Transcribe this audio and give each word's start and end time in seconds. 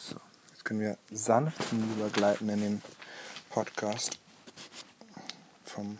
So, 0.00 0.14
jetzt 0.50 0.64
können 0.64 0.78
wir 0.78 0.96
sanft 1.10 1.58
übergleiten 1.72 2.48
in 2.48 2.60
den 2.60 2.80
Podcast 3.50 4.16
vom 5.64 5.98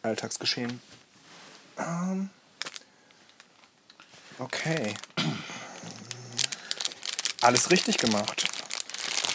Alltagsgeschehen. 0.00 0.80
Ähm, 1.78 2.30
okay. 4.38 4.94
Alles 7.42 7.70
richtig 7.70 7.98
gemacht. 7.98 8.48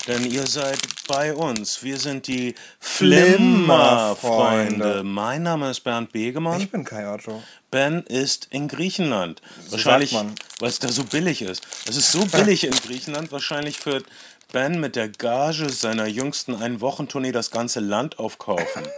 Denn 0.07 0.25
ihr 0.25 0.47
seid 0.47 0.79
bei 1.07 1.35
uns. 1.35 1.83
Wir 1.83 1.99
sind 1.99 2.25
die 2.25 2.55
Flimmer-Freunde. 2.79 5.03
Mein 5.03 5.43
Name 5.43 5.69
ist 5.69 5.81
Bernd 5.81 6.11
Begemann. 6.11 6.59
Ich 6.59 6.71
bin 6.71 6.83
Kai 6.83 7.07
Otto. 7.07 7.43
Ben 7.69 8.01
ist 8.07 8.47
in 8.49 8.67
Griechenland. 8.67 9.39
So 9.63 9.73
wahrscheinlich. 9.73 10.17
Weil 10.61 10.69
es 10.69 10.79
da 10.79 10.89
so 10.89 11.03
billig 11.03 11.41
ist. 11.41 11.67
Es 11.87 11.97
ist 11.97 12.11
so 12.11 12.25
billig 12.25 12.63
in 12.63 12.71
Griechenland. 12.71 13.31
Wahrscheinlich 13.31 13.85
wird 13.85 14.05
Ben 14.51 14.79
mit 14.79 14.95
der 14.95 15.09
Gage 15.09 15.69
seiner 15.69 16.07
jüngsten 16.07 16.55
Ein-Wochen-Tournee 16.55 17.31
das 17.31 17.51
ganze 17.51 17.79
Land 17.79 18.19
aufkaufen. 18.19 18.83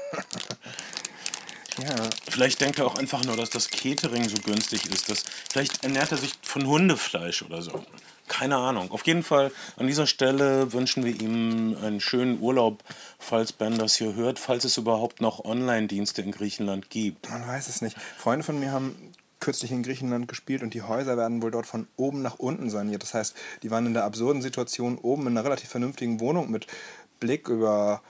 Ja, 1.82 2.10
Vielleicht 2.30 2.62
denkt 2.62 2.78
er 2.78 2.86
auch 2.86 2.96
einfach 2.96 3.24
nur, 3.26 3.36
dass 3.36 3.50
das 3.50 3.70
Catering 3.70 4.30
so 4.30 4.38
günstig 4.44 4.86
ist. 4.86 5.10
Dass, 5.10 5.24
vielleicht 5.52 5.84
ernährt 5.84 6.12
er 6.12 6.18
sich 6.18 6.34
von 6.44 6.68
Hundefleisch 6.68 7.42
oder 7.42 7.64
so. 7.64 7.84
Keine 8.28 8.58
Ahnung. 8.58 8.92
Auf 8.92 9.06
jeden 9.08 9.24
Fall 9.24 9.52
an 9.76 9.88
dieser 9.88 10.08
Stelle 10.08 10.72
wünschen 10.72 11.04
wir 11.04 11.20
ihm 11.20 11.76
einen 11.82 12.00
schönen 12.00 12.40
Urlaub, 12.42 12.84
falls 13.18 13.54
Ben 13.54 13.78
das 13.78 13.96
hier 13.96 14.14
hört, 14.14 14.40
falls 14.40 14.66
es 14.66 14.78
überhaupt 14.78 15.20
noch 15.20 15.46
Online-Dienste 15.46 16.22
in 16.22 16.32
Griechenland 16.32 16.90
gibt. 16.90 17.30
man 17.30 17.48
weiß 17.48 17.68
es 17.68 17.82
nicht. 17.82 17.98
Freunde 18.18 18.46
von 18.46 18.60
mir 18.60 18.72
haben 18.72 19.13
kürzlich 19.44 19.74
in 19.74 19.84
Griechenland 19.84 20.30
gespielt 20.30 20.64
und 20.64 20.74
die 20.74 20.84
Häuser 20.84 21.18
werden 21.18 21.42
wohl 21.42 21.52
dort 21.52 21.66
von 21.66 21.86
oben 21.98 22.22
nach 22.22 22.40
unten 22.40 22.70
saniert. 22.70 23.04
Das 23.04 23.14
heißt, 23.14 23.36
die 23.62 23.72
waren 23.72 23.86
in 23.86 23.94
der 23.94 24.06
absurden 24.06 24.42
Situation, 24.42 24.98
oben 24.98 25.24
in 25.24 25.38
einer 25.38 25.44
relativ 25.44 25.70
vernünftigen 25.70 26.22
Wohnung 26.22 26.50
mit 26.50 26.66
Blick 27.20 27.50
über 27.50 28.02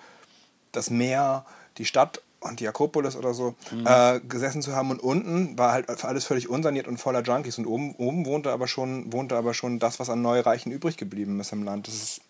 das 0.74 0.92
Meer, 0.92 1.44
die 1.80 1.86
Stadt 1.86 2.22
und 2.40 2.60
die 2.60 2.68
Akropolis 2.68 3.16
oder 3.16 3.34
so 3.34 3.56
äh, 3.84 4.20
gesessen 4.20 4.62
zu 4.62 4.76
haben 4.76 4.92
und 4.92 5.02
unten 5.02 5.58
war 5.58 5.72
halt 5.72 5.90
alles 6.06 6.26
völlig 6.26 6.50
unsaniert 6.50 6.88
und 6.88 6.98
voller 6.98 7.24
Junkies 7.24 7.58
und 7.58 7.66
oben, 7.66 7.96
oben 7.96 8.28
wohnte 8.28 8.52
aber 8.52 8.68
schon 8.68 9.12
wohnte 9.12 9.36
aber 9.36 9.56
schon 9.56 9.80
das, 9.80 10.00
was 10.00 10.12
an 10.12 10.22
Neureichen 10.22 10.72
übrig 10.72 10.98
geblieben 10.98 11.40
ist 11.40 11.52
im 11.52 11.64
Land. 11.64 11.88
Das 11.88 11.96
ist 11.96 12.22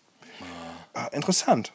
äh, 0.94 1.14
interessant. 1.14 1.72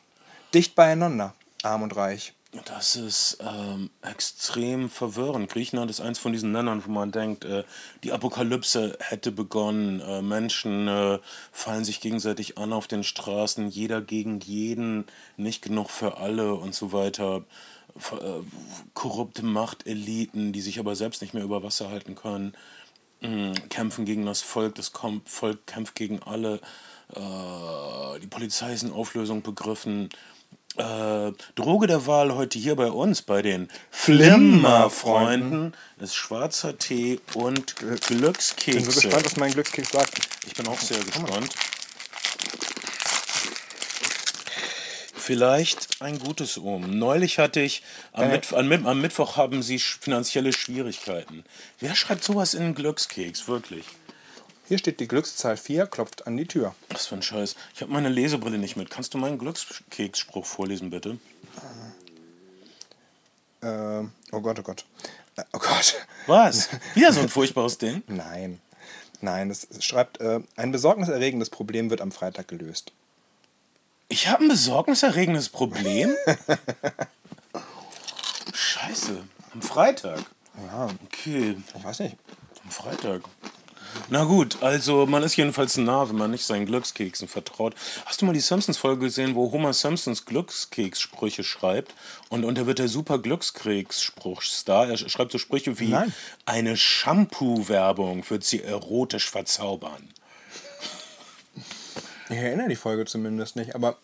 Dicht 0.55 0.73
beieinander, 0.73 1.35
arm 1.61 1.83
und 1.83 1.95
reich. 1.95 2.33
Das 2.65 2.95
ist 2.95 3.37
ähm, 3.41 3.91
extrem 4.01 4.89
verwirrend. 4.89 5.51
Griechenland 5.51 5.91
ist 5.91 6.01
eins 6.01 6.17
von 6.17 6.31
diesen 6.31 6.51
Ländern, 6.51 6.83
wo 6.83 6.89
man 6.89 7.11
denkt, 7.11 7.45
äh, 7.45 7.63
die 8.03 8.11
Apokalypse 8.11 8.97
hätte 8.99 9.31
begonnen. 9.31 9.99
Äh, 9.99 10.23
Menschen 10.23 10.87
äh, 10.87 11.19
fallen 11.51 11.85
sich 11.85 12.01
gegenseitig 12.01 12.57
an 12.57 12.73
auf 12.73 12.87
den 12.87 13.03
Straßen, 13.03 13.69
jeder 13.69 14.01
gegen 14.01 14.39
jeden, 14.39 15.05
nicht 15.37 15.61
genug 15.61 15.91
für 15.91 16.17
alle 16.17 16.55
und 16.55 16.73
so 16.73 16.91
weiter. 16.91 17.43
Äh, 18.11 18.41
korrupte 18.95 19.43
Machteliten, 19.43 20.51
die 20.51 20.61
sich 20.61 20.79
aber 20.79 20.95
selbst 20.95 21.21
nicht 21.21 21.35
mehr 21.35 21.43
über 21.43 21.61
Wasser 21.61 21.89
halten 21.89 22.15
können, 22.15 22.53
mh, 23.21 23.53
kämpfen 23.69 24.05
gegen 24.05 24.25
das 24.25 24.41
Volk, 24.41 24.73
das 24.73 24.91
Kom 24.91 25.21
Volk 25.25 25.67
kämpft 25.67 25.93
gegen 25.93 26.23
alle. 26.23 26.61
Äh, 27.15 28.19
die 28.21 28.27
Polizei 28.27 28.73
ist 28.73 28.83
in 28.83 28.91
Auflösung 28.91 29.43
begriffen. 29.43 30.09
Äh, 30.77 31.31
Droge 31.55 31.87
der 31.87 32.05
Wahl 32.07 32.33
heute 32.35 32.57
hier 32.59 32.75
bei 32.75 32.87
uns, 32.89 33.21
bei 33.21 33.41
den 33.41 33.67
Flimmer-Freunden, 33.91 35.73
ist 35.99 36.15
schwarzer 36.15 36.77
Tee 36.77 37.19
und 37.33 37.71
Ich 37.71 37.75
bin 38.07 38.17
Glückskekse. 38.19 38.91
so 38.91 39.01
gespannt, 39.01 39.25
was 39.25 39.35
mein 39.37 39.51
Glückskeks 39.51 39.89
sagt. 39.91 40.19
Ich 40.47 40.53
bin 40.53 40.67
auch 40.67 40.79
sehr 40.79 40.99
gespannt. 41.03 41.49
Vielleicht 45.15 46.01
ein 46.01 46.17
gutes 46.17 46.57
Omen. 46.57 46.97
Neulich 46.97 47.39
hatte 47.39 47.59
ich, 47.59 47.83
am, 48.13 48.25
Äh. 48.25 48.31
Mittw 48.33 48.55
am, 48.55 48.67
Mitt- 48.67 48.85
am 48.85 49.01
Mittwoch 49.01 49.37
haben 49.37 49.61
sie 49.61 49.79
finanzielle 49.79 50.53
Schwierigkeiten. 50.53 51.43
Wer 51.79 51.95
schreibt 51.95 52.23
sowas 52.23 52.53
in 52.53 52.63
einen 52.63 52.75
Glückskeks, 52.75 53.47
wirklich? 53.47 53.85
Hier 54.69 54.77
steht 54.77 54.99
die 54.99 55.07
Glückszahl 55.07 55.57
4, 55.57 55.87
klopft 55.87 56.27
an 56.27 56.37
die 56.37 56.45
Tür. 56.45 56.75
Was 56.89 57.07
für 57.07 57.15
ein 57.15 57.23
Scheiß. 57.23 57.55
Ich 57.73 57.81
habe 57.81 57.91
meine 57.91 58.07
Lesebrille 58.07 58.59
nicht 58.59 58.75
mit. 58.75 58.91
Kannst 58.91 59.15
du 59.15 59.17
meinen 59.17 59.39
Glückskeksspruch 59.39 60.45
vorlesen, 60.45 60.91
bitte? 60.91 61.17
Äh, 63.61 64.03
oh 64.31 64.41
Gott, 64.41 64.59
oh 64.59 64.61
Gott. 64.61 64.85
Äh, 65.37 65.43
oh 65.53 65.57
Gott. 65.57 65.95
Was? 66.27 66.69
Wieder 66.93 67.11
so 67.11 67.19
ein 67.19 67.29
furchtbares 67.29 67.79
Ding? 67.79 68.03
Nein. 68.05 68.61
Nein, 69.21 69.49
es 69.49 69.67
es 69.71 69.83
schreibt, 69.83 70.21
äh, 70.21 70.39
ein 70.55 70.71
besorgniserregendes 70.71 71.49
Problem 71.49 71.89
wird 71.89 72.01
am 72.01 72.11
Freitag 72.11 72.47
gelöst. 72.47 72.91
Ich 74.07 74.27
habe 74.27 74.43
ein 74.43 74.49
besorgniserregendes 74.49 75.49
Problem? 75.49 76.15
Scheiße. 78.53 79.23
Am 79.51 79.63
Freitag. 79.63 80.19
Ja, 80.67 80.89
Okay, 81.05 81.57
ich 81.75 81.83
weiß 81.83 82.01
nicht. 82.01 82.17
am 82.63 82.69
Freitag. 82.69 83.21
Na 84.09 84.23
gut, 84.23 84.61
also 84.61 85.05
man 85.05 85.23
ist 85.23 85.35
jedenfalls 85.35 85.77
nah, 85.77 86.07
wenn 86.09 86.15
man 86.15 86.31
nicht 86.31 86.45
seinen 86.45 86.65
Glückskeksen 86.65 87.27
vertraut. 87.27 87.75
Hast 88.05 88.21
du 88.21 88.25
mal 88.25 88.33
die 88.33 88.39
Simpsons-Folge 88.39 89.05
gesehen, 89.05 89.35
wo 89.35 89.51
Homer 89.51 89.73
Simpsons 89.73 90.25
Glückskekssprüche 90.25 91.43
schreibt? 91.43 91.93
Und, 92.29 92.43
und 92.45 92.57
er 92.57 92.65
wird 92.65 92.79
der 92.79 92.87
super 92.87 93.19
Glückskeksspruchstar. 93.19 94.87
Er 94.89 94.95
sch- 94.95 95.09
schreibt 95.09 95.31
so 95.31 95.37
Sprüche 95.37 95.79
wie: 95.79 95.89
Nein. 95.89 96.13
Eine 96.45 96.75
Shampoo-Werbung 96.77 98.27
wird 98.29 98.43
sie 98.43 98.63
erotisch 98.63 99.29
verzaubern. 99.29 100.09
Ich 102.29 102.37
erinnere 102.37 102.69
die 102.69 102.75
Folge 102.75 103.05
zumindest 103.05 103.55
nicht, 103.55 103.73
aber 103.75 103.97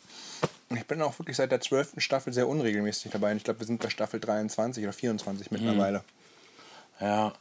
ich 0.76 0.86
bin 0.86 1.02
auch 1.02 1.18
wirklich 1.20 1.38
seit 1.38 1.52
der 1.52 1.62
12. 1.62 1.94
Staffel 1.98 2.34
sehr 2.34 2.48
unregelmäßig 2.48 3.12
dabei. 3.12 3.32
Und 3.32 3.38
ich 3.38 3.44
glaube, 3.44 3.60
wir 3.60 3.68
sind 3.68 3.82
bei 3.82 3.90
Staffel 3.90 4.20
23 4.20 4.84
oder 4.84 4.94
24 4.94 5.52
mittlerweile. 5.52 6.04
Ja. 7.00 7.34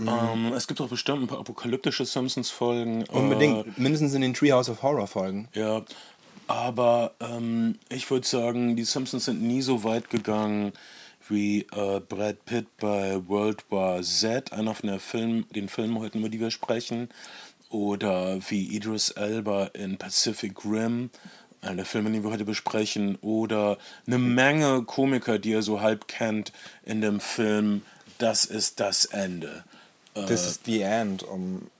Ähm, 0.00 0.52
es 0.54 0.66
gibt 0.66 0.80
doch 0.80 0.88
bestimmt 0.88 1.22
ein 1.22 1.26
paar 1.26 1.40
apokalyptische 1.40 2.04
Simpsons-Folgen. 2.04 3.02
äh, 3.02 3.10
Unbedingt, 3.10 3.78
mindestens 3.78 4.14
in 4.14 4.20
den 4.20 4.34
Treehouse 4.34 4.68
of 4.68 4.82
Horror 4.82 5.06
Folgen. 5.06 5.48
Ja, 5.54 5.82
aber 6.46 7.12
ähm, 7.20 7.78
ich 7.88 8.10
würde 8.10 8.26
sagen, 8.26 8.76
die 8.76 8.84
Simpsons 8.84 9.24
sind 9.24 9.42
nie 9.42 9.62
so 9.62 9.84
weit 9.84 10.08
gegangen 10.08 10.72
wie 11.28 11.66
äh, 11.72 12.00
Brad 12.00 12.44
Pitt 12.46 12.66
bei 12.78 13.20
World 13.28 13.64
War 13.70 14.02
Z, 14.02 14.52
einer 14.52 14.74
von 14.74 14.88
der 14.88 15.00
Film, 15.00 15.46
den 15.54 15.68
Filmen 15.68 15.98
heute, 15.98 16.18
über 16.18 16.28
die 16.28 16.40
wir 16.40 16.50
sprechen, 16.50 17.08
oder 17.68 18.38
wie 18.48 18.64
Idris 18.74 19.10
Elba 19.10 19.66
in 19.74 19.98
Pacific 19.98 20.64
Rim, 20.64 21.10
einer 21.60 21.76
der 21.76 21.84
Filme, 21.84 22.10
die 22.10 22.22
wir 22.22 22.30
heute 22.30 22.46
besprechen, 22.46 23.18
oder 23.20 23.76
eine 24.06 24.16
Menge 24.16 24.84
Komiker, 24.84 25.38
die 25.38 25.50
ihr 25.50 25.62
so 25.62 25.82
halb 25.82 26.08
kennt 26.08 26.52
in 26.84 27.02
dem 27.02 27.20
Film 27.20 27.82
Das 28.16 28.46
ist 28.46 28.80
das 28.80 29.04
Ende. 29.04 29.64
This 30.26 30.46
is 30.46 30.60
the 30.64 30.82
end, 30.82 31.22
um 31.22 31.70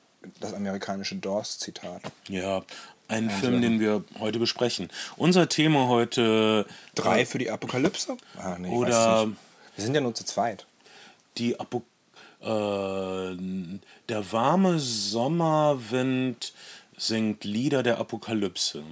das 0.40 0.52
amerikanische 0.54 1.16
Doors-Zitat. 1.16 2.02
Ja, 2.28 2.62
ein 3.08 3.30
Film, 3.30 3.62
den 3.62 3.80
wir 3.80 4.04
heute 4.18 4.38
besprechen. 4.38 4.88
Unser 5.16 5.48
Thema 5.48 5.88
heute 5.88 6.66
Drei 6.94 7.24
für 7.24 7.38
die 7.38 7.50
Apokalypse? 7.50 8.16
Ah, 8.38 8.56
nee, 8.58 8.68
Oder-. 8.68 9.28
Wir 9.76 9.84
sind 9.84 9.94
ja 9.94 10.00
nur 10.00 10.14
zu 10.14 10.24
zweit. 10.24 10.66
die 11.38 11.58
Apo 11.58 11.82
äh, 12.40 13.36
der 14.08 14.32
warme 14.32 14.78
Sommerwind 14.78 16.52
singt 16.96 17.44
Lieder 17.44 17.82
der 17.82 17.98
Apokalypse. 17.98 18.82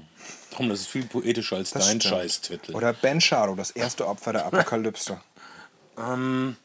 Komm, 0.57 0.69
das 0.69 0.81
ist 0.83 0.89
viel 0.89 1.05
poetischer 1.07 1.57
als 1.57 1.71
Das 1.73 1.87
dein 1.87 2.01
stimmt. 2.01 2.15
Scheißtitel. 2.15 2.75
Oder 2.75 2.93
Ben 2.93 3.21
Sharo, 3.21 3.55
das 3.57 3.71
erste 3.73 4.07
Opfer 4.07 4.33
der 4.33 4.47
Apokalypse. 4.47 5.21
Ähm, 5.99 6.59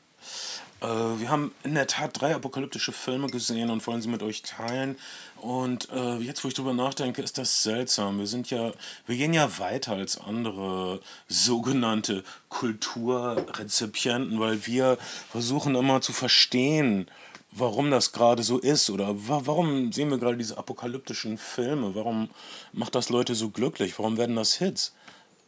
äh, 0.81 1.19
wir 1.19 1.29
haben 1.29 1.53
in 1.63 1.75
der 1.75 1.87
Tat 1.87 2.19
drei 2.19 2.35
apokalyptische 2.35 2.91
Filme 2.91 3.27
gesehen 3.27 3.69
und 3.69 3.85
wollen 3.85 4.01
sie 4.01 4.09
mit 4.09 4.23
euch 4.23 4.41
teilen. 4.41 4.97
Und 5.37 5.89
äh, 5.91 6.17
jetzt, 6.17 6.43
wo 6.43 6.47
ich 6.47 6.53
drüber 6.53 6.73
nachdenke, 6.73 7.21
ist 7.21 7.37
das 7.37 7.63
seltsam. 7.63 8.19
Wir 8.19 8.27
sind 8.27 8.49
ja, 8.49 8.72
wir 9.05 9.16
gehen 9.16 9.33
ja 9.33 9.59
weiter 9.59 9.93
als 9.93 10.19
andere 10.19 10.99
sogenannte 11.28 12.23
Kulturrezipienten, 12.49 14.39
weil 14.39 14.66
wir 14.66 14.97
versuchen 15.29 15.75
immer 15.75 16.01
zu 16.01 16.13
verstehen, 16.13 17.07
warum 17.51 17.91
das 17.91 18.11
gerade 18.11 18.43
so 18.43 18.57
ist 18.57 18.89
oder 18.89 19.27
wa 19.27 19.41
warum 19.45 19.91
sehen 19.91 20.09
wir 20.09 20.17
gerade 20.17 20.37
diese 20.37 20.57
apokalyptischen 20.57 21.37
Filme? 21.37 21.93
Warum 21.95 22.29
macht 22.73 22.95
das 22.95 23.09
Leute 23.09 23.35
so 23.35 23.49
glücklich? 23.49 23.99
Warum 23.99 24.17
werden 24.17 24.35
das 24.35 24.55
Hits? 24.55 24.95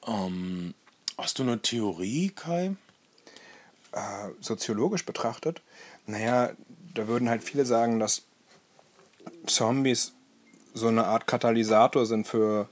Ähm, 0.06 0.74
hast 1.18 1.40
du 1.40 1.44
eine 1.44 1.62
Theorie, 1.62 2.30
Kai? 2.30 2.76
Äh, 3.94 4.30
soziologisch 4.40 5.06
betrachtet, 5.06 5.62
naja, 6.06 6.52
da 6.94 7.08
würden 7.08 7.30
halt 7.30 7.44
viele 7.44 7.66
sagen, 7.66 8.00
dass 8.00 8.24
Zombies 9.48 10.14
so 10.74 10.88
eine 10.88 11.06
Art 11.06 11.28
Katalysator 11.28 12.06
sind 12.06 12.28
für 12.28 12.68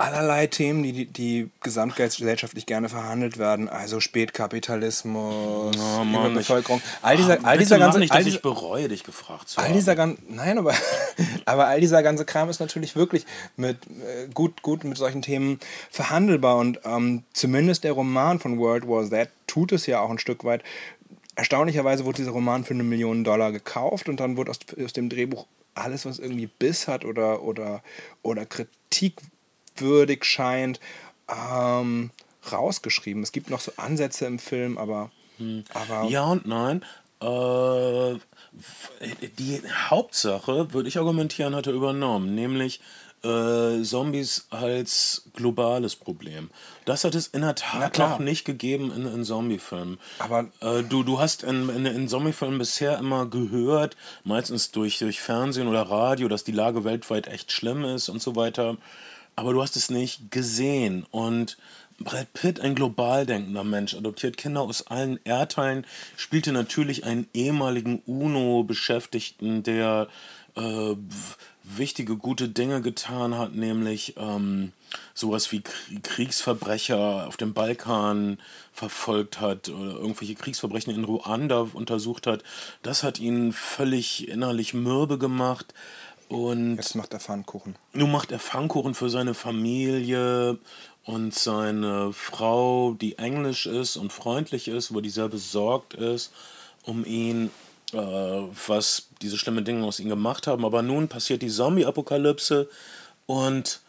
allerlei 0.00 0.46
Themen, 0.46 0.82
die, 0.82 1.04
die, 1.06 1.50
gesamtgesellschaftlich 1.62 2.66
gerne 2.66 2.88
verhandelt 2.88 3.36
werden. 3.38 3.68
Also 3.68 4.00
Spätkapitalismus, 4.00 5.76
Oh 5.76 6.04
Mann, 6.04 6.32
Überbevölkerung. 6.32 6.78
ich- 6.84 7.04
All 7.04 7.16
dieser, 7.16 7.34
Ah, 7.34 7.48
all 7.48 7.58
dieser 7.58 7.78
ganze, 7.78 7.98
nicht, 7.98 8.12
all 8.12 8.26
ich 8.26 8.40
bereue, 8.42 8.88
dich 8.88 9.04
gefragt 9.04 9.48
zu 9.50 9.58
all 9.60 9.66
haben. 9.66 9.74
dieser 9.74 9.94
nein, 10.28 10.58
aber, 10.58 10.74
aber 11.44 11.66
all 11.66 11.80
dieser 11.80 12.02
ganze 12.02 12.24
Kram 12.24 12.48
ist 12.48 12.60
natürlich 12.60 12.96
wirklich 12.96 13.26
mit, 13.56 13.76
äh, 13.86 14.28
gut, 14.32 14.62
gut 14.62 14.84
mit 14.84 14.96
solchen 14.96 15.22
Themen 15.22 15.60
verhandelbar 15.90 16.56
und 16.56 16.80
ähm, 16.84 17.24
zumindest 17.32 17.84
der 17.84 17.92
Roman 17.92 18.38
von 18.38 18.58
World 18.58 18.88
War 18.88 19.04
Z 19.08 19.28
tut 19.46 19.72
es 19.72 19.86
ja 19.86 20.00
auch 20.00 20.10
ein 20.10 20.18
Stück 20.18 20.44
weit. 20.44 20.62
Erstaunlicherweise 21.36 22.04
wurde 22.04 22.16
dieser 22.16 22.32
Roman 22.32 22.64
für 22.64 22.74
eine 22.74 22.82
Million 22.84 23.24
Dollar 23.24 23.52
gekauft 23.52 24.08
und 24.08 24.18
dann 24.20 24.36
wurde 24.36 24.50
aus, 24.50 24.58
aus 24.82 24.92
dem 24.92 25.08
Drehbuch 25.08 25.46
alles, 25.74 26.04
was 26.04 26.18
irgendwie 26.18 26.46
Biss 26.46 26.88
hat 26.88 27.04
oder, 27.04 27.42
oder, 27.42 27.82
oder 28.22 28.44
kritikwürdig 29.74 30.24
scheint, 30.24 30.80
ähm, 31.28 32.10
rausgeschrieben. 32.50 33.22
Es 33.22 33.32
gibt 33.32 33.50
noch 33.50 33.60
so 33.60 33.72
Ansätze 33.76 34.26
im 34.26 34.38
Film, 34.38 34.78
aber, 34.78 35.10
aber 35.72 36.04
Ja 36.08 36.24
und 36.24 36.46
nein. 36.46 36.84
Äh, 37.20 38.16
die 39.38 39.60
Hauptsache, 39.88 40.72
würde 40.72 40.88
ich 40.88 40.98
argumentieren, 40.98 41.54
hat 41.54 41.66
er 41.66 41.72
übernommen, 41.74 42.34
nämlich 42.34 42.80
äh, 43.22 43.82
Zombies 43.82 44.46
als 44.48 45.24
globales 45.34 45.94
Problem. 45.94 46.48
Das 46.86 47.04
hat 47.04 47.14
es 47.14 47.26
in 47.28 47.42
der 47.42 47.54
Tat 47.54 47.98
noch 47.98 48.18
nicht 48.18 48.44
gegeben 48.46 48.90
in, 48.90 49.04
in 49.06 49.24
Zombiefilmen. 49.24 49.98
Aber- 50.18 50.46
äh, 50.60 50.82
du, 50.82 51.02
du 51.02 51.20
hast 51.20 51.42
in, 51.42 51.68
in, 51.68 51.84
in 51.84 52.08
Zombiefilmen 52.08 52.58
bisher 52.58 52.98
immer 52.98 53.26
gehört, 53.26 53.96
meistens 54.24 54.70
durch, 54.70 54.98
durch 54.98 55.20
Fernsehen 55.20 55.68
oder 55.68 55.82
Radio, 55.82 56.28
dass 56.28 56.44
die 56.44 56.52
Lage 56.52 56.84
weltweit 56.84 57.26
echt 57.28 57.52
schlimm 57.52 57.84
ist 57.84 58.08
und 58.08 58.22
so 58.22 58.34
weiter. 58.36 58.78
Aber 59.36 59.52
du 59.52 59.62
hast 59.62 59.76
es 59.76 59.90
nicht 59.90 60.30
gesehen. 60.30 61.06
Und 61.10 61.56
Brad 61.98 62.32
Pitt, 62.32 62.60
ein 62.60 62.74
global 62.74 63.26
denkender 63.26 63.64
Mensch, 63.64 63.94
adoptiert 63.94 64.36
Kinder 64.36 64.62
aus 64.62 64.86
allen 64.86 65.20
Erdteilen, 65.24 65.86
spielte 66.16 66.52
natürlich 66.52 67.04
einen 67.04 67.28
ehemaligen 67.34 68.02
UNO-Beschäftigten, 68.06 69.62
der 69.62 70.08
äh, 70.56 70.94
wichtige, 71.62 72.16
gute 72.16 72.48
Dinge 72.48 72.80
getan 72.80 73.36
hat, 73.36 73.54
nämlich 73.54 74.14
ähm, 74.16 74.72
sowas 75.14 75.52
wie 75.52 75.60
Krie- 75.60 76.00
Kriegsverbrecher 76.02 77.26
auf 77.28 77.36
dem 77.36 77.52
Balkan 77.52 78.38
verfolgt 78.72 79.40
hat 79.40 79.68
oder 79.68 79.92
irgendwelche 79.92 80.34
Kriegsverbrechen 80.34 80.94
in 80.94 81.04
Ruanda 81.04 81.68
untersucht 81.72 82.26
hat. 82.26 82.42
Das 82.82 83.02
hat 83.02 83.18
ihn 83.18 83.52
völlig 83.52 84.28
innerlich 84.28 84.74
mürbe 84.74 85.18
gemacht. 85.18 85.74
Und 86.30 86.76
jetzt 86.76 86.94
macht 86.94 87.12
er 87.12 87.20
Pfannkuchen. 87.20 87.74
nun 87.92 88.12
macht 88.12 88.30
er 88.30 88.38
Pfannkuchen 88.38 88.94
für 88.94 89.10
seine 89.10 89.34
Familie 89.34 90.58
und 91.04 91.34
seine 91.34 92.12
Frau, 92.12 92.94
die 92.94 93.18
englisch 93.18 93.66
ist 93.66 93.96
und 93.96 94.12
freundlich 94.12 94.68
ist, 94.68 94.90
über 94.90 95.02
die 95.02 95.10
sehr 95.10 95.28
besorgt 95.28 95.94
ist 95.94 96.32
um 96.84 97.04
ihn, 97.04 97.50
äh, 97.92 97.96
was 97.96 99.08
diese 99.22 99.38
schlimmen 99.38 99.64
Dinge 99.64 99.84
aus 99.84 100.00
ihm 100.00 100.08
gemacht 100.08 100.46
haben. 100.46 100.64
Aber 100.64 100.82
nun 100.82 101.08
passiert 101.08 101.42
die 101.42 101.48
Zombie-Apokalypse 101.48 102.68
und 103.26 103.80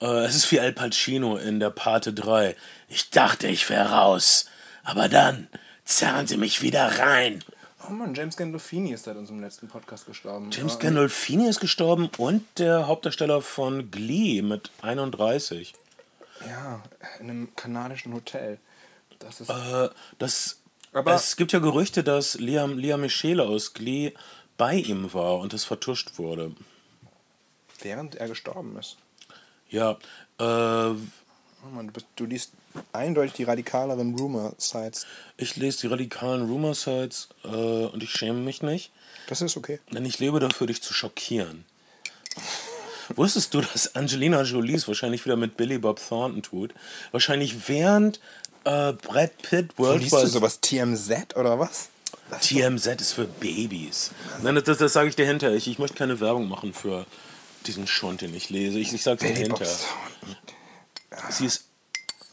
äh, 0.00 0.24
es 0.24 0.36
ist 0.36 0.52
wie 0.52 0.60
Al 0.60 0.72
Pacino 0.72 1.36
in 1.36 1.60
der 1.60 1.70
Pate 1.70 2.12
3. 2.12 2.56
Ich 2.88 3.10
dachte, 3.10 3.48
ich 3.48 3.68
wäre 3.68 3.90
raus, 3.90 4.46
aber 4.84 5.08
dann 5.08 5.48
zerren 5.84 6.26
sie 6.26 6.36
mich 6.36 6.62
wieder 6.62 6.98
rein. 6.98 7.42
Oh 7.88 7.92
Mann, 7.92 8.14
James 8.14 8.36
Gandolfini 8.36 8.92
ist 8.92 9.04
seit 9.04 9.16
unserem 9.16 9.40
letzten 9.40 9.68
Podcast 9.68 10.06
gestorben. 10.06 10.50
James 10.50 10.76
Äh, 10.76 10.78
Gandolfini 10.78 11.48
ist 11.48 11.60
gestorben 11.60 12.10
und 12.18 12.44
der 12.58 12.86
Hauptdarsteller 12.86 13.42
von 13.42 13.90
Glee 13.90 14.42
mit 14.42 14.70
31. 14.82 15.74
Ja, 16.46 16.82
in 17.20 17.30
einem 17.30 17.56
kanadischen 17.56 18.12
Hotel. 18.12 18.58
Das 19.18 19.40
ist. 19.40 19.48
Äh, 19.50 19.88
das, 20.18 20.60
Aber- 20.92 21.14
es 21.14 21.36
gibt 21.36 21.52
ja 21.52 21.58
Gerüchte, 21.60 22.02
dass 22.04 22.34
Liam, 22.38 22.78
Liam 22.78 23.00
Michele 23.00 23.44
aus 23.44 23.72
Glee 23.72 24.12
bei 24.56 24.74
ihm 24.74 25.12
war 25.14 25.38
und 25.38 25.52
es 25.54 25.64
vertuscht 25.64 26.18
wurde. 26.18 26.52
während 27.82 28.14
er 28.14 28.26
gestorben 28.28 28.76
ist. 28.78 28.96
Ja, 29.68 29.98
äh, 30.40 30.94
du, 31.74 31.92
bist, 31.92 32.06
du 32.16 32.24
liest 32.24 32.52
eindeutig 32.92 33.34
die 33.34 33.44
radikaleren 33.44 34.14
Rumor-Sites. 34.14 35.06
ich 35.36 35.56
lese 35.56 35.82
die 35.82 35.86
radikalen 35.88 36.48
Rumor-Sites 36.48 37.28
äh, 37.44 37.48
und 37.48 38.02
ich 38.02 38.10
schäme 38.10 38.38
mich 38.40 38.62
nicht, 38.62 38.90
Das 39.28 39.40
ist 39.40 39.56
okay. 39.56 39.80
denn 39.92 40.04
ich 40.04 40.18
lebe 40.18 40.40
dafür, 40.40 40.66
dich 40.66 40.82
zu 40.82 40.92
schockieren. 40.94 41.64
Wusstest 43.14 43.54
du, 43.54 43.60
dass 43.60 43.94
Angelina 43.94 44.42
Jolie 44.42 44.74
es 44.74 44.88
wahrscheinlich 44.88 45.24
wieder 45.24 45.36
mit 45.36 45.56
Billy 45.56 45.78
Bob 45.78 46.00
Thornton 46.06 46.42
tut? 46.42 46.74
Wahrscheinlich 47.12 47.68
während 47.68 48.18
äh, 48.64 48.92
Brad 48.92 49.36
Pitt 49.42 49.70
Wo 49.76 49.84
World 49.84 50.02
liest 50.02 50.12
du 50.14 50.26
sowas? 50.26 50.60
TMZ 50.60 51.36
oder 51.36 51.58
was? 51.58 51.88
TMZ 52.40 53.00
ist 53.00 53.12
für 53.12 53.26
Babys. 53.26 54.10
Nein, 54.42 54.56
das, 54.56 54.64
das, 54.64 54.78
das 54.78 54.92
sage 54.92 55.08
ich 55.08 55.14
dir 55.16 55.26
hinterher. 55.26 55.56
Ich, 55.56 55.68
ich 55.68 55.78
möchte 55.78 55.96
keine 55.96 56.18
Werbung 56.18 56.48
machen 56.48 56.74
für 56.74 57.06
diesen 57.66 57.86
Schund, 57.86 58.20
den 58.22 58.34
ich 58.34 58.50
lese. 58.50 58.78
Ich, 58.80 58.92
ich 58.92 59.02
sage 59.04 59.24
es 59.24 59.32
dir 59.34 59.48
Bob 59.48 59.58
hinterher. 59.60 59.76
Thornton. 60.20 60.55
Sie 61.30 61.46
ist, 61.46 61.68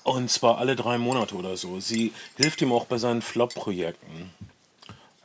und 0.04 0.30
zwar 0.30 0.58
alle 0.58 0.76
drei 0.76 0.98
Monate 0.98 1.36
oder 1.36 1.58
so. 1.58 1.80
Sie 1.80 2.14
hilft 2.38 2.62
ihm 2.62 2.72
auch 2.72 2.86
bei 2.86 2.98
seinen 2.98 3.22
Flop-Projekten. 3.22 4.32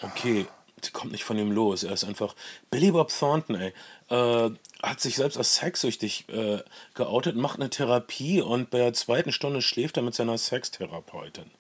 Okay, 0.01 0.47
sie 0.83 0.91
kommt 0.93 1.13
nicht 1.13 1.25
von 1.25 1.39
ihm 1.39 1.51
los. 1.51 1.83
Er 1.83 1.93
ist 1.93 2.05
einfach. 2.05 2.35
Billy 2.71 2.93
Bob 2.93 3.11
Thornton, 3.11 3.57
ey, 3.57 3.73
äh, 4.11 4.51
hat 4.83 5.01
sich 5.01 5.17
selbst 5.17 5.37
als 5.37 5.57
sexsüchtig 5.57 6.29
äh, 6.29 6.63
geoutet, 6.95 7.37
macht 7.37 7.59
eine 7.59 7.71
Therapie 7.71 8.41
und 8.41 8.71
bei 8.71 8.79
der 8.79 8.93
zweiten 8.93 9.33
Stunde 9.33 9.63
schläft 9.63 9.97
er 9.97 10.03
mit 10.03 10.15
seiner 10.15 10.39
Sextherapeutin. 10.39 11.51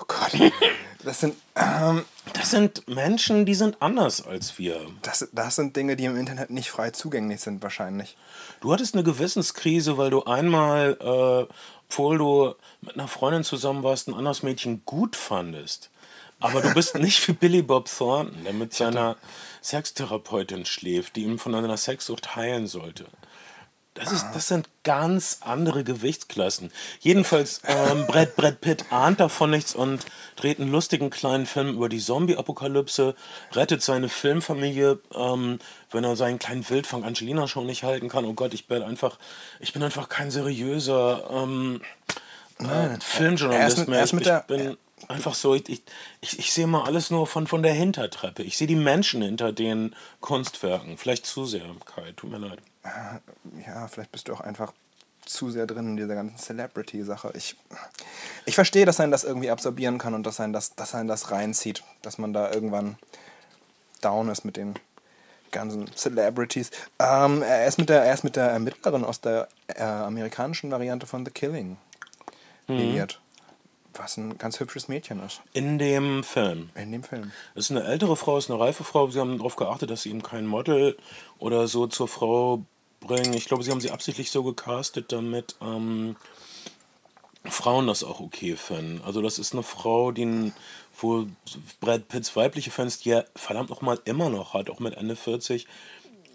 Oh 0.00 0.04
Gott. 0.06 0.52
Das 1.04 1.20
sind, 1.20 1.34
ähm, 1.54 2.04
Das 2.32 2.50
sind 2.50 2.88
Menschen, 2.88 3.44
die 3.44 3.54
sind 3.54 3.76
anders 3.80 4.26
als 4.26 4.58
wir. 4.58 4.80
das, 5.02 5.28
das 5.32 5.56
sind 5.56 5.76
Dinge, 5.76 5.96
die 5.96 6.06
im 6.06 6.16
Internet 6.16 6.50
nicht 6.50 6.70
frei 6.70 6.90
zugänglich 6.90 7.40
sind, 7.40 7.62
wahrscheinlich. 7.62 8.16
Du 8.60 8.72
hattest 8.72 8.94
eine 8.94 9.04
Gewissenskrise, 9.04 9.98
weil 9.98 10.10
du 10.10 10.24
einmal, 10.24 10.96
äh, 11.00 11.54
obwohl 11.88 12.18
du 12.18 12.54
mit 12.80 12.94
einer 12.94 13.08
Freundin 13.08 13.44
zusammen 13.44 13.82
warst, 13.82 14.08
ein 14.08 14.14
anderes 14.14 14.42
Mädchen 14.42 14.82
gut 14.86 15.14
fandest. 15.14 15.90
Aber 16.40 16.60
du 16.62 16.72
bist 16.74 16.94
nicht 16.98 17.26
wie 17.28 17.32
Billy 17.32 17.62
Bob 17.62 17.88
Thornton, 17.94 18.44
der 18.44 18.54
mit 18.54 18.72
seiner 18.72 19.16
Sextherapeutin 19.62 20.64
schläft, 20.64 21.16
die 21.16 21.22
ihn 21.24 21.38
von 21.38 21.54
einer 21.54 21.76
Sexsucht 21.76 22.34
heilen 22.34 22.66
sollte. 22.66 23.04
Das, 23.94 24.10
ist, 24.10 24.26
das 24.34 24.48
sind 24.48 24.68
ganz 24.82 25.38
andere 25.42 25.84
Gewichtsklassen. 25.84 26.72
Jedenfalls, 26.98 27.60
ähm, 27.64 28.06
Brad, 28.08 28.34
Brad 28.34 28.60
Pitt 28.60 28.86
ahnt 28.90 29.20
davon 29.20 29.50
nichts 29.50 29.74
und 29.74 30.04
dreht 30.34 30.58
einen 30.58 30.72
lustigen 30.72 31.10
kleinen 31.10 31.46
Film 31.46 31.74
über 31.74 31.88
die 31.88 32.00
Zombie-Apokalypse, 32.00 33.14
rettet 33.52 33.82
seine 33.82 34.08
Filmfamilie, 34.08 34.98
ähm, 35.14 35.60
wenn 35.92 36.02
er 36.02 36.16
seinen 36.16 36.40
kleinen 36.40 36.68
Wildfang 36.68 37.04
Angelina 37.04 37.46
schon 37.46 37.66
nicht 37.66 37.84
halten 37.84 38.08
kann. 38.08 38.24
Oh 38.24 38.34
Gott, 38.34 38.52
ich 38.52 38.66
bin 38.66 38.82
einfach, 38.82 39.16
ich 39.60 39.72
bin 39.72 39.82
einfach 39.82 40.08
kein 40.08 40.32
seriöser 40.32 41.30
ähm, 41.30 41.80
äh, 42.60 42.94
ist 42.94 43.04
Filmjournalist 43.04 43.88
mehr. 43.88 44.04
Ich, 44.04 44.12
ich 44.12 44.40
bin 44.46 44.76
einfach 45.08 45.34
so, 45.34 45.54
ich, 45.54 45.68
ich, 45.68 46.38
ich, 46.38 46.52
sehe 46.52 46.66
mal 46.66 46.84
alles 46.84 47.10
nur 47.10 47.26
von, 47.26 47.46
von 47.46 47.62
der 47.62 47.74
Hintertreppe. 47.74 48.42
Ich 48.42 48.56
sehe 48.56 48.66
die 48.66 48.76
Menschen 48.76 49.22
hinter 49.22 49.52
den 49.52 49.94
Kunstwerken. 50.20 50.98
Vielleicht 50.98 51.26
zu 51.26 51.44
sehr, 51.46 51.64
Kai, 51.84 52.12
tut 52.16 52.30
mir 52.30 52.38
leid. 52.38 52.58
Ja, 53.66 53.88
vielleicht 53.88 54.12
bist 54.12 54.28
du 54.28 54.34
auch 54.34 54.40
einfach 54.40 54.72
zu 55.24 55.50
sehr 55.50 55.66
drin 55.66 55.90
in 55.90 55.96
dieser 55.96 56.14
ganzen 56.14 56.36
Celebrity-Sache. 56.36 57.32
Ich, 57.34 57.56
ich 58.44 58.54
verstehe, 58.54 58.84
dass 58.84 59.00
einen 59.00 59.12
das 59.12 59.24
irgendwie 59.24 59.50
absorbieren 59.50 59.98
kann 59.98 60.14
und 60.14 60.24
dass 60.24 60.40
einen 60.40 60.52
das, 60.52 60.74
dass 60.74 60.90
das 60.92 61.30
reinzieht, 61.30 61.82
dass 62.02 62.18
man 62.18 62.32
da 62.32 62.52
irgendwann 62.52 62.98
down 64.02 64.28
ist 64.28 64.44
mit 64.44 64.56
den 64.56 64.74
ganzen 65.50 65.90
Celebrities. 65.94 66.70
Ähm, 66.98 67.42
er, 67.42 67.66
ist 67.66 67.78
mit 67.78 67.88
der, 67.88 68.04
er 68.04 68.12
ist 68.12 68.24
mit 68.24 68.36
der 68.36 68.50
Ermittlerin 68.50 69.04
aus 69.04 69.20
der 69.20 69.48
äh, 69.68 69.82
amerikanischen 69.82 70.70
Variante 70.70 71.06
von 71.06 71.24
The 71.24 71.30
Killing 71.30 71.78
liiert. 72.66 73.20
Was 73.96 74.16
ein 74.16 74.36
ganz 74.38 74.58
hübsches 74.60 74.88
Mädchen 74.88 75.20
ist 75.20 75.40
In 75.52 75.78
dem 75.78 76.24
Film. 76.24 76.70
in 76.74 76.90
dem 76.92 77.02
Film. 77.04 77.30
Das 77.54 77.66
ist 77.66 77.70
eine 77.70 77.84
ältere 77.84 78.16
Frau, 78.16 78.36
ist 78.38 78.50
eine 78.50 78.58
reife 78.58 78.82
Frau. 78.84 79.08
Sie 79.10 79.20
haben 79.20 79.38
darauf 79.38 79.56
geachtet, 79.56 79.90
dass 79.90 80.02
sie 80.02 80.10
ihm 80.10 80.22
kein 80.22 80.46
Model 80.46 80.96
oder 81.38 81.68
so 81.68 81.86
zur 81.86 82.08
Frau 82.08 82.64
bringen. 83.00 83.32
Ich 83.34 83.44
glaube, 83.46 83.62
sie 83.62 83.70
haben 83.70 83.80
sie 83.80 83.90
absichtlich 83.92 84.30
so 84.30 84.42
gecastet, 84.42 85.12
damit 85.12 85.56
ähm, 85.62 86.16
Frauen 87.44 87.86
das 87.86 88.02
auch 88.02 88.20
okay 88.20 88.56
finden. 88.56 89.02
Also 89.04 89.20
das 89.22 89.38
ist 89.38 89.52
eine 89.52 89.62
Frau, 89.62 90.10
die 90.12 90.24
ein- 90.24 90.52
wo 90.96 91.26
Brad 91.80 92.08
Pitts 92.08 92.34
weibliche 92.36 92.70
Fans, 92.70 92.98
die 93.00 93.10
er 93.10 93.26
verdammt 93.36 93.68
noch 93.70 93.82
mal 93.82 94.00
immer 94.04 94.30
noch 94.30 94.54
hat, 94.54 94.70
auch 94.70 94.78
mit 94.80 94.94
Ende 94.94 95.16
40, 95.16 95.66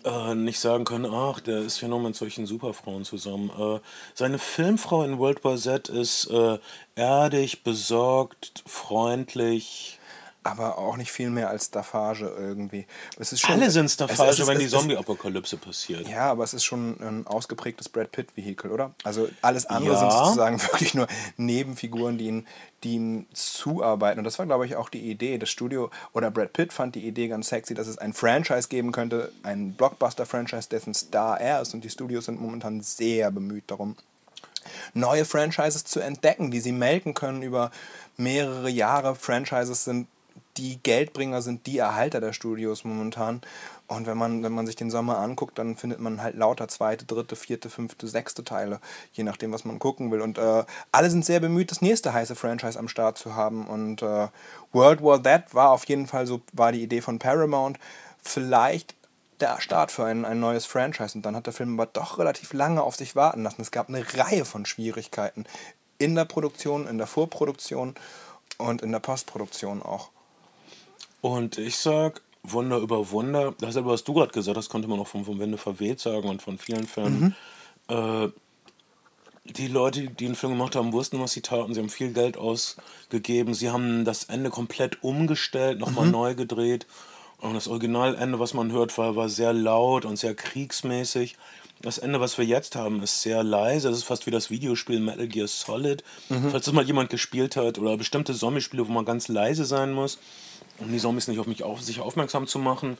äh, 0.05 0.35
nicht 0.35 0.59
sagen 0.59 0.85
können, 0.85 1.05
ach, 1.05 1.39
der 1.39 1.59
ist 1.59 1.81
ja 1.81 1.87
nur 1.87 1.99
mit 1.99 2.15
solchen 2.15 2.45
Superfrauen 2.45 3.05
zusammen. 3.05 3.51
Äh, 3.57 3.79
seine 4.13 4.39
Filmfrau 4.39 5.03
in 5.03 5.19
World 5.19 5.43
War 5.43 5.57
Z 5.57 5.89
ist 5.89 6.25
äh, 6.31 6.57
erdig, 6.95 7.63
besorgt, 7.63 8.63
freundlich, 8.65 9.98
aber 10.43 10.77
auch 10.77 10.95
nicht 10.95 11.11
viel 11.11 11.29
mehr 11.29 11.49
als 11.49 11.65
Staffage 11.65 12.21
irgendwie. 12.23 12.85
Es 13.17 13.33
ist 13.33 13.41
schon, 13.41 13.55
Alle 13.55 13.69
sind 13.69 13.89
Staffage, 13.89 14.29
es 14.29 14.39
ist- 14.39 14.47
wenn 14.47 14.57
die 14.59 14.65
es 14.65 14.71
Zombie-Apokalypse 14.71 15.57
passiert. 15.57 16.07
Ja, 16.07 16.31
aber 16.31 16.43
es 16.45 16.53
ist 16.53 16.63
schon 16.63 16.97
ein 17.01 17.27
ausgeprägtes 17.27 17.89
Brad 17.89 18.11
Pitt-Vehikel, 18.11 18.71
oder? 18.71 18.91
Also 19.03 19.27
alles 19.41 19.65
andere 19.65 19.93
Ja. 19.93 19.99
sind 19.99 20.11
sozusagen 20.11 20.59
wirklich 20.61 20.93
nur 20.93 21.07
Nebenfiguren, 21.37 22.17
die 22.17 22.27
ihm, 22.27 22.47
die 22.83 22.95
ihm 22.95 23.25
zuarbeiten. 23.33 24.19
Und 24.19 24.23
das 24.23 24.39
war, 24.39 24.45
glaube 24.45 24.65
ich, 24.65 24.75
auch 24.77 24.87
die 24.89 25.11
Idee. 25.11 25.37
Das 25.37 25.49
Studio 25.49 25.91
oder 26.13 26.31
Brad 26.31 26.53
Pitt 26.53 26.71
fand 26.71 26.95
die 26.95 27.05
Idee 27.05 27.27
ganz 27.27 27.49
sexy, 27.49 27.73
dass 27.73 27.87
es 27.87 27.97
ein 27.97 28.13
Franchise 28.13 28.69
geben 28.69 28.91
könnte, 28.93 29.31
ein 29.43 29.73
Blockbuster-Franchise, 29.73 30.69
dessen 30.69 30.93
Star 30.93 31.39
er 31.41 31.61
ist. 31.61 31.73
Und 31.73 31.83
die 31.83 31.89
Studios 31.89 32.25
sind 32.25 32.39
momentan 32.39 32.81
sehr 32.81 33.29
bemüht 33.31 33.65
darum, 33.67 33.97
neue 34.93 35.25
Franchises 35.25 35.83
zu 35.83 35.99
entdecken, 35.99 36.51
die 36.51 36.59
sie 36.61 36.71
melken 36.71 37.13
können 37.13 37.41
über 37.41 37.71
mehrere 38.17 38.69
Jahre. 38.69 39.15
Franchises 39.15 39.83
sind 39.83 40.07
die 40.59 40.79
Geldbringer, 40.83 41.41
sind 41.41 41.65
die 41.65 41.77
Erhalter 41.77 42.19
der 42.19 42.33
Studios 42.33 42.83
momentan. 42.83 43.41
Und 43.87 44.05
wenn 44.05 44.17
man, 44.17 44.43
wenn 44.43 44.51
man 44.51 44.67
sich 44.67 44.75
den 44.75 44.91
Sommer 44.91 45.17
anguckt, 45.17 45.57
dann 45.57 45.75
findet 45.75 45.99
man 45.99 46.21
halt 46.21 46.35
lauter 46.35 46.67
zweite, 46.67 47.05
dritte, 47.05 47.35
vierte, 47.35 47.69
fünfte, 47.69 48.07
sechste 48.07 48.43
Teile, 48.43 48.79
je 49.13 49.23
nachdem, 49.23 49.51
was 49.51 49.65
man 49.65 49.79
gucken 49.79 50.11
will. 50.11 50.21
Und 50.21 50.37
äh, 50.37 50.63
alle 50.91 51.09
sind 51.09 51.25
sehr 51.25 51.39
bemüht, 51.39 51.71
das 51.71 51.81
nächste 51.81 52.13
heiße 52.13 52.35
Franchise 52.35 52.77
am 52.77 52.87
Start 52.87 53.17
zu 53.17 53.35
haben. 53.35 53.65
Und 53.65 54.01
äh, 54.01 54.27
World 54.73 55.01
War 55.01 55.23
That 55.23 55.55
war 55.55 55.71
auf 55.71 55.85
jeden 55.85 56.05
Fall 56.05 56.27
so, 56.27 56.41
war 56.53 56.71
die 56.71 56.83
Idee 56.83 57.01
von 57.01 57.17
Paramount. 57.17 57.79
Vielleicht 58.21 58.95
der 59.39 59.61
Start 59.61 59.91
für 59.91 60.05
ein, 60.05 60.25
ein 60.25 60.39
neues 60.39 60.65
Franchise. 60.65 61.17
Und 61.17 61.25
dann 61.25 61.35
hat 61.35 61.45
der 61.45 61.53
Film 61.53 61.79
aber 61.79 61.89
doch 61.91 62.19
relativ 62.19 62.53
lange 62.53 62.83
auf 62.83 62.95
sich 62.95 63.15
warten 63.15 63.43
lassen. 63.43 63.61
Es 63.61 63.71
gab 63.71 63.89
eine 63.89 64.05
Reihe 64.17 64.45
von 64.45 64.65
Schwierigkeiten 64.65 65.45
in 65.97 66.15
der 66.15 66.25
Produktion, 66.25 66.87
in 66.87 66.97
der 66.97 67.07
Vorproduktion 67.07 67.95
und 68.57 68.81
in 68.81 68.91
der 68.91 68.99
Postproduktion 68.99 69.81
auch. 69.81 70.09
Und 71.21 71.57
ich 71.57 71.77
sag, 71.77 72.21
Wunder 72.43 72.77
über 72.77 73.11
Wunder, 73.11 73.53
dasselbe, 73.59 73.89
was 73.89 74.03
du 74.03 74.13
gerade 74.13 74.31
gesagt 74.31 74.57
hast, 74.57 74.69
konnte 74.69 74.87
man 74.87 74.99
auch 74.99 75.07
vom, 75.07 75.25
vom 75.25 75.39
Winde 75.39 75.57
verweht 75.57 75.99
sagen 75.99 76.29
und 76.29 76.41
von 76.41 76.57
vielen 76.57 76.87
Filmen. 76.87 77.35
Äh, 77.89 78.29
die 79.45 79.67
Leute, 79.67 80.01
die 80.01 80.25
den 80.25 80.35
Film 80.35 80.53
gemacht 80.53 80.75
haben, 80.75 80.93
wussten, 80.93 81.19
was 81.19 81.31
sie 81.31 81.41
taten. 81.41 81.73
Sie 81.73 81.79
haben 81.79 81.89
viel 81.89 82.13
Geld 82.13 82.37
ausgegeben. 82.37 83.53
Sie 83.53 83.69
haben 83.71 84.05
das 84.05 84.25
Ende 84.25 84.49
komplett 84.49 85.03
umgestellt, 85.03 85.79
nochmal 85.79 86.07
neu 86.07 86.35
gedreht. 86.35 86.85
Und 87.39 87.53
das 87.53 87.67
Originalende, 87.67 88.39
was 88.39 88.53
man 88.53 88.71
hört, 88.71 88.97
war, 88.97 89.15
war 89.15 89.29
sehr 89.29 89.53
laut 89.53 90.05
und 90.05 90.17
sehr 90.17 90.35
kriegsmäßig. 90.35 91.37
Das 91.81 91.97
Ende, 91.97 92.19
was 92.19 92.37
wir 92.37 92.45
jetzt 92.45 92.75
haben, 92.75 93.01
ist 93.01 93.21
sehr 93.21 93.41
leise. 93.43 93.89
Das 93.89 93.97
ist 93.97 94.03
fast 94.03 94.27
wie 94.27 94.31
das 94.31 94.49
Videospiel 94.49 94.99
Metal 94.99 95.27
Gear 95.27 95.47
Solid. 95.47 96.03
Falls 96.51 96.65
das 96.65 96.73
mal 96.73 96.83
jemand 96.83 97.09
gespielt 97.09 97.55
hat 97.55 97.79
oder 97.79 97.95
bestimmte 97.97 98.33
Zombie-Spiele, 98.33 98.87
wo 98.87 98.91
man 98.91 99.05
ganz 99.05 99.29
leise 99.29 99.63
sein 99.63 99.93
muss, 99.93 100.19
um 100.79 100.91
die 100.91 100.99
Zombies 100.99 101.27
nicht 101.27 101.39
auf 101.39 101.47
mich 101.47 101.63
auf, 101.63 101.81
sich 101.81 101.99
aufmerksam 101.99 102.47
zu 102.47 102.59
machen. 102.59 102.97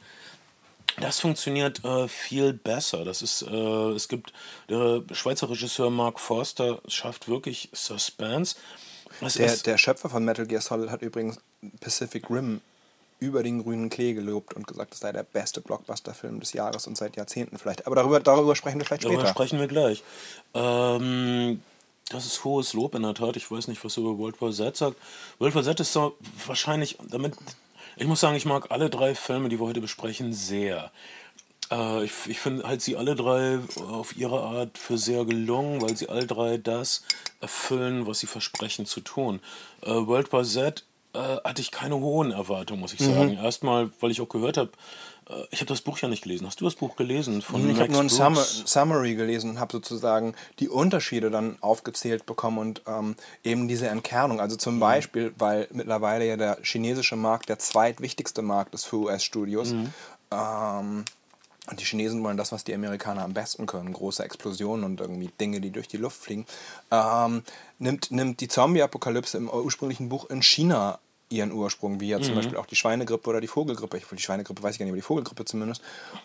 Das 0.98 1.20
funktioniert 1.20 1.84
äh, 1.84 2.08
viel 2.08 2.52
besser. 2.52 3.04
Das 3.04 3.22
ist, 3.22 3.42
äh, 3.42 3.92
es 3.92 4.08
gibt 4.08 4.32
der 4.68 5.02
Schweizer 5.12 5.48
Regisseur 5.48 5.90
Mark 5.90 6.18
Forster 6.18 6.80
schafft 6.88 7.28
wirklich 7.28 7.70
Suspense. 7.72 8.56
Es 9.20 9.34
Der, 9.34 9.54
der 9.56 9.78
Schöpfer 9.78 10.08
von 10.08 10.24
Metal 10.24 10.46
Gear 10.46 10.60
Solid 10.60 10.90
hat 10.90 11.02
übrigens 11.02 11.38
Pacific 11.80 12.28
Rim 12.30 12.60
über 13.18 13.42
den 13.42 13.62
grünen 13.62 13.90
Klee 13.90 14.14
gelobt 14.14 14.54
und 14.54 14.66
gesagt, 14.66 14.94
es 14.94 15.00
sei 15.00 15.12
der 15.12 15.22
beste 15.22 15.60
Blockbuster-Film 15.60 16.40
des 16.40 16.54
Jahres 16.54 16.86
und 16.86 16.96
seit 16.96 17.16
Jahrzehnten 17.16 17.58
vielleicht. 17.58 17.86
Aber 17.86 17.94
darüber, 17.94 18.18
darüber 18.18 18.56
sprechen 18.56 18.78
wir 18.78 18.86
vielleicht 18.86 19.04
darüber 19.04 19.20
später. 19.20 19.34
sprechen 19.34 19.60
wir 19.60 19.68
gleich. 19.68 20.02
Ähm, 20.54 21.62
das 22.08 22.26
ist 22.26 22.44
hohes 22.44 22.72
Lob 22.72 22.94
in 22.94 23.02
der 23.02 23.14
Tat. 23.14 23.36
Ich 23.36 23.50
weiß 23.50 23.68
nicht, 23.68 23.84
was 23.84 23.94
du 23.94 24.00
über 24.00 24.18
World 24.18 24.40
War 24.40 24.52
Z 24.52 24.76
sagt. 24.76 24.96
World 25.38 25.54
War 25.54 25.62
Z 25.62 25.80
ist 25.80 25.92
so 25.92 26.16
wahrscheinlich 26.46 26.98
damit. 27.08 27.34
Ich 28.00 28.06
muss 28.06 28.20
sagen, 28.20 28.34
ich 28.34 28.46
mag 28.46 28.70
alle 28.70 28.88
drei 28.88 29.14
Filme, 29.14 29.50
die 29.50 29.60
wir 29.60 29.66
heute 29.66 29.82
besprechen, 29.82 30.32
sehr. 30.32 30.90
Äh, 31.70 32.04
ich 32.04 32.12
ich 32.28 32.40
finde 32.40 32.66
halt 32.66 32.80
sie 32.80 32.96
alle 32.96 33.14
drei 33.14 33.58
auf 33.90 34.16
ihre 34.16 34.40
Art 34.40 34.78
für 34.78 34.96
sehr 34.96 35.26
gelungen, 35.26 35.82
weil 35.82 35.94
sie 35.98 36.08
alle 36.08 36.26
drei 36.26 36.56
das 36.56 37.02
erfüllen, 37.42 38.06
was 38.06 38.20
sie 38.20 38.26
versprechen 38.26 38.86
zu 38.86 39.02
tun. 39.02 39.40
Äh, 39.82 39.90
World 39.90 40.32
War 40.32 40.44
Z 40.44 40.82
äh, 41.12 41.18
hatte 41.44 41.60
ich 41.60 41.72
keine 41.72 41.96
hohen 41.96 42.30
Erwartungen, 42.30 42.80
muss 42.80 42.94
ich 42.94 43.00
Mhm. 43.00 43.04
sagen. 43.14 43.32
Erstmal, 43.34 43.90
weil 44.00 44.10
ich 44.10 44.22
auch 44.22 44.30
gehört 44.30 44.56
habe, 44.56 44.70
äh, 44.70 44.76
ich 45.50 45.60
habe 45.60 45.68
das 45.68 45.80
Buch 45.80 45.98
ja 45.98 46.08
nicht 46.08 46.22
gelesen. 46.22 46.46
Hast 46.46 46.60
du 46.60 46.64
das 46.64 46.74
Buch 46.74 46.96
gelesen? 46.96 47.42
Von 47.42 47.68
Ich 47.70 47.80
habe 47.80 47.92
nur 47.92 48.00
ein? 48.00 48.08
Summa 48.08 48.42
Summary 48.42 49.14
gelesen 49.14 49.50
und 49.50 49.60
habe 49.60 49.72
sozusagen 49.72 50.34
die 50.58 50.68
Unterschiede 50.68 51.30
dann 51.30 51.56
aufgezählt 51.60 52.26
bekommen 52.26 52.58
und 52.58 52.82
ähm, 52.86 53.16
eben 53.44 53.68
diese 53.68 53.88
Entkernung. 53.88 54.40
Also 54.40 54.56
zum 54.56 54.80
Beispiel, 54.80 55.32
weil 55.38 55.68
mittlerweile 55.72 56.26
ja 56.26 56.36
der 56.36 56.58
chinesische 56.62 57.16
Markt 57.16 57.48
der 57.48 57.58
zweitwichtigste 57.58 58.42
Markt 58.42 58.74
ist 58.74 58.84
für 58.84 58.96
US-Studios. 58.96 59.72
Ähm, 60.30 61.04
und 61.70 61.78
die 61.78 61.84
Chinesen 61.84 62.24
wollen 62.24 62.36
das, 62.36 62.50
was 62.50 62.64
die 62.64 62.74
Amerikaner 62.74 63.22
am 63.22 63.34
besten 63.34 63.66
können, 63.66 63.92
große 63.92 64.24
Explosionen 64.24 64.84
und 64.84 65.00
irgendwie 65.00 65.30
Dinge, 65.40 65.60
die 65.60 65.70
durch 65.70 65.86
die 65.86 65.98
Luft 65.98 66.20
fliegen. 66.20 66.46
Ähm, 66.90 67.42
nimmt, 67.78 68.10
nimmt 68.10 68.40
die 68.40 68.48
Zombie-Apokalypse 68.48 69.36
im 69.36 69.48
ursprünglichen 69.48 70.08
Buch 70.08 70.28
in 70.30 70.42
China 70.42 70.98
ihren 71.30 71.52
Ursprung, 71.52 72.00
wie 72.00 72.08
ja 72.08 72.20
zum 72.20 72.34
Beispiel 72.34 72.56
auch 72.56 72.66
die 72.66 72.76
Schweinegrippe 72.76 73.30
oder 73.30 73.40
die 73.40 73.46
Vogelgrippe. 73.46 73.96
Ich, 73.96 74.04
die 74.04 74.20
Schweinegrippe 74.20 74.62
weiß 74.62 74.74
ich 74.74 74.78
gar 74.78 74.84
nicht, 74.84 74.92
aber 74.92 74.96
die 74.96 75.02
Vogelgrippe 75.02 75.44
zumindest. 75.44 75.80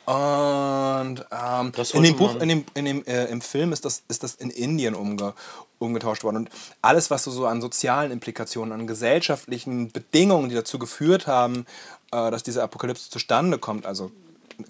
Und 0.06 1.26
ähm, 1.32 1.72
in 1.94 2.04
dem 2.04 2.16
Buch, 2.16 2.36
in 2.42 2.50
dem, 2.50 2.66
in 2.74 2.86
dem, 2.86 3.06
äh, 3.06 3.26
im 3.26 3.42
Film 3.42 3.72
ist 3.72 3.86
das, 3.86 4.04
ist 4.08 4.24
das 4.24 4.36
in 4.36 4.50
Indien 4.50 4.96
umge, 4.96 5.34
umgetauscht 5.78 6.24
worden. 6.24 6.38
Und 6.38 6.50
alles, 6.82 7.12
was 7.12 7.24
so, 7.24 7.32
so 7.32 7.46
an 7.46 7.62
sozialen 7.62 8.12
Implikationen, 8.12 8.74
an 8.74 8.88
gesellschaftlichen 8.88 9.92
Bedingungen, 9.92 10.50
die 10.50 10.56
dazu 10.56 10.80
geführt 10.80 11.28
haben, 11.28 11.66
äh, 12.12 12.32
dass 12.32 12.44
diese 12.44 12.64
Apokalypse 12.64 13.10
zustande 13.10 13.60
kommt, 13.60 13.86
also 13.86 14.12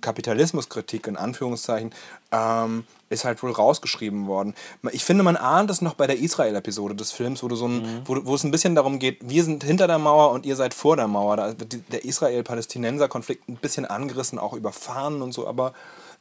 Kapitalismuskritik 0.01 1.07
in 1.07 1.17
Anführungszeichen, 1.17 1.93
ähm, 2.31 2.85
ist 3.09 3.25
halt 3.25 3.41
wohl 3.43 3.51
rausgeschrieben 3.51 4.27
worden. 4.27 4.55
Ich 4.91 5.05
finde, 5.05 5.23
man 5.23 5.37
ahnt 5.37 5.69
es 5.69 5.81
noch 5.81 5.93
bei 5.93 6.07
der 6.07 6.19
Israel-Episode 6.19 6.95
des 6.95 7.11
Films, 7.11 7.43
wo, 7.43 7.47
du 7.47 7.55
so 7.55 7.67
ein, 7.67 8.01
wo, 8.05 8.17
wo 8.25 8.35
es 8.35 8.43
ein 8.43 8.51
bisschen 8.51 8.75
darum 8.75 8.99
geht, 8.99 9.19
wir 9.21 9.43
sind 9.43 9.63
hinter 9.63 9.87
der 9.87 9.99
Mauer 9.99 10.31
und 10.31 10.45
ihr 10.45 10.55
seid 10.55 10.73
vor 10.73 10.95
der 10.95 11.07
Mauer. 11.07 11.37
Da 11.37 11.59
wird 11.59 11.91
der 11.91 12.03
Israel-Palästinenser-Konflikt 12.03 13.47
ein 13.47 13.57
bisschen 13.57 13.85
angerissen, 13.85 14.39
auch 14.39 14.53
über 14.53 14.71
Fahnen 14.71 15.21
und 15.21 15.33
so, 15.33 15.47
aber 15.47 15.73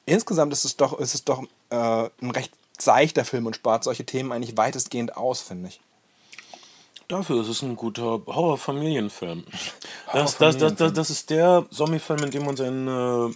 insgesamt 0.06 0.52
ist 0.52 0.64
es 0.64 0.76
doch, 0.76 0.98
ist 0.98 1.14
es 1.14 1.24
doch 1.24 1.42
äh, 1.70 2.08
ein 2.20 2.30
recht 2.30 2.52
seichter 2.78 3.24
Film 3.24 3.46
und 3.46 3.56
spart 3.56 3.84
solche 3.84 4.04
Themen 4.04 4.32
eigentlich 4.32 4.56
weitestgehend 4.56 5.16
aus, 5.16 5.40
finde 5.40 5.68
ich. 5.68 5.80
Dafür 7.08 7.42
ist 7.42 7.48
es 7.48 7.62
ein 7.62 7.76
guter 7.76 8.22
Horror-Familienfilm. 8.26 9.44
Das, 10.12 10.38
das, 10.38 10.56
das, 10.56 10.76
das, 10.76 10.92
das 10.92 11.10
ist 11.10 11.30
der 11.30 11.66
Zombie-Film, 11.72 12.22
in 12.22 12.30
dem 12.30 12.44
man 12.44 12.56
seine, 12.56 13.34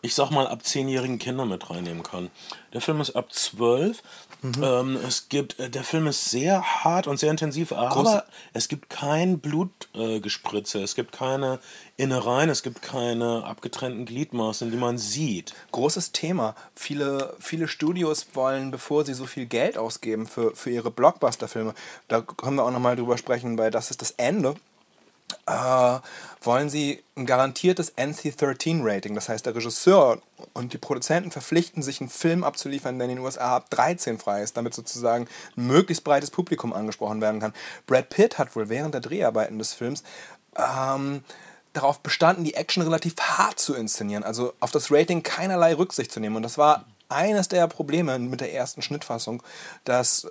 ich 0.00 0.14
sag 0.14 0.30
mal, 0.30 0.46
ab 0.46 0.64
zehnjährigen 0.64 1.18
Kinder 1.18 1.44
mit 1.44 1.68
reinnehmen 1.68 2.02
kann. 2.02 2.30
Der 2.72 2.80
Film 2.80 3.02
ist 3.02 3.14
ab 3.14 3.30
zwölf. 3.30 4.02
Ähm, 4.44 4.98
es 5.06 5.28
gibt, 5.30 5.58
äh, 5.58 5.70
der 5.70 5.84
Film 5.84 6.06
ist 6.06 6.30
sehr 6.30 6.84
hart 6.84 7.06
und 7.06 7.18
sehr 7.18 7.30
intensiv, 7.30 7.72
aber 7.72 8.24
es 8.52 8.68
gibt 8.68 8.90
kein 8.90 9.38
Blutgespritze, 9.38 10.80
äh, 10.80 10.82
es 10.82 10.94
gibt 10.94 11.12
keine 11.12 11.60
Innereien, 11.96 12.50
es 12.50 12.62
gibt 12.62 12.82
keine 12.82 13.44
abgetrennten 13.44 14.04
Gliedmaßen, 14.04 14.70
die 14.70 14.76
man 14.76 14.98
sieht. 14.98 15.54
großes 15.72 16.12
Thema. 16.12 16.54
Viele, 16.74 17.34
viele 17.40 17.68
Studios 17.68 18.26
wollen, 18.34 18.70
bevor 18.70 19.04
sie 19.04 19.14
so 19.14 19.24
viel 19.24 19.46
Geld 19.46 19.78
ausgeben 19.78 20.26
für, 20.26 20.54
für 20.54 20.70
ihre 20.70 20.90
Blockbuster-Filme, 20.90 21.74
da 22.08 22.20
können 22.20 22.56
wir 22.56 22.64
auch 22.64 22.70
nochmal 22.70 22.96
drüber 22.96 23.16
sprechen, 23.16 23.56
weil 23.56 23.70
das 23.70 23.90
ist 23.90 24.02
das 24.02 24.12
Ende, 24.12 24.56
äh, 25.46 25.98
wollen 26.42 26.68
sie 26.68 27.02
ein 27.16 27.26
garantiertes 27.26 27.96
NC-13-Rating. 27.96 29.14
Das 29.14 29.28
heißt, 29.28 29.46
der 29.46 29.54
Regisseur 29.54 30.20
und 30.52 30.72
die 30.72 30.78
Produzenten 30.78 31.30
verpflichten 31.30 31.82
sich, 31.82 32.00
einen 32.00 32.10
Film 32.10 32.44
abzuliefern, 32.44 32.98
der 32.98 33.08
in 33.08 33.16
den 33.16 33.24
USA 33.24 33.56
ab 33.56 33.70
13 33.70 34.18
frei 34.18 34.42
ist, 34.42 34.56
damit 34.56 34.74
sozusagen 34.74 35.26
ein 35.56 35.66
möglichst 35.66 36.04
breites 36.04 36.30
Publikum 36.30 36.72
angesprochen 36.72 37.20
werden 37.20 37.40
kann. 37.40 37.54
Brad 37.86 38.08
Pitt 38.08 38.38
hat 38.38 38.54
wohl 38.56 38.68
während 38.68 38.94
der 38.94 39.00
Dreharbeiten 39.00 39.58
des 39.58 39.74
Films 39.74 40.02
ähm, 40.56 41.22
darauf 41.72 42.00
bestanden, 42.00 42.44
die 42.44 42.54
Action 42.54 42.82
relativ 42.82 43.14
hart 43.20 43.58
zu 43.58 43.74
inszenieren, 43.74 44.24
also 44.24 44.54
auf 44.60 44.70
das 44.70 44.90
Rating 44.90 45.22
keinerlei 45.22 45.74
Rücksicht 45.74 46.12
zu 46.12 46.20
nehmen. 46.20 46.36
Und 46.36 46.42
das 46.42 46.58
war 46.58 46.84
eines 47.08 47.48
der 47.48 47.66
Probleme 47.68 48.18
mit 48.18 48.40
der 48.40 48.52
ersten 48.52 48.82
Schnittfassung, 48.82 49.42
dass 49.84 50.30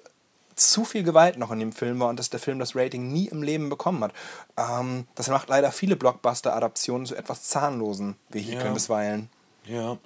zu 0.56 0.86
viel 0.86 1.04
Gewalt 1.04 1.38
noch 1.38 1.52
in 1.52 1.60
dem 1.60 1.72
Film 1.72 2.00
war 2.00 2.10
und 2.10 2.18
dass 2.20 2.30
der 2.30 2.40
Film 2.40 2.60
das 2.60 2.76
Rating 2.76 3.12
nie 3.12 3.28
im 3.28 3.44
Leben 3.44 3.70
bekommen 3.70 4.04
hat. 4.04 4.14
Ähm, 4.58 5.08
das 5.16 5.30
macht 5.30 5.50
leider 5.50 5.72
viele 5.72 5.96
Blockbuster-Adaptionen 5.96 7.06
zu 7.06 7.16
etwas 7.16 7.44
zahnlosen 7.44 8.16
Vehikeln 8.30 8.66
Ja. 8.68 8.74
bisweilen. 8.74 9.30
Ja. 9.66 9.98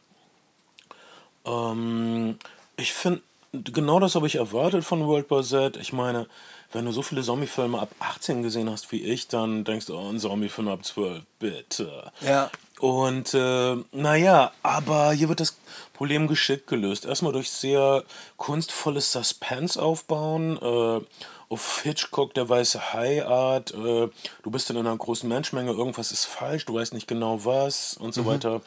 Ähm, 1.46 2.38
ich 2.76 2.94
finde, 2.94 3.22
genau 3.54 4.00
das 4.00 4.16
habe 4.16 4.28
ich 4.28 4.36
erwartet 4.36 4.84
von 4.84 5.06
World 5.08 5.30
War 5.32 5.44
Z. 5.44 5.78
Ich 5.78 5.94
meine, 5.94 6.28
wenn 6.74 6.86
du 6.86 6.92
so 6.92 7.02
viele 7.02 7.22
Zombie-Filme 7.24 7.80
ab 7.80 7.90
18 8.00 8.44
gesehen 8.44 8.70
hast 8.70 8.92
wie 8.92 9.02
ich, 9.04 9.28
dann 9.28 9.64
denkst 9.64 9.86
du, 9.88 9.98
oh, 9.98 10.10
ein 10.10 10.20
Zombie-Film 10.20 10.68
ab 10.68 10.84
12, 10.84 11.24
bitte. 11.40 12.12
Ja. 12.22 12.52
Und 12.80 13.34
äh, 13.34 13.76
naja, 13.92 14.52
aber 14.62 15.12
hier 15.12 15.30
wird 15.30 15.40
das 15.40 15.58
Problem 15.94 16.28
geschickt 16.28 16.68
gelöst. 16.68 17.06
Erstmal 17.06 17.34
durch 17.34 17.50
sehr 17.50 18.04
kunstvolles 18.38 19.12
Suspense 19.12 19.82
aufbauen. 19.82 20.58
Äh, 20.62 21.02
auf 21.50 21.82
Hitchcock, 21.82 22.34
der 22.34 22.50
weiße 22.50 22.94
Hai-Art. 22.94 23.74
Äh, 23.74 24.10
du 24.44 24.52
bist 24.52 24.70
in 24.70 24.78
einer 24.78 24.96
großen 24.96 25.28
Menschenmenge, 25.30 25.72
irgendwas 25.72 26.12
ist 26.12 26.26
falsch, 26.26 26.66
du 26.66 26.74
weißt 26.74 26.94
nicht 26.94 27.08
genau 27.08 27.46
was 27.46 27.96
und 27.96 28.14
so 28.14 28.24
mhm. 28.24 28.28
weiter. 28.28 28.62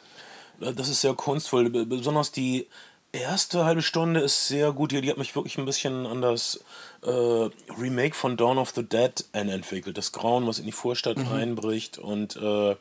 Äh, 0.59 0.73
das 0.73 0.89
ist 0.89 1.01
sehr 1.01 1.13
kunstvoll. 1.13 1.69
Besonders 1.69 2.31
die 2.31 2.67
erste 3.11 3.65
halbe 3.65 3.81
Stunde 3.81 4.21
ist 4.21 4.47
sehr 4.47 4.71
gut. 4.71 4.91
Die, 4.91 5.01
die 5.01 5.09
hat 5.09 5.17
mich 5.17 5.35
wirklich 5.35 5.57
ein 5.57 5.65
bisschen 5.65 6.05
an 6.07 6.21
das 6.21 6.63
äh, 7.03 7.09
Remake 7.79 8.15
von 8.15 8.37
Dawn 8.37 8.57
of 8.57 8.71
the 8.71 8.83
Dead 8.83 9.13
entwickelt. 9.33 9.97
Das 9.97 10.11
Grauen, 10.11 10.47
was 10.47 10.59
in 10.59 10.65
die 10.65 10.71
Vorstadt 10.71 11.17
mhm. 11.17 11.31
einbricht 11.31 11.97
und 11.97 12.35
äh, 12.37 12.75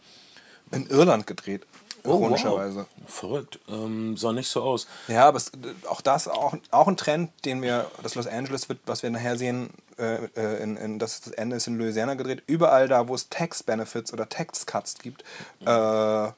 in 0.70 0.86
Irland 0.86 1.26
gedreht. 1.26 1.66
Oh, 2.04 2.14
ironischerweise. 2.14 2.78
Wow. 2.78 3.10
Verrückt. 3.10 3.58
Ähm, 3.68 4.16
sah 4.16 4.32
nicht 4.32 4.48
so 4.48 4.62
aus. 4.62 4.86
Ja, 5.08 5.28
aber 5.28 5.36
es, 5.36 5.52
auch 5.88 6.00
das 6.00 6.28
auch, 6.28 6.54
auch 6.70 6.88
ein 6.88 6.96
Trend, 6.96 7.30
den 7.44 7.60
wir, 7.60 7.90
das 8.02 8.14
Los 8.14 8.26
Angeles 8.26 8.68
wird, 8.68 8.78
was 8.86 9.02
wir 9.02 9.10
nachher 9.10 9.36
sehen, 9.36 9.70
äh, 9.98 10.24
äh 10.34 10.62
in, 10.62 10.76
in, 10.76 10.98
das, 10.98 11.20
das 11.20 11.32
Ende 11.34 11.56
ist 11.56 11.66
in 11.66 11.78
Louisiana 11.78 12.14
gedreht. 12.14 12.42
Überall 12.46 12.88
da, 12.88 13.08
wo 13.08 13.14
es 13.14 13.28
Tax 13.28 13.62
Benefits 13.62 14.12
oder 14.12 14.28
Tax 14.28 14.64
Cuts 14.64 14.94
gibt, 14.98 15.24
äh, 15.66 16.26
äh, 16.28 16.32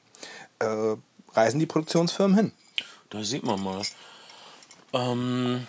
reisen 1.33 1.59
die 1.59 1.65
Produktionsfirmen 1.65 2.35
hin. 2.35 2.51
Da 3.09 3.23
sieht 3.23 3.43
man 3.43 3.63
mal. 3.63 3.81
Ähm, 4.91 5.67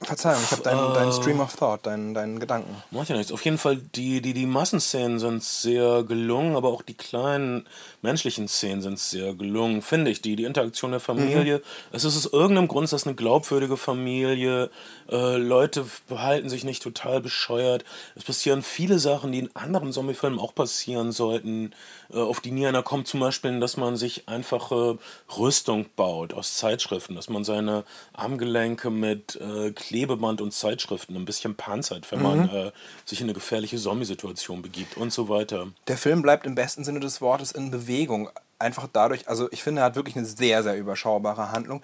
Verzeihung, 0.00 0.40
ich 0.44 0.52
habe 0.52 0.62
deinen, 0.62 0.94
deinen 0.94 1.12
Stream 1.12 1.40
of 1.40 1.56
Thought, 1.56 1.86
deinen, 1.86 2.14
deinen 2.14 2.38
Gedanken. 2.38 2.76
Macht 2.92 3.08
ja 3.08 3.16
nichts. 3.16 3.32
Auf 3.32 3.44
jeden 3.44 3.58
Fall, 3.58 3.76
die, 3.76 4.20
die, 4.20 4.32
die 4.32 4.46
Massenszenen 4.46 5.18
sind 5.18 5.42
sehr 5.42 6.04
gelungen, 6.04 6.54
aber 6.54 6.68
auch 6.68 6.82
die 6.82 6.94
kleinen 6.94 7.66
menschlichen 8.00 8.46
Szenen 8.46 8.80
sind 8.80 8.98
sehr 9.00 9.34
gelungen, 9.34 9.82
finde 9.82 10.12
ich. 10.12 10.22
Die, 10.22 10.36
die 10.36 10.44
Interaktion 10.44 10.92
der 10.92 11.00
Familie. 11.00 11.58
Mhm. 11.58 11.62
Es 11.90 12.04
ist 12.04 12.16
aus 12.16 12.32
irgendeinem 12.32 12.68
Grund, 12.68 12.92
dass 12.92 13.06
eine 13.06 13.16
glaubwürdige 13.16 13.76
Familie. 13.76 14.70
Äh, 15.10 15.36
Leute 15.36 15.84
behalten 16.08 16.48
sich 16.48 16.62
nicht 16.62 16.82
total 16.82 17.20
bescheuert. 17.20 17.84
Es 18.14 18.22
passieren 18.22 18.62
viele 18.62 19.00
Sachen, 19.00 19.32
die 19.32 19.40
in 19.40 19.56
anderen 19.56 19.92
Zombiefilmen 19.92 20.38
auch 20.38 20.54
passieren 20.54 21.10
sollten, 21.10 21.72
äh, 22.12 22.18
auf 22.18 22.40
die 22.40 22.52
nie 22.52 22.68
einer 22.68 22.84
kommt. 22.84 23.08
Zum 23.08 23.18
Beispiel, 23.18 23.58
dass 23.58 23.76
man 23.76 23.96
sich 23.96 24.28
einfache 24.28 24.98
Rüstung 25.36 25.86
baut 25.96 26.34
aus 26.34 26.56
Zeitschriften, 26.56 27.16
dass 27.16 27.28
man 27.28 27.42
seine 27.42 27.84
Armgelenke 28.12 28.90
mit 28.90 29.36
äh, 29.36 29.72
Klebeband 29.88 30.42
und 30.42 30.52
Zeitschriften 30.52 31.16
ein 31.16 31.24
bisschen 31.24 31.54
panzert, 31.54 32.12
wenn 32.12 32.18
mhm. 32.18 32.24
man 32.24 32.48
äh, 32.50 32.72
sich 33.06 33.22
in 33.22 33.24
eine 33.24 33.32
gefährliche 33.32 33.78
Zombie-Situation 33.78 34.60
begibt 34.60 34.98
und 34.98 35.14
so 35.14 35.30
weiter. 35.30 35.68
Der 35.86 35.96
Film 35.96 36.20
bleibt 36.20 36.44
im 36.46 36.54
besten 36.54 36.84
Sinne 36.84 37.00
des 37.00 37.22
Wortes 37.22 37.52
in 37.52 37.70
Bewegung. 37.70 38.28
Einfach 38.58 38.86
dadurch, 38.92 39.28
also 39.28 39.48
ich 39.50 39.62
finde, 39.62 39.80
er 39.80 39.86
hat 39.86 39.96
wirklich 39.96 40.16
eine 40.16 40.26
sehr, 40.26 40.62
sehr 40.62 40.76
überschaubare 40.76 41.52
Handlung. 41.52 41.80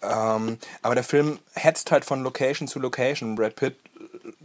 Ähm, 0.00 0.58
aber 0.82 0.94
der 0.94 1.02
Film 1.02 1.40
hetzt 1.54 1.90
halt 1.90 2.04
von 2.04 2.22
Location 2.22 2.68
zu 2.68 2.78
Location. 2.78 3.34
Brad 3.34 3.56
Pitt 3.56 3.76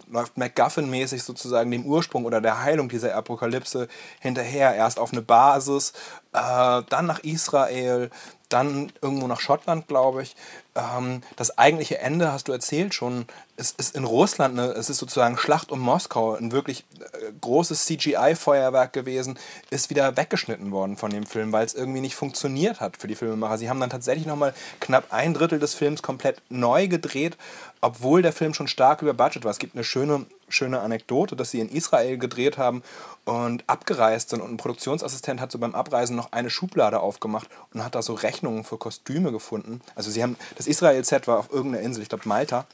läuft 0.07 0.37
MacGuffin-mäßig 0.37 1.23
sozusagen 1.23 1.71
dem 1.71 1.85
Ursprung 1.85 2.25
oder 2.25 2.41
der 2.41 2.63
Heilung 2.63 2.89
dieser 2.89 3.15
Apokalypse 3.15 3.87
hinterher. 4.19 4.75
Erst 4.75 4.99
auf 4.99 5.11
eine 5.11 5.21
Basis, 5.21 5.93
äh, 6.33 6.83
dann 6.89 7.05
nach 7.05 7.19
Israel, 7.19 8.09
dann 8.49 8.91
irgendwo 9.01 9.27
nach 9.27 9.39
Schottland, 9.39 9.87
glaube 9.87 10.23
ich. 10.23 10.35
Ähm, 10.75 11.21
das 11.35 11.57
eigentliche 11.57 11.99
Ende, 11.99 12.31
hast 12.31 12.47
du 12.47 12.51
erzählt 12.51 12.93
schon, 12.93 13.25
es 13.57 13.71
ist 13.71 13.95
in 13.95 14.03
Russland, 14.03 14.55
ne, 14.55 14.65
es 14.67 14.89
ist 14.89 14.97
sozusagen 14.97 15.37
Schlacht 15.37 15.71
um 15.71 15.79
Moskau, 15.79 16.35
ein 16.35 16.51
wirklich 16.51 16.85
äh, 16.99 17.31
großes 17.41 17.85
CGI-Feuerwerk 17.85 18.93
gewesen, 18.93 19.39
ist 19.69 19.89
wieder 19.89 20.15
weggeschnitten 20.17 20.71
worden 20.71 20.97
von 20.97 21.11
dem 21.11 21.25
Film, 21.25 21.51
weil 21.51 21.65
es 21.65 21.73
irgendwie 21.73 22.01
nicht 22.01 22.15
funktioniert 22.15 22.81
hat 22.81 22.97
für 22.97 23.07
die 23.07 23.15
Filmemacher. 23.15 23.57
Sie 23.57 23.69
haben 23.69 23.79
dann 23.79 23.89
tatsächlich 23.89 24.25
nochmal 24.25 24.53
knapp 24.79 25.05
ein 25.11 25.33
Drittel 25.33 25.59
des 25.59 25.73
Films 25.73 26.01
komplett 26.01 26.41
neu 26.49 26.87
gedreht, 26.87 27.37
obwohl 27.85 28.23
der 28.23 28.33
Film 28.33 28.55
schon 28.55 28.67
stark 28.67 29.03
über 29.03 29.13
Budget 29.13 29.43
war. 29.43 29.51
Es 29.51 29.59
gibt 29.59 29.75
eine 29.75 29.83
schöne, 29.83 30.25
schöne 30.49 30.79
Anekdote, 30.79 31.35
dass 31.35 31.51
sie 31.51 31.59
in 31.59 31.69
Israel 31.69 32.17
gedreht 32.17 32.57
haben 32.57 32.81
und 33.25 33.63
abgereist 33.67 34.31
sind 34.31 34.41
und 34.41 34.51
ein 34.51 34.57
Produktionsassistent 34.57 35.39
hat 35.39 35.51
so 35.51 35.59
beim 35.59 35.75
Abreisen 35.75 36.15
noch 36.15 36.31
eine 36.31 36.49
Schublade 36.49 36.99
aufgemacht 36.99 37.47
und 37.75 37.85
hat 37.85 37.93
da 37.93 38.01
so 38.01 38.15
Rechnungen 38.15 38.63
für 38.63 38.79
Kostüme 38.79 39.31
gefunden. 39.31 39.81
Also 39.93 40.09
sie 40.09 40.23
haben, 40.23 40.35
das 40.57 40.65
Israel-Set 40.65 41.27
war 41.27 41.37
auf 41.37 41.51
irgendeiner 41.53 41.85
Insel, 41.85 42.01
ich 42.01 42.09
glaube 42.09 42.27
Malta. 42.27 42.65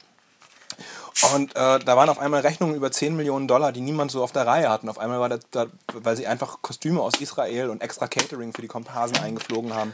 Und 1.34 1.54
äh, 1.54 1.78
da 1.78 1.96
waren 1.96 2.08
auf 2.08 2.18
einmal 2.18 2.40
Rechnungen 2.40 2.74
über 2.74 2.90
10 2.90 3.14
Millionen 3.14 3.46
Dollar, 3.46 3.70
die 3.72 3.82
niemand 3.82 4.10
so 4.10 4.22
auf 4.22 4.32
der 4.32 4.46
Reihe 4.46 4.70
hat. 4.70 4.82
Und 4.82 4.88
auf 4.88 4.98
einmal 4.98 5.20
war 5.20 5.28
das, 5.28 5.40
da, 5.50 5.66
weil 5.92 6.16
sie 6.16 6.26
einfach 6.26 6.62
Kostüme 6.62 7.02
aus 7.02 7.20
Israel 7.20 7.68
und 7.68 7.82
extra 7.82 8.06
Catering 8.06 8.54
für 8.54 8.62
die 8.62 8.68
Komparsen 8.68 9.18
eingeflogen 9.18 9.74
haben. 9.74 9.92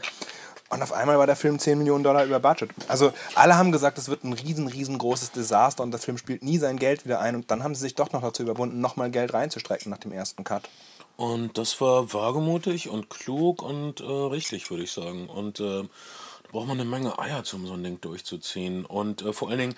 Und 0.69 0.83
auf 0.83 0.93
einmal 0.93 1.17
war 1.17 1.25
der 1.25 1.35
Film 1.35 1.57
10 1.57 1.79
Millionen 1.79 2.03
Dollar 2.03 2.25
über 2.25 2.39
Budget. 2.39 2.69
Also 2.87 3.11
alle 3.33 3.57
haben 3.57 3.71
gesagt, 3.71 3.97
es 3.97 4.07
wird 4.07 4.23
ein 4.23 4.33
riesen, 4.33 4.67
riesengroßes 4.67 5.31
Desaster 5.31 5.81
und 5.81 5.91
der 5.91 5.99
Film 5.99 6.17
spielt 6.17 6.43
nie 6.43 6.59
sein 6.59 6.77
Geld 6.77 7.05
wieder 7.05 7.19
ein. 7.19 7.35
Und 7.35 7.49
dann 7.49 7.63
haben 7.63 7.73
sie 7.73 7.81
sich 7.81 7.95
doch 7.95 8.11
noch 8.11 8.21
dazu 8.21 8.43
überwunden, 8.43 8.79
nochmal 8.79 9.09
Geld 9.09 9.33
reinzustrecken 9.33 9.89
nach 9.89 9.97
dem 9.97 10.11
ersten 10.11 10.43
Cut. 10.43 10.69
Und 11.17 11.57
das 11.57 11.81
war 11.81 12.13
wagemutig 12.13 12.87
und 12.87 13.09
klug 13.09 13.61
und 13.61 13.99
äh, 13.99 14.05
richtig, 14.05 14.69
würde 14.69 14.83
ich 14.83 14.91
sagen. 14.91 15.27
Und 15.27 15.59
äh, 15.59 15.83
da 16.43 16.49
braucht 16.51 16.67
man 16.67 16.79
eine 16.79 16.89
Menge 16.89 17.19
Eier, 17.19 17.43
um 17.53 17.65
so 17.65 17.73
ein 17.73 17.83
Ding 17.83 17.99
durchzuziehen. 17.99 18.85
Und 18.85 19.23
äh, 19.23 19.33
vor 19.33 19.49
allen 19.49 19.59
Dingen, 19.59 19.75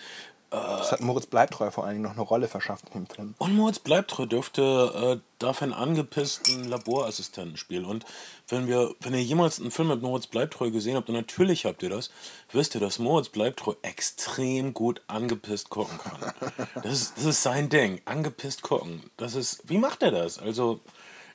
das 0.51 0.91
hat 0.91 0.99
Moritz 0.99 1.27
Bleibtreu 1.27 1.71
vor 1.71 1.85
allen 1.85 1.93
Dingen 1.93 2.03
noch 2.03 2.11
eine 2.11 2.21
Rolle 2.21 2.49
verschafft 2.49 2.85
in 2.93 3.05
dem 3.05 3.07
Film. 3.07 3.35
Und 3.37 3.55
Moritz 3.55 3.79
Bleibtreu 3.79 4.25
dürfte, 4.25 5.21
äh, 5.21 5.39
darf 5.39 5.61
einen 5.61 5.71
angepissten 5.71 6.65
Laborassistenten 6.67 7.55
spielen. 7.55 7.85
Und 7.85 8.05
wenn 8.49 8.67
wir, 8.67 8.93
wenn 8.99 9.13
ihr 9.13 9.23
jemals 9.23 9.61
einen 9.61 9.71
Film 9.71 9.87
mit 9.87 10.01
Moritz 10.01 10.27
Bleibtreu 10.27 10.69
gesehen 10.69 10.97
habt, 10.97 11.07
und 11.07 11.15
natürlich 11.15 11.65
habt 11.65 11.81
ihr 11.83 11.89
das, 11.89 12.11
wisst 12.51 12.75
ihr, 12.75 12.81
dass 12.81 12.99
Moritz 12.99 13.29
Bleibtreu 13.29 13.75
extrem 13.81 14.73
gut 14.73 15.01
angepisst 15.07 15.69
gucken 15.69 15.97
kann. 15.97 16.33
Das 16.83 16.93
ist, 16.93 17.17
das 17.17 17.25
ist 17.25 17.43
sein 17.43 17.69
Ding. 17.69 18.01
Angepisst 18.05 18.61
gucken. 18.61 19.03
Das 19.17 19.35
ist, 19.35 19.69
wie 19.69 19.77
macht 19.77 20.03
er 20.03 20.11
das? 20.11 20.37
Also, 20.37 20.79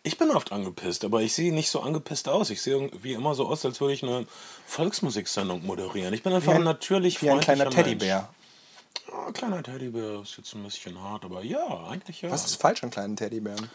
ich 0.03 0.19
bin 0.19 0.31
oft 0.31 0.53
angepisst, 0.53 1.05
aber 1.05 1.23
ich 1.23 1.33
sehe 1.33 1.53
nicht 1.53 1.71
so 1.71 1.81
angepisst 1.81 2.29
aus. 2.29 2.51
Ich 2.51 2.63
sehe 2.63 2.91
wie 3.03 3.15
immer 3.15 3.35
so 3.35 3.47
aus, 3.47 3.65
als 3.65 3.81
würde 3.81 3.95
ich 3.95 4.03
eine 4.03 4.27
Volksmusiksendung 4.67 5.65
moderieren. 5.65 6.15
Ich 6.15 6.23
bin 6.23 6.33
einfach 6.33 6.53
wie 6.53 6.57
ein, 6.57 6.65
natürlich 6.65 7.23
wie 7.23 7.31
ein 7.31 7.41
kleiner 7.41 7.71
Teddybär. 7.71 8.29
Ja, 9.09 9.33
kleiner 9.33 9.63
Teddybär 9.63 10.21
ist 10.23 10.37
jetzt 10.37 10.55
ein 10.55 10.63
bisschen 10.63 11.01
hart, 11.01 11.25
aber 11.25 11.43
ja, 11.43 11.87
eigentlich 11.89 12.23
ja. 12.23 12.31
Was 12.31 12.47
ist 12.47 12.61
falsch 12.61 12.83
an 12.83 12.91
kleinen 12.91 13.17
Teddybären? 13.17 13.71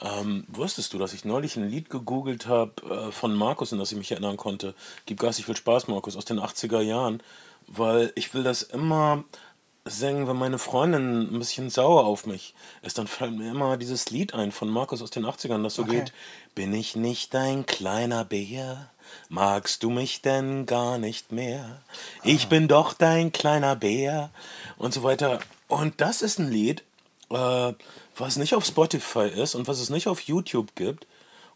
Ähm, 0.00 0.44
wusstest 0.48 0.92
du, 0.92 0.98
dass 0.98 1.14
ich 1.14 1.24
neulich 1.24 1.56
ein 1.56 1.68
Lied 1.68 1.88
gegoogelt 1.88 2.46
habe 2.46 2.72
äh, 2.82 3.12
von 3.12 3.34
Markus, 3.34 3.72
an 3.72 3.78
das 3.78 3.92
ich 3.92 3.98
mich 3.98 4.12
erinnern 4.12 4.36
konnte? 4.36 4.74
Gib 5.06 5.20
geistig 5.20 5.46
viel 5.46 5.56
Spaß, 5.56 5.88
Markus, 5.88 6.16
aus 6.16 6.26
den 6.26 6.38
80er 6.38 6.80
Jahren. 6.80 7.22
Weil 7.66 8.12
ich 8.14 8.32
will 8.34 8.42
das 8.42 8.62
immer 8.62 9.24
singen, 9.86 10.28
wenn 10.28 10.36
meine 10.36 10.58
Freundin 10.58 11.34
ein 11.34 11.38
bisschen 11.38 11.70
sauer 11.70 12.04
auf 12.04 12.26
mich 12.26 12.54
ist, 12.82 12.98
dann 12.98 13.06
fällt 13.06 13.36
mir 13.36 13.50
immer 13.50 13.76
dieses 13.76 14.10
Lied 14.10 14.34
ein 14.34 14.52
von 14.52 14.68
Markus 14.68 15.00
aus 15.00 15.10
den 15.10 15.24
80ern, 15.24 15.62
das 15.62 15.76
so 15.76 15.82
okay. 15.82 16.00
geht. 16.00 16.12
Bin 16.54 16.74
ich 16.74 16.96
nicht 16.96 17.32
dein 17.34 17.66
kleiner 17.66 18.24
Bär? 18.24 18.90
Magst 19.28 19.82
du 19.82 19.90
mich 19.90 20.22
denn 20.22 20.66
gar 20.66 20.98
nicht 20.98 21.32
mehr? 21.32 21.82
Ich 22.22 22.44
ah. 22.44 22.48
bin 22.48 22.68
doch 22.68 22.92
dein 22.94 23.32
kleiner 23.32 23.76
Bär 23.76 24.30
und 24.76 24.94
so 24.94 25.02
weiter. 25.02 25.40
Und 25.68 26.00
das 26.00 26.22
ist 26.22 26.38
ein 26.38 26.50
Lied, 26.50 26.82
äh, 27.30 27.72
was 28.16 28.36
nicht 28.36 28.54
auf 28.54 28.64
Spotify 28.64 29.28
ist 29.28 29.54
und 29.54 29.68
was 29.68 29.80
es 29.80 29.90
nicht 29.90 30.06
auf 30.08 30.20
YouTube 30.20 30.74
gibt. 30.74 31.06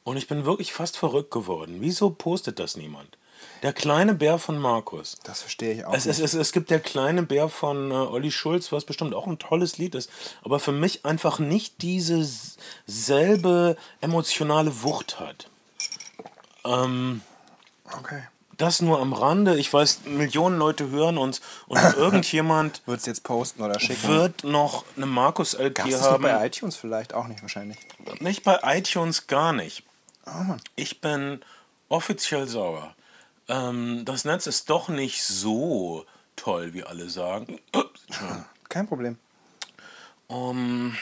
Und 0.02 0.16
ich 0.16 0.28
bin 0.28 0.44
wirklich 0.44 0.72
fast 0.72 0.96
verrückt 0.96 1.30
geworden. 1.30 1.76
Wieso 1.80 2.10
postet 2.10 2.58
das 2.58 2.76
niemand? 2.76 3.16
Der 3.62 3.72
kleine 3.72 4.14
Bär 4.14 4.38
von 4.38 4.58
Markus. 4.58 5.18
Das 5.22 5.42
verstehe 5.42 5.74
ich 5.74 5.84
auch. 5.84 5.92
Es, 5.92 6.06
es, 6.06 6.18
es, 6.18 6.34
es 6.34 6.52
gibt 6.52 6.70
der 6.70 6.80
kleine 6.80 7.22
Bär 7.22 7.48
von 7.48 7.90
äh, 7.90 7.94
Olli 7.94 8.30
Schulz, 8.30 8.72
was 8.72 8.84
bestimmt 8.84 9.14
auch 9.14 9.26
ein 9.26 9.38
tolles 9.38 9.76
Lied 9.78 9.94
ist, 9.94 10.10
aber 10.42 10.58
für 10.58 10.72
mich 10.72 11.04
einfach 11.04 11.38
nicht 11.38 11.82
diese 11.82 12.26
selbe 12.86 13.76
emotionale 14.00 14.82
Wucht 14.82 15.20
hat. 15.20 15.48
Ähm, 16.64 17.20
okay. 17.98 18.22
Das 18.56 18.82
nur 18.82 19.00
am 19.00 19.14
Rande. 19.14 19.56
Ich 19.56 19.72
weiß, 19.72 20.00
Millionen 20.04 20.58
Leute 20.58 20.90
hören 20.90 21.16
uns 21.16 21.40
und 21.66 21.78
irgendjemand 21.96 22.82
wird 22.84 23.00
es 23.00 23.06
jetzt 23.06 23.24
posten 23.24 23.62
oder 23.62 23.80
schicken. 23.80 24.08
Wird 24.08 24.44
noch 24.44 24.84
eine 24.96 25.06
Markus 25.06 25.54
LP 25.54 25.76
Gab's 25.76 25.90
das 25.92 26.02
haben. 26.02 26.22
bei 26.22 26.46
iTunes 26.46 26.76
vielleicht 26.76 27.14
auch 27.14 27.26
nicht 27.26 27.40
wahrscheinlich. 27.40 27.78
Nicht 28.18 28.44
bei 28.44 28.58
iTunes 28.62 29.26
gar 29.26 29.54
nicht. 29.54 29.82
Oh 30.26 30.56
ich 30.76 31.00
bin 31.00 31.40
offiziell 31.88 32.46
sauer. 32.46 32.94
Ähm, 33.48 34.04
das 34.04 34.26
Netz 34.26 34.46
ist 34.46 34.68
doch 34.68 34.88
nicht 34.88 35.24
so 35.24 36.04
toll, 36.36 36.74
wie 36.74 36.84
alle 36.84 37.08
sagen. 37.08 37.58
Kein 38.68 38.86
Problem. 38.86 39.18
Um, 40.28 40.96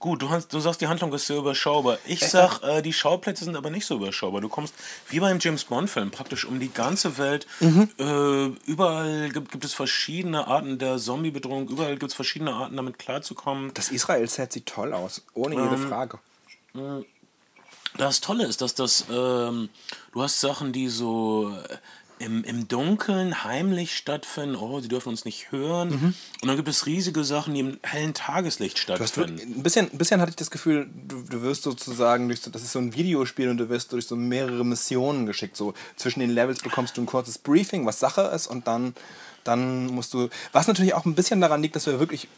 Gut, 0.00 0.22
du, 0.22 0.30
hast, 0.30 0.52
du 0.52 0.60
sagst, 0.60 0.80
die 0.80 0.86
Handlung 0.86 1.12
ist 1.12 1.26
sehr 1.26 1.38
überschaubar. 1.38 1.98
Ich 2.06 2.20
sag, 2.20 2.62
äh, 2.62 2.82
die 2.82 2.92
Schauplätze 2.92 3.44
sind 3.44 3.56
aber 3.56 3.68
nicht 3.70 3.84
so 3.84 3.96
überschaubar. 3.96 4.40
Du 4.40 4.48
kommst 4.48 4.72
wie 5.08 5.18
beim 5.18 5.38
James 5.40 5.64
Bond-Film 5.64 6.12
praktisch 6.12 6.44
um 6.44 6.60
die 6.60 6.72
ganze 6.72 7.18
Welt. 7.18 7.48
Mhm. 7.58 7.90
Äh, 7.98 8.46
überall 8.70 9.30
gibt, 9.30 9.50
gibt 9.50 9.64
es 9.64 9.74
verschiedene 9.74 10.46
Arten 10.46 10.78
der 10.78 10.98
Zombie-Bedrohung. 10.98 11.68
Überall 11.68 11.96
gibt 11.96 12.12
es 12.12 12.14
verschiedene 12.14 12.52
Arten, 12.52 12.76
damit 12.76 13.00
klarzukommen. 13.00 13.74
Das 13.74 13.90
Israel-Set 13.90 14.52
sieht 14.52 14.66
toll 14.66 14.92
aus, 14.92 15.24
ohne 15.34 15.56
ähm, 15.56 15.64
jede 15.64 15.78
Frage. 15.78 16.20
Äh, 16.76 17.02
Das 17.96 18.20
Tolle 18.20 18.46
ist, 18.46 18.60
dass 18.60 18.76
das, 18.76 19.06
ähm, 19.10 19.68
du 20.12 20.22
hast 20.22 20.38
Sachen, 20.38 20.72
die 20.72 20.88
so 20.88 21.50
äh, 21.68 21.76
im, 22.18 22.44
im 22.44 22.68
Dunkeln 22.68 23.44
heimlich 23.44 23.96
stattfinden. 23.96 24.56
Oh, 24.56 24.80
sie 24.80 24.88
dürfen 24.88 25.08
uns 25.10 25.24
nicht 25.24 25.50
hören. 25.52 25.90
Mhm. 25.90 26.14
Und 26.42 26.48
dann 26.48 26.56
gibt 26.56 26.68
es 26.68 26.86
riesige 26.86 27.24
Sachen, 27.24 27.54
die 27.54 27.60
im 27.60 27.78
hellen 27.82 28.14
Tageslicht 28.14 28.88
Du 28.88 28.92
hast, 28.94 29.12
stattfinden. 29.14 29.54
ein, 29.58 29.62
bisschen, 29.62 29.90
ein 29.92 29.98
bisschen 29.98 30.20
hatte 30.20 30.30
ich 30.30 30.36
das 30.36 30.50
Gefühl, 30.50 30.88
du, 31.06 31.22
du 31.22 31.42
wirst 31.42 31.62
sozusagen 31.62 32.28
durch 32.28 32.40
so, 32.40 32.50
das 32.50 32.62
ist 32.62 32.72
so 32.72 32.78
ein 32.78 32.94
Videospiel 32.94 33.48
und 33.48 33.58
du 33.58 33.68
wirst 33.68 33.92
durch 33.92 34.06
so 34.06 34.16
mehrere 34.16 34.64
Missionen 34.64 35.26
geschickt. 35.26 35.56
So 35.56 35.74
zwischen 35.96 36.20
den 36.20 36.30
Levels 36.30 36.60
bekommst 36.60 36.96
du 36.96 37.02
ein 37.02 37.06
kurzes 37.06 37.38
Briefing, 37.38 37.86
was 37.86 37.98
Sache 37.98 38.22
ist, 38.34 38.46
und 38.46 38.66
dann, 38.66 38.94
dann 39.44 39.86
musst 39.86 40.14
du. 40.14 40.28
Was 40.52 40.66
natürlich 40.66 40.94
auch 40.94 41.04
ein 41.04 41.14
bisschen 41.14 41.40
daran 41.40 41.62
liegt, 41.62 41.76
dass 41.76 41.86
wir 41.86 42.00
wirklich 42.00 42.28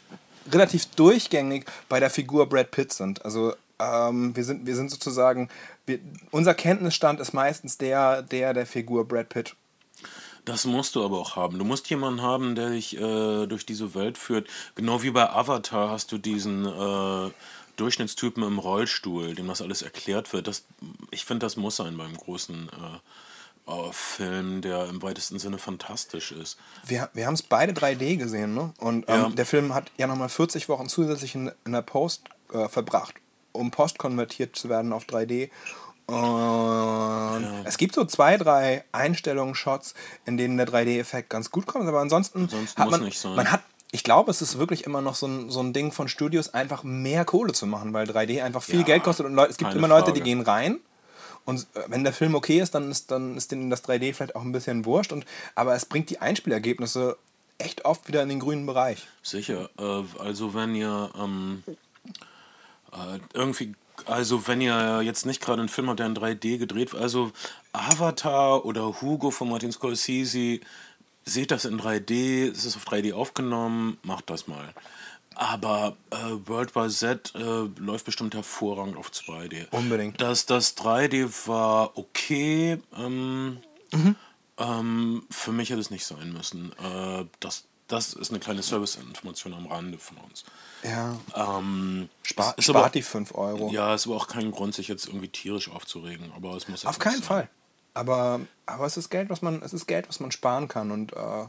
relativ 0.52 0.86
durchgängig 0.86 1.66
bei 1.88 2.00
der 2.00 2.10
Figur 2.10 2.48
Brad 2.48 2.70
Pitt 2.70 2.92
sind. 2.92 3.24
Also 3.24 3.54
ähm, 3.78 4.34
wir, 4.36 4.44
sind, 4.44 4.66
wir 4.66 4.76
sind 4.76 4.90
sozusagen. 4.90 5.48
Wir, 5.86 5.98
unser 6.30 6.54
Kenntnisstand 6.54 7.20
ist 7.20 7.32
meistens 7.32 7.78
der, 7.78 8.22
der 8.22 8.54
der 8.54 8.66
Figur 8.66 9.06
Brad 9.06 9.28
Pitt. 9.28 9.54
Das 10.50 10.64
musst 10.64 10.96
du 10.96 11.04
aber 11.04 11.16
auch 11.20 11.36
haben. 11.36 11.60
Du 11.60 11.64
musst 11.64 11.88
jemanden 11.90 12.22
haben, 12.22 12.56
der 12.56 12.70
dich 12.70 12.96
äh, 12.96 13.46
durch 13.46 13.64
diese 13.64 13.94
Welt 13.94 14.18
führt. 14.18 14.48
Genau 14.74 15.00
wie 15.04 15.12
bei 15.12 15.30
Avatar 15.30 15.90
hast 15.90 16.10
du 16.10 16.18
diesen 16.18 16.66
äh, 16.66 17.30
Durchschnittstypen 17.76 18.42
im 18.42 18.58
Rollstuhl, 18.58 19.36
dem 19.36 19.46
das 19.46 19.62
alles 19.62 19.82
erklärt 19.82 20.32
wird. 20.32 20.48
Das, 20.48 20.64
ich 21.12 21.24
finde, 21.24 21.46
das 21.46 21.56
muss 21.56 21.76
sein 21.76 21.96
beim 21.96 22.16
großen 22.16 22.68
äh, 22.68 23.70
äh, 23.70 23.92
Film, 23.92 24.60
der 24.60 24.88
im 24.88 25.00
weitesten 25.02 25.38
Sinne 25.38 25.58
fantastisch 25.58 26.32
ist. 26.32 26.58
Wir, 26.84 27.08
wir 27.14 27.26
haben 27.26 27.34
es 27.34 27.44
beide 27.44 27.72
3D 27.72 28.16
gesehen, 28.16 28.52
ne? 28.52 28.72
Und 28.78 29.04
ähm, 29.08 29.14
Ja. 29.20 29.28
der 29.28 29.46
Film 29.46 29.72
hat 29.72 29.92
ja 29.98 30.08
nochmal 30.08 30.30
40 30.30 30.68
Wochen 30.68 30.88
zusätzlich 30.88 31.36
in, 31.36 31.52
in 31.64 31.70
der 31.70 31.82
Post 31.82 32.24
äh, 32.52 32.68
verbracht, 32.68 33.14
um 33.52 33.70
Post 33.70 33.98
konvertiert 33.98 34.56
zu 34.56 34.68
werden 34.68 34.92
auf 34.92 35.04
3D. 35.04 35.48
Und 36.10 37.64
es 37.64 37.78
gibt 37.78 37.94
so 37.94 38.04
zwei, 38.04 38.36
drei 38.36 38.84
Einstellungen, 38.92 39.54
Shots, 39.54 39.94
in 40.26 40.36
denen 40.36 40.56
der 40.56 40.66
3D-Effekt 40.66 41.30
ganz 41.30 41.50
gut 41.50 41.66
kommt, 41.66 41.88
aber 41.88 42.00
ansonsten, 42.00 42.42
Ansonsten 42.42 42.82
hat 42.82 42.90
man, 42.90 43.36
man 43.36 43.52
hat, 43.52 43.62
ich 43.92 44.04
glaube, 44.04 44.30
es 44.30 44.42
ist 44.42 44.58
wirklich 44.58 44.84
immer 44.84 45.00
noch 45.00 45.14
so 45.14 45.26
ein, 45.26 45.50
so 45.50 45.60
ein 45.60 45.72
Ding 45.72 45.92
von 45.92 46.08
Studios, 46.08 46.54
einfach 46.54 46.82
mehr 46.82 47.24
Kohle 47.24 47.52
zu 47.52 47.66
machen, 47.66 47.92
weil 47.92 48.08
3D 48.08 48.42
einfach 48.42 48.62
viel 48.62 48.80
Ja, 48.80 48.86
Geld 48.86 49.04
kostet 49.04 49.26
und 49.26 49.34
Leute, 49.34 49.50
es 49.50 49.56
gibt 49.56 49.74
immer 49.74 49.88
Leute, 49.88 50.12
die 50.12 50.20
gehen 50.20 50.40
rein 50.40 50.80
und 51.44 51.66
äh, 51.74 51.82
wenn 51.88 52.04
der 52.04 52.12
Film 52.12 52.34
okay 52.34 52.60
ist, 52.60 52.74
dann 52.74 52.90
ist, 52.90 53.10
dann 53.10 53.36
ist 53.36 53.52
denen 53.52 53.70
das 53.70 53.84
3D 53.84 54.14
vielleicht 54.14 54.36
auch 54.36 54.42
ein 54.42 54.52
bisschen 54.52 54.84
wurscht. 54.84 55.12
Und, 55.12 55.24
aber 55.54 55.74
es 55.74 55.86
bringt 55.86 56.10
die 56.10 56.18
Einspielergebnisse 56.18 57.16
echt 57.58 57.84
oft 57.84 58.08
wieder 58.08 58.22
in 58.22 58.28
den 58.28 58.40
grünen 58.40 58.66
Bereich. 58.66 59.06
Sicher. 59.22 59.68
Äh, 59.78 60.04
also 60.18 60.54
wenn 60.54 60.74
ihr 60.74 61.10
ähm, 61.18 61.62
äh, 62.92 63.18
irgendwie, 63.34 63.74
also 64.06 64.46
wenn 64.46 64.60
ihr 64.60 65.02
jetzt 65.02 65.26
nicht 65.26 65.40
gerade 65.40 65.60
einen 65.60 65.68
Film 65.68 65.88
habt, 65.88 65.98
der 66.00 66.06
in 66.06 66.16
3D 66.16 66.58
gedreht 66.58 66.92
wird, 66.92 67.02
also 67.02 67.32
Avatar 67.72 68.64
oder 68.64 69.00
Hugo 69.00 69.30
von 69.30 69.48
Martin 69.48 69.72
Scorsese, 69.72 70.60
seht 71.24 71.50
das 71.50 71.64
in 71.64 71.80
3D, 71.80 72.50
es 72.50 72.64
ist 72.64 72.76
auf 72.76 72.86
3D 72.86 73.12
aufgenommen, 73.14 73.98
macht 74.02 74.30
das 74.30 74.46
mal. 74.46 74.72
Aber 75.36 75.96
äh, 76.10 76.16
World 76.46 76.74
War 76.74 76.88
Z 76.88 77.32
äh, 77.34 77.68
läuft 77.80 78.04
bestimmt 78.04 78.34
hervorragend 78.34 78.96
auf 78.96 79.10
2D. 79.10 79.68
Unbedingt. 79.70 80.20
Das, 80.20 80.44
das 80.46 80.76
3D 80.76 81.30
war 81.46 81.96
okay. 81.96 82.78
Ähm, 82.96 83.58
Mhm. 83.92 84.16
ähm, 84.58 85.22
für 85.30 85.52
mich 85.52 85.70
hätte 85.70 85.80
es 85.80 85.90
nicht 85.90 86.04
sein 86.04 86.32
müssen. 86.32 86.72
Äh, 86.78 87.24
das, 87.40 87.64
das 87.88 88.12
ist 88.12 88.30
eine 88.30 88.38
kleine 88.40 88.62
Serviceinformation 88.62 89.54
am 89.54 89.66
Rande 89.66 89.98
von 89.98 90.16
uns. 90.18 90.44
Ja. 90.82 91.16
Ähm, 91.34 92.08
Spar, 92.22 92.54
es 92.56 92.64
ist 92.64 92.70
aber, 92.70 92.80
spart 92.80 92.94
die 92.94 93.02
5 93.02 93.34
Euro. 93.34 93.70
ja, 93.70 93.94
es 93.94 94.06
war 94.08 94.16
auch 94.16 94.28
kein 94.28 94.50
Grund, 94.50 94.74
sich 94.74 94.88
jetzt 94.88 95.06
irgendwie 95.06 95.28
tierisch 95.28 95.70
aufzuregen, 95.70 96.32
aber 96.34 96.56
es 96.56 96.68
muss 96.68 96.86
Auf 96.86 96.98
keinen 96.98 97.14
sein. 97.14 97.22
Fall. 97.22 97.48
Aber, 97.92 98.40
aber 98.66 98.86
es 98.86 98.96
ist 98.96 99.10
Geld, 99.10 99.30
was 99.30 99.42
man, 99.42 99.62
es 99.62 99.72
ist 99.72 99.86
Geld, 99.86 100.08
was 100.08 100.20
man 100.20 100.30
sparen 100.30 100.68
kann. 100.68 100.90
Und, 100.90 101.12
äh, 101.12 101.46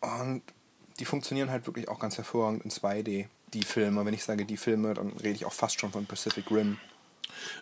und 0.00 0.42
die 0.98 1.04
funktionieren 1.04 1.50
halt 1.50 1.66
wirklich 1.66 1.88
auch 1.88 1.98
ganz 1.98 2.16
hervorragend 2.16 2.64
in 2.64 2.70
2D. 2.70 3.26
Die 3.54 3.62
Filme, 3.62 4.04
wenn 4.04 4.14
ich 4.14 4.24
sage 4.24 4.44
die 4.44 4.56
Filme, 4.56 4.94
dann 4.94 5.08
rede 5.10 5.34
ich 5.34 5.44
auch 5.44 5.52
fast 5.52 5.80
schon 5.80 5.90
von 5.90 6.06
Pacific 6.06 6.50
Rim. 6.50 6.78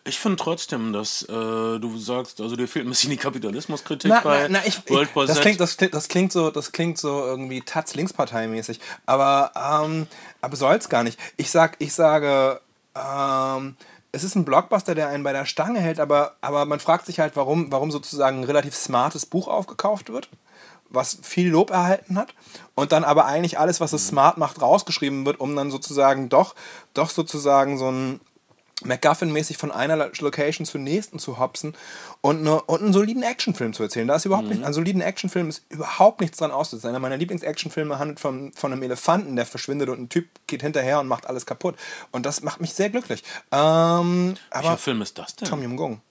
Ich 0.04 0.18
finde 0.18 0.36
trotzdem, 0.36 0.92
dass 0.92 1.22
äh, 1.22 1.26
du 1.26 1.98
sagst, 1.98 2.40
also 2.40 2.56
dir 2.56 2.68
fehlt 2.68 2.86
ein 2.86 2.90
bisschen 2.90 3.10
die 3.10 3.16
Kapitalismuskritik 3.16 4.10
Na, 4.10 4.20
bei 4.20 4.42
na, 4.48 4.60
na, 4.60 4.66
ich, 4.66 4.88
World 4.88 5.10
ich, 5.14 5.26
das, 5.26 5.40
klingt, 5.40 5.60
das, 5.60 5.76
klingt, 5.76 5.94
das 5.94 6.08
klingt 6.08 6.32
so, 6.32 6.50
das 6.50 6.72
klingt 6.72 6.98
so 6.98 7.24
irgendwie 7.24 7.60
Taz 7.60 7.94
Linksparteimäßig, 7.94 8.80
aber 9.06 9.52
ähm, 9.54 10.06
aber 10.40 10.56
soll's 10.56 10.88
gar 10.88 11.02
nicht. 11.02 11.18
Ich 11.36 11.50
sag, 11.50 11.76
ich 11.78 11.92
sage, 11.92 12.60
ähm, 12.94 13.76
es 14.16 14.24
ist 14.24 14.34
ein 14.34 14.44
Blockbuster, 14.44 14.94
der 14.94 15.08
einen 15.08 15.24
bei 15.24 15.32
der 15.32 15.44
Stange 15.44 15.80
hält, 15.80 16.00
aber, 16.00 16.36
aber 16.40 16.64
man 16.64 16.80
fragt 16.80 17.06
sich 17.06 17.20
halt, 17.20 17.36
warum, 17.36 17.70
warum 17.70 17.90
sozusagen 17.90 18.40
ein 18.40 18.44
relativ 18.44 18.74
smartes 18.74 19.26
Buch 19.26 19.46
aufgekauft 19.46 20.10
wird, 20.10 20.28
was 20.88 21.18
viel 21.22 21.50
Lob 21.50 21.70
erhalten 21.70 22.16
hat 22.16 22.34
und 22.74 22.92
dann 22.92 23.04
aber 23.04 23.26
eigentlich 23.26 23.58
alles, 23.58 23.80
was 23.80 23.92
es 23.92 24.08
smart 24.08 24.38
macht, 24.38 24.62
rausgeschrieben 24.62 25.26
wird, 25.26 25.38
um 25.38 25.54
dann 25.54 25.70
sozusagen 25.70 26.28
doch, 26.28 26.54
doch 26.94 27.10
sozusagen 27.10 27.76
so 27.76 27.90
ein 27.90 28.20
MacGuffin-mäßig 28.84 29.56
von 29.56 29.72
einer 29.72 29.96
Location 29.96 30.66
zur 30.66 30.80
nächsten 30.80 31.18
zu 31.18 31.38
hopsen 31.38 31.74
und, 32.20 32.42
ne, 32.42 32.60
und 32.62 32.82
einen 32.82 32.92
soliden 32.92 33.22
Actionfilm 33.22 33.72
zu 33.72 33.82
erzählen. 33.82 34.06
Da 34.06 34.16
ist 34.16 34.26
überhaupt 34.26 34.48
nicht, 34.48 34.64
an 34.64 34.72
soliden 34.74 35.00
Actionfilm 35.00 35.48
ist 35.48 35.64
überhaupt 35.70 36.20
nichts 36.20 36.38
dran 36.38 36.50
auszusetzen. 36.50 36.90
Einer 36.90 36.98
meiner 36.98 37.16
Lieblings-Actionfilme 37.16 37.98
handelt 37.98 38.20
von, 38.20 38.52
von 38.52 38.72
einem 38.72 38.82
Elefanten, 38.82 39.34
der 39.34 39.46
verschwindet 39.46 39.88
und 39.88 40.00
ein 40.00 40.08
Typ 40.10 40.26
geht 40.46 40.60
hinterher 40.60 41.00
und 41.00 41.08
macht 41.08 41.26
alles 41.26 41.46
kaputt. 41.46 41.76
Und 42.12 42.26
das 42.26 42.42
macht 42.42 42.60
mich 42.60 42.74
sehr 42.74 42.90
glücklich. 42.90 43.22
Ähm, 43.50 44.34
Welcher 44.52 44.76
Film 44.76 45.00
ist 45.00 45.18
das 45.18 45.36
denn? 45.36 45.48
Tom 45.48 45.62
Jung-Gung. 45.62 46.02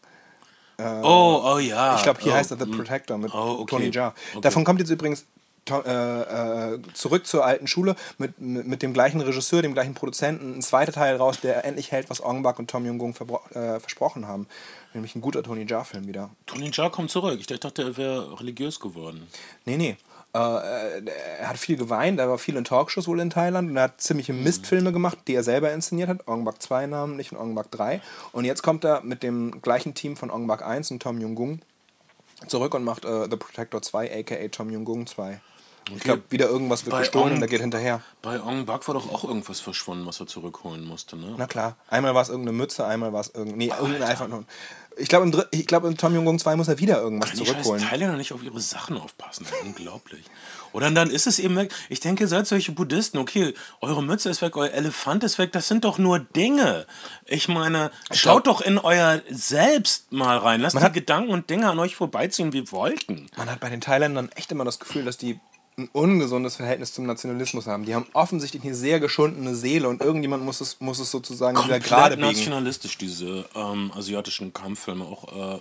oh, 0.79 1.41
oh 1.45 1.59
ja. 1.59 1.95
Ich 1.97 2.03
glaube, 2.03 2.19
hier 2.21 2.33
oh, 2.33 2.35
heißt 2.35 2.49
er 2.49 2.57
The 2.57 2.65
mm. 2.65 2.77
Protector 2.77 3.17
mit 3.17 3.33
Oh, 3.33 3.59
okay. 3.59 3.75
Tony 3.75 3.91
Jaa. 3.91 4.07
Okay. 4.31 4.41
Davon 4.41 4.63
kommt 4.63 4.79
jetzt 4.79 4.89
übrigens 4.89 5.25
äh, 5.69 6.73
äh, 6.73 6.79
zurück 6.93 7.25
zur 7.25 7.45
alten 7.45 7.67
Schule 7.67 7.95
mit, 8.17 8.39
mit, 8.39 8.67
mit 8.67 8.81
dem 8.81 8.93
gleichen 8.93 9.21
Regisseur, 9.21 9.61
dem 9.61 9.73
gleichen 9.73 9.93
Produzenten, 9.93 10.57
ein 10.57 10.61
zweiter 10.61 10.91
Teil 10.91 11.15
raus, 11.15 11.39
der 11.41 11.65
endlich 11.65 11.91
hält, 11.91 12.09
was 12.09 12.23
Ong 12.23 12.43
Bak 12.43 12.59
und 12.59 12.69
Tom 12.69 12.85
Jung-Gung 12.85 13.15
äh, 13.51 13.79
versprochen 13.79 14.27
haben. 14.27 14.47
Nämlich 14.93 15.15
ein 15.15 15.21
guter 15.21 15.43
Tony 15.43 15.65
Jaa-Film 15.67 16.07
wieder. 16.07 16.29
Tony 16.45 16.69
Jaa 16.71 16.89
kommt 16.89 17.11
zurück. 17.11 17.39
Ich 17.39 17.47
dachte, 17.47 17.81
er 17.81 17.97
wäre 17.97 18.39
religiös 18.39 18.79
geworden. 18.79 19.27
Nee, 19.65 19.77
nee. 19.77 19.97
Äh, 20.35 20.37
er 21.39 21.47
hat 21.49 21.57
viel 21.57 21.77
geweint, 21.77 22.19
er 22.19 22.27
war 22.27 22.37
viel 22.37 22.57
in 22.57 22.65
Talkshows 22.65 23.07
wohl 23.07 23.21
in 23.21 23.29
Thailand 23.29 23.69
und 23.69 23.77
er 23.77 23.83
hat 23.83 24.01
ziemliche 24.01 24.33
Mistfilme 24.33 24.91
gemacht, 24.91 25.17
die 25.27 25.33
er 25.33 25.43
selber 25.43 25.71
inszeniert 25.71 26.09
hat. 26.09 26.27
Ong 26.27 26.43
Bak 26.43 26.61
2 26.61 26.87
namentlich 26.87 27.31
und 27.31 27.37
Ong 27.37 27.55
Bak 27.55 27.71
3. 27.71 28.01
Und 28.33 28.43
jetzt 28.43 28.61
kommt 28.61 28.83
er 28.83 29.01
mit 29.01 29.23
dem 29.23 29.61
gleichen 29.61 29.93
Team 29.93 30.17
von 30.17 30.29
Ong 30.29 30.45
Bak 30.45 30.65
1 30.65 30.91
und 30.91 31.01
Tom 31.01 31.21
Jung-Gung 31.21 31.61
zurück 32.47 32.73
und 32.73 32.83
macht 32.83 33.05
äh, 33.05 33.27
The 33.29 33.37
Protector 33.37 33.81
2, 33.81 34.19
aka 34.19 34.47
Tom 34.49 34.69
Jung-Gung 34.69 35.07
2. 35.07 35.39
Ich 35.93 35.99
glaube, 36.03 36.23
wieder 36.29 36.47
irgendwas 36.49 36.85
wird 36.85 36.97
gestohlen 36.97 37.33
und 37.33 37.39
der 37.41 37.49
geht 37.49 37.61
hinterher. 37.61 38.01
Bei 38.21 38.41
Ong 38.41 38.65
Bak 38.65 38.87
war 38.87 38.95
doch 38.95 39.11
auch 39.13 39.23
irgendwas 39.23 39.59
verschwunden, 39.59 40.05
was 40.07 40.19
er 40.19 40.25
zurückholen 40.27 40.83
musste, 40.83 41.15
ne? 41.15 41.35
Na 41.37 41.45
klar, 41.45 41.75
einmal 41.89 42.15
war 42.15 42.21
es 42.23 42.29
irgendeine 42.29 42.57
Mütze, 42.57 42.85
einmal 42.85 43.13
war 43.13 43.21
es 43.21 43.29
irgendein. 43.35 43.57
Nee, 43.59 43.67
irgendein 43.79 44.03
einfach 44.03 44.27
nur. 44.27 44.45
Ich 44.97 45.09
glaube, 45.09 45.25
im, 45.27 45.43
ich 45.51 45.67
glaub, 45.67 45.83
in 45.83 45.97
Tom 45.97 46.15
Jung-Gung 46.15 46.39
2 46.39 46.55
muss 46.55 46.69
er 46.69 46.79
wieder 46.79 47.01
irgendwas 47.01 47.31
Die 47.31 47.37
scheiß 47.39 47.47
zurückholen. 47.49 47.83
Thailänder 47.83 48.15
nicht 48.15 48.31
auf 48.31 48.41
ihre 48.41 48.61
Sachen 48.61 48.97
aufpassen. 48.97 49.45
Unglaublich. 49.65 50.23
Oder 50.71 50.89
dann 50.89 51.09
ist 51.11 51.27
es 51.27 51.37
eben 51.37 51.55
weg. 51.57 51.73
Ich 51.89 51.99
denke, 51.99 52.23
ihr 52.23 52.27
seid 52.29 52.47
solche 52.47 52.71
Buddhisten. 52.71 53.17
Okay, 53.17 53.53
eure 53.81 54.01
Mütze 54.01 54.29
ist 54.29 54.41
weg, 54.41 54.55
euer 54.55 54.71
Elefant 54.71 55.23
ist 55.25 55.37
weg. 55.37 55.51
Das 55.51 55.67
sind 55.67 55.83
doch 55.83 55.97
nur 55.97 56.19
Dinge. 56.19 56.85
Ich 57.25 57.47
meine, 57.49 57.91
schaut 58.11 58.47
doch 58.47 58.61
in 58.61 58.77
euer 58.77 59.21
Selbst 59.29 60.11
mal 60.13 60.37
rein. 60.37 60.61
Lasst 60.61 60.77
die 60.77 60.81
hat- 60.81 60.93
Gedanken 60.93 61.29
und 61.31 61.49
Dinge 61.49 61.69
an 61.69 61.77
euch 61.79 61.95
vorbeiziehen 61.97 62.53
wie 62.53 62.71
Wolken. 62.71 63.29
Man 63.37 63.51
hat 63.51 63.59
bei 63.59 63.69
den 63.69 63.81
Thailändern 63.81 64.29
echt 64.35 64.51
immer 64.53 64.63
das 64.65 64.79
Gefühl, 64.79 65.03
dass 65.05 65.17
die 65.17 65.39
ein 65.77 65.89
ungesundes 65.91 66.55
Verhältnis 66.55 66.93
zum 66.93 67.05
Nationalismus 67.05 67.67
haben. 67.67 67.85
Die 67.85 67.93
haben 67.93 68.05
offensichtlich 68.13 68.63
eine 68.63 68.75
sehr 68.75 68.99
geschundene 68.99 69.55
Seele 69.55 69.89
und 69.89 70.01
irgendjemand 70.01 70.43
muss 70.43 70.61
es, 70.61 70.79
muss 70.79 70.99
es 70.99 71.11
sozusagen 71.11 71.57
wieder 71.57 71.79
gerade 71.79 72.15
Komplett 72.15 72.19
biegen. 72.19 72.27
nationalistisch, 72.39 72.97
diese 72.97 73.45
ähm, 73.55 73.91
asiatischen 73.93 74.53
Kampffilme. 74.53 75.03
Auch 75.03 75.55
äh, 75.55 75.59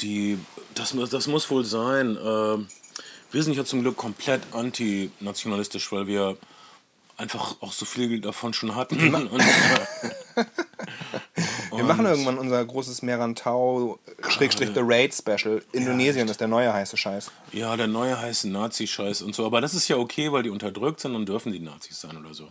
die, 0.00 0.38
das, 0.74 0.96
das 1.10 1.26
muss 1.26 1.50
wohl 1.50 1.64
sein. 1.64 2.16
Äh, 2.16 2.58
wir 3.30 3.42
sind 3.42 3.56
ja 3.56 3.64
zum 3.64 3.82
Glück 3.82 3.96
komplett 3.96 4.40
antinationalistisch, 4.52 5.92
weil 5.92 6.06
wir 6.06 6.38
einfach 7.16 7.56
auch 7.60 7.72
so 7.72 7.84
viel 7.84 8.20
davon 8.20 8.52
schon 8.54 8.74
hatten. 8.74 9.14
Und, 9.14 9.40
äh, 9.40 9.44
Wir 11.76 11.84
machen 11.84 12.06
irgendwann 12.06 12.38
unser 12.38 12.64
großes 12.64 13.02
Merantau 13.02 13.98
Schrägstrich 14.28 14.70
The 14.74 14.80
Raid 14.82 15.14
Special. 15.14 15.62
Indonesien 15.72 16.28
ist 16.28 16.40
der 16.40 16.48
neue 16.48 16.72
heiße 16.72 16.96
Scheiß. 16.96 17.30
ja, 17.52 17.76
der 17.76 17.88
neue 17.88 18.20
heiße 18.20 18.48
Nazi-Scheiß 18.48 19.22
und 19.22 19.34
so. 19.34 19.44
Aber 19.44 19.60
das 19.60 19.74
ist 19.74 19.88
ja 19.88 19.96
okay, 19.96 20.30
weil 20.32 20.44
die 20.44 20.50
unterdrückt 20.50 21.00
sind 21.00 21.14
und 21.16 21.28
dürfen 21.28 21.52
die 21.52 21.60
Nazis 21.60 22.00
sein 22.00 22.16
oder 22.16 22.32
so. 22.34 22.48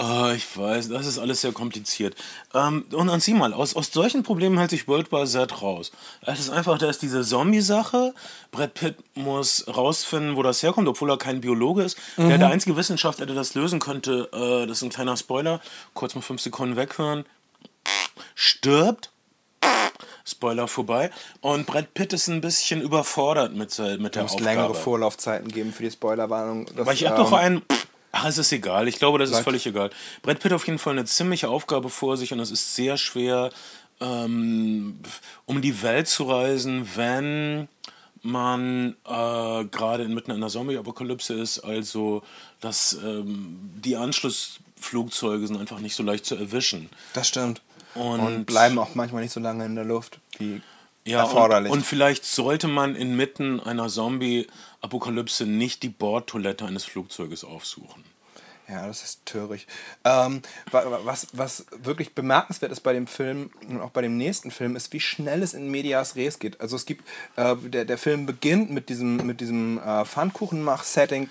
Ah, 0.00 0.32
ich 0.32 0.56
weiß, 0.56 0.90
das 0.90 1.06
ist 1.06 1.18
alles 1.18 1.40
sehr 1.40 1.50
kompliziert. 1.50 2.14
Ähm, 2.54 2.84
und 2.92 3.08
dann 3.08 3.18
sieh 3.18 3.34
mal, 3.34 3.52
aus, 3.52 3.74
aus 3.74 3.90
solchen 3.92 4.22
Problemen 4.22 4.56
hält 4.56 4.70
sich 4.70 4.86
World 4.86 5.10
War 5.10 5.26
Z 5.26 5.60
raus. 5.60 5.90
Es 6.22 6.38
ist 6.38 6.50
einfach, 6.50 6.78
da 6.78 6.88
ist 6.88 7.02
diese 7.02 7.22
Zombie-Sache. 7.22 8.14
Brad 8.52 8.74
Pitt 8.74 8.94
muss 9.16 9.64
rausfinden, 9.66 10.36
wo 10.36 10.44
das 10.44 10.62
herkommt, 10.62 10.86
obwohl 10.86 11.10
er 11.10 11.16
kein 11.18 11.40
Biologe 11.40 11.82
ist. 11.82 11.98
Der, 12.16 12.38
der 12.38 12.46
einzige 12.48 12.76
Wissenschaftler, 12.76 13.26
der 13.26 13.34
das 13.34 13.54
lösen 13.54 13.80
könnte, 13.80 14.28
äh, 14.32 14.68
das 14.68 14.78
ist 14.78 14.82
ein 14.84 14.90
kleiner 14.90 15.16
Spoiler, 15.16 15.60
kurz 15.94 16.14
mal 16.14 16.20
fünf 16.20 16.40
Sekunden 16.42 16.76
weghören, 16.76 17.24
stirbt. 18.36 19.10
Spoiler 20.24 20.68
vorbei. 20.68 21.10
Und 21.40 21.66
Brad 21.66 21.94
Pitt 21.94 22.12
ist 22.12 22.28
ein 22.28 22.40
bisschen 22.40 22.82
überfordert 22.82 23.54
mit, 23.54 23.76
mit 23.98 24.14
der 24.14 24.24
Es 24.26 24.32
muss 24.32 24.40
Aufgabe. 24.40 24.44
längere 24.44 24.74
Vorlaufzeiten 24.74 25.48
geben 25.48 25.72
für 25.72 25.82
die 25.82 25.90
Spoilerwarnung. 25.90 26.66
Aber 26.76 26.92
ich 26.92 27.04
habe 27.04 27.16
ähm, 27.16 27.22
doch 27.22 27.32
einen. 27.32 27.62
Ach, 28.12 28.24
es 28.26 28.38
ist 28.38 28.52
egal. 28.52 28.88
Ich 28.88 28.98
glaube, 28.98 29.18
das 29.18 29.28
ist 29.30 29.34
Leute. 29.34 29.44
völlig 29.44 29.66
egal. 29.66 29.90
Brad 30.22 30.40
Pitt 30.40 30.52
auf 30.52 30.66
jeden 30.66 30.78
Fall 30.78 30.94
eine 30.94 31.04
ziemliche 31.04 31.48
Aufgabe 31.48 31.90
vor 31.90 32.16
sich 32.16 32.32
und 32.32 32.40
es 32.40 32.50
ist 32.50 32.74
sehr 32.74 32.96
schwer, 32.96 33.50
ähm, 34.00 34.98
um 35.46 35.60
die 35.60 35.82
Welt 35.82 36.08
zu 36.08 36.24
reisen, 36.24 36.88
wenn 36.96 37.68
man 38.22 38.96
äh, 39.06 39.64
gerade 39.64 40.04
inmitten 40.04 40.32
einer 40.32 40.48
Zombie-Apokalypse 40.48 41.34
ist. 41.34 41.60
Also, 41.60 42.22
dass 42.60 42.94
ähm, 43.04 43.58
die 43.84 43.96
Anschlussflugzeuge 43.96 45.46
sind 45.46 45.56
einfach 45.58 45.78
nicht 45.80 45.94
so 45.94 46.02
leicht 46.02 46.24
zu 46.26 46.34
erwischen. 46.36 46.88
Das 47.14 47.28
stimmt. 47.28 47.60
Und- 47.94 48.20
Und, 48.20 48.44
bleiben 48.46 48.78
auch 48.78 48.94
manchmal 48.94 49.22
nicht 49.22 49.32
so 49.32 49.40
lange 49.40 49.64
in 49.66 49.74
der 49.74 49.84
Luft 49.84 50.18
wie 50.38 50.60
Ja, 51.10 51.20
erforderlich. 51.20 51.70
Und, 51.72 51.78
und 51.78 51.84
vielleicht 51.84 52.24
sollte 52.24 52.68
man 52.68 52.94
inmitten 52.94 53.60
einer 53.60 53.88
Zombie-Apokalypse 53.88 55.46
nicht 55.46 55.82
die 55.82 55.88
Bordtoilette 55.88 56.64
eines 56.64 56.84
Flugzeuges 56.84 57.44
aufsuchen. 57.44 58.04
Ja, 58.68 58.86
das 58.86 59.02
ist 59.02 59.24
töricht. 59.24 59.66
Ähm, 60.04 60.42
wa- 60.70 60.84
wa- 60.90 61.00
was, 61.04 61.28
was 61.32 61.64
wirklich 61.82 62.14
bemerkenswert 62.14 62.70
ist 62.70 62.80
bei 62.80 62.92
dem 62.92 63.06
Film 63.06 63.50
und 63.66 63.80
auch 63.80 63.90
bei 63.90 64.02
dem 64.02 64.18
nächsten 64.18 64.50
Film, 64.50 64.76
ist, 64.76 64.92
wie 64.92 65.00
schnell 65.00 65.42
es 65.42 65.54
in 65.54 65.70
Medias 65.70 66.16
Res 66.16 66.38
geht. 66.38 66.60
Also 66.60 66.76
es 66.76 66.84
gibt, 66.84 67.08
äh, 67.36 67.56
der, 67.56 67.86
der 67.86 67.96
Film 67.96 68.26
beginnt 68.26 68.70
mit 68.70 68.90
diesem, 68.90 69.16
mit 69.26 69.40
diesem 69.40 69.78
äh, 69.78 70.04
Pfannkuchenmach-Setting. 70.04 71.30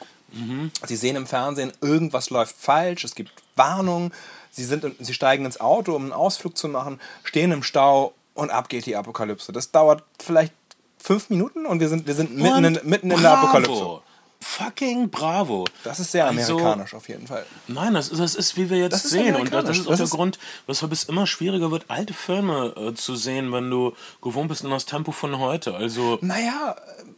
Sie 0.86 0.96
sehen 0.98 1.16
im 1.16 1.26
Fernsehen, 1.26 1.72
irgendwas 1.80 2.30
läuft 2.32 2.58
falsch, 2.58 3.06
es 3.06 3.16
gibt 3.16 3.32
Warnungen. 3.56 4.12
Sie, 4.52 4.66
sind, 4.66 4.86
sie 5.00 5.14
steigen 5.14 5.46
ins 5.46 5.62
Auto, 5.62 5.96
um 5.96 6.04
einen 6.04 6.12
Ausflug 6.12 6.58
zu 6.58 6.68
machen, 6.68 7.00
stehen 7.24 7.54
im 7.54 7.64
Stau 7.64 8.14
und 8.38 8.50
ab 8.52 8.70
geht 8.70 8.86
die 8.86 8.96
Apokalypse. 8.96 9.52
Das 9.52 9.72
dauert 9.72 10.04
vielleicht 10.24 10.54
fünf 10.98 11.30
Minuten 11.30 11.66
und 11.66 11.80
wir 11.80 11.90
sind, 11.90 12.08
wir 12.08 12.16
sind 12.16 12.36
mitten, 12.38 12.64
in, 12.64 12.80
mitten 12.84 13.12
in 13.12 13.22
der. 13.22 13.32
Apokalypse. 13.38 14.02
Fucking 14.40 15.10
bravo. 15.10 15.66
Das 15.84 16.00
ist 16.00 16.12
sehr 16.12 16.26
Also- 16.28 16.54
amerikanisch 16.58 16.94
auf 16.94 17.10
jeden 17.10 17.26
Fall. 17.26 17.44
Nein, 17.68 17.96
das, 17.96 18.10
das 18.12 18.36
ist, 18.36 18.56
wie 18.56 18.70
wir 18.70 18.78
jetzt 18.78 18.94
Das 18.94 19.06
ist 19.06 19.12
sehen. 19.12 19.36
Und 19.36 19.46
das 19.52 19.66
amerikanisch. 19.66 19.80
ist 19.80 19.86
auch 19.88 19.90
Das 19.90 19.98
der 19.98 20.04
ist- 20.06 20.12
Grund, 20.12 20.40
weshalb 20.68 20.92
es 20.92 21.04
immer 21.06 21.26
schwieriger 21.26 21.72
wird, 21.72 21.86
alte 21.88 22.14
Filme 22.14 22.74
äh, 22.78 22.94
zu 22.94 23.16
sehen, 23.16 23.52
wenn 23.52 23.70
du 23.72 23.94
gewohnt 24.22 24.48
bist 24.50 24.64
an 24.64 24.70
das 24.70 24.86
Tempo 24.86 25.12
von 25.12 25.40
heute. 25.40 25.76
Also, 25.76 26.20
Naja, 26.22 26.76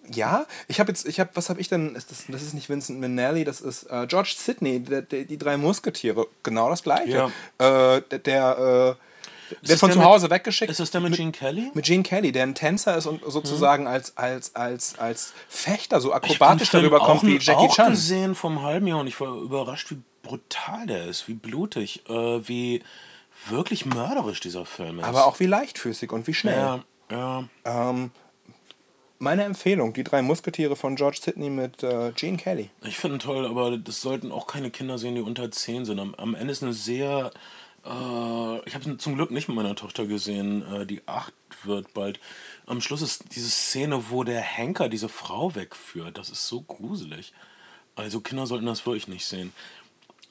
äh, 0.08 0.12
ja. 0.16 0.46
Ich 0.70 0.80
habe 0.80 0.92
jetzt, 0.92 1.06
ich 1.06 1.20
habe, 1.20 1.32
was 1.34 1.50
habe 1.50 1.60
ich 1.60 1.68
denn? 1.68 1.94
Ist 1.96 2.10
das, 2.10 2.24
das 2.30 2.42
ist 2.42 2.54
nicht 2.54 2.70
Vincent 2.70 3.00
Minnelli, 3.02 3.44
das 3.44 3.60
ist 3.60 3.84
äh, 3.92 4.08
George 4.08 4.34
Sidney, 4.38 4.80
der, 4.80 5.02
der, 5.02 5.26
die 5.26 5.38
drei 5.38 5.58
Musketiere. 5.58 6.26
Genau 6.44 6.70
das 6.70 6.84
gleiche. 6.84 7.32
Äh, 7.58 8.02
der, 8.10 8.20
der, 8.20 8.98
äh, 9.52 9.68
wird 9.70 9.80
von 9.80 9.92
zu 9.92 9.98
mit- 10.00 10.08
Hause 10.08 10.30
weggeschickt. 10.30 10.72
ist 10.72 10.80
das 10.80 10.92
der 10.92 11.02
mit 11.02 11.16
Gene 11.16 11.32
Kelly? 11.32 11.72
mit 11.74 11.86
Gene 11.86 12.04
Kelly, 12.04 12.32
der 12.32 12.44
ein 12.44 12.56
Tänzer 12.56 12.98
ist 12.98 13.06
und 13.06 13.22
sozusagen 13.26 13.88
als, 13.88 14.16
als, 14.18 14.56
als, 14.56 14.98
als 15.00 15.34
Fechter 15.48 16.00
so 16.02 16.10
Ich 16.10 16.16
akrobatisch 16.16 16.70
darüber 16.70 17.00
kommt 17.00 17.24
wie 17.24 17.38
Jackie 17.38 17.52
auch 17.68 17.76
Chan. 17.76 17.92
gesehen 17.92 18.36
vom 18.36 18.62
halben 18.64 18.88
Jahr 18.88 19.00
und 19.00 19.08
ich 19.08 19.20
war 19.20 19.34
überrascht, 19.36 19.92
wie 19.92 20.02
brutal 20.24 20.86
der 20.88 21.06
ist, 21.08 21.28
wie 21.28 21.34
blutig, 21.34 22.04
äh, 22.10 22.14
wie 22.48 22.84
wirklich 23.48 23.86
mörderisch 23.86 24.40
dieser 24.42 24.66
Film 24.66 25.00
ist. 25.00 25.06
Aber 25.06 25.26
auch 25.26 25.40
wie 25.40 25.46
leichtfüßig 25.46 26.12
und 26.12 26.28
wie 26.28 26.34
schnell. 26.34 26.58
ja, 26.58 26.84
ja. 27.12 27.44
Ähm, 27.66 28.12
meine 29.22 29.44
Empfehlung, 29.44 29.92
die 29.94 30.04
drei 30.06 30.22
Musketiere 30.22 30.76
von 30.78 30.96
George 30.96 31.20
Sidney 31.22 31.50
mit 31.50 31.84
äh, 31.84 32.12
Gene 32.16 32.38
Kelly. 32.38 32.70
Ich 32.84 32.98
finde 32.98 33.18
ihn 33.18 33.20
toll, 33.20 33.46
aber 33.46 33.78
das 33.78 34.00
sollten 34.02 34.32
auch 34.32 34.48
keine 34.48 34.72
Kinder 34.72 34.98
sehen, 34.98 35.16
die 35.16 35.22
unter 35.22 35.52
10 35.52 35.84
sind. 35.86 36.00
Am, 36.00 36.16
am 36.16 36.36
Ende 36.36 36.52
ist 36.54 36.64
eine 36.64 36.72
sehr. 36.74 37.32
Äh, 37.86 38.68
ich 38.68 38.76
habe 38.76 38.90
es 38.90 38.98
zum 38.98 39.16
Glück 39.16 39.32
nicht 39.32 39.48
mit 39.48 39.56
meiner 39.56 39.76
Tochter 39.76 40.06
gesehen, 40.06 40.64
äh, 40.74 40.86
die 40.86 41.02
8 41.08 41.34
wird 41.64 41.94
bald. 41.94 42.20
Am 42.66 42.82
Schluss 42.82 43.02
ist 43.02 43.36
diese 43.36 43.50
Szene, 43.50 44.10
wo 44.10 44.24
der 44.24 44.42
Henker 44.42 44.90
diese 44.90 45.10
Frau 45.10 45.56
wegführt. 45.56 46.18
Das 46.18 46.30
ist 46.30 46.48
so 46.48 46.62
gruselig. 46.62 47.34
Also 47.96 48.22
Kinder 48.22 48.46
sollten 48.48 48.66
das 48.66 48.86
wirklich 48.86 49.08
nicht 49.08 49.26
sehen. 49.26 49.54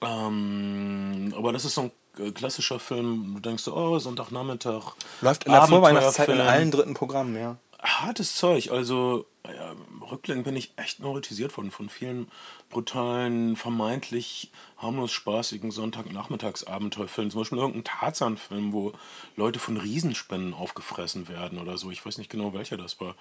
Ähm, 0.01 1.35
aber 1.37 1.53
das 1.53 1.65
ist 1.65 1.75
so 1.75 1.83
ein 1.83 1.93
äh, 2.19 2.31
klassischer 2.31 2.79
Film. 2.79 3.33
Du 3.35 3.41
denkst 3.41 3.65
so, 3.65 3.75
oh, 3.77 3.99
Sonntagnachmittag. 3.99 4.95
Läuft 5.21 5.45
in 5.45 5.53
der 5.53 5.67
Vorweihnachtszeit 5.67 6.29
in 6.29 6.41
allen 6.41 6.71
dritten 6.71 6.95
Programmen, 6.95 7.37
ja. 7.37 7.57
Hartes 7.83 8.35
Zeug. 8.35 8.71
Also, 8.71 9.27
ja, 9.47 9.75
rückblickend 10.11 10.45
bin 10.45 10.57
ich 10.57 10.73
echt 10.77 11.01
neurotisiert 11.01 11.57
worden 11.57 11.71
von 11.71 11.89
vielen 11.89 12.31
brutalen, 12.71 13.57
vermeintlich 13.57 14.51
harmlos 14.77 15.13
spaßigen 15.13 15.71
Sonntagnachmittagsabenteuerfilmen. 15.71 17.31
Zum 17.31 17.41
Beispiel 17.41 17.59
irgendein 17.59 17.85
Tarzan-Film, 17.85 18.73
wo 18.73 18.93
Leute 19.37 19.59
von 19.59 19.77
Riesenspinnen 19.77 20.55
aufgefressen 20.55 21.29
werden 21.29 21.59
oder 21.59 21.79
so. 21.79 21.91
Ich 21.91 22.05
weiß 22.05 22.19
nicht 22.19 22.31
genau, 22.31 22.53
welcher 22.53 22.77
das 22.77 23.01
war. 23.01 23.15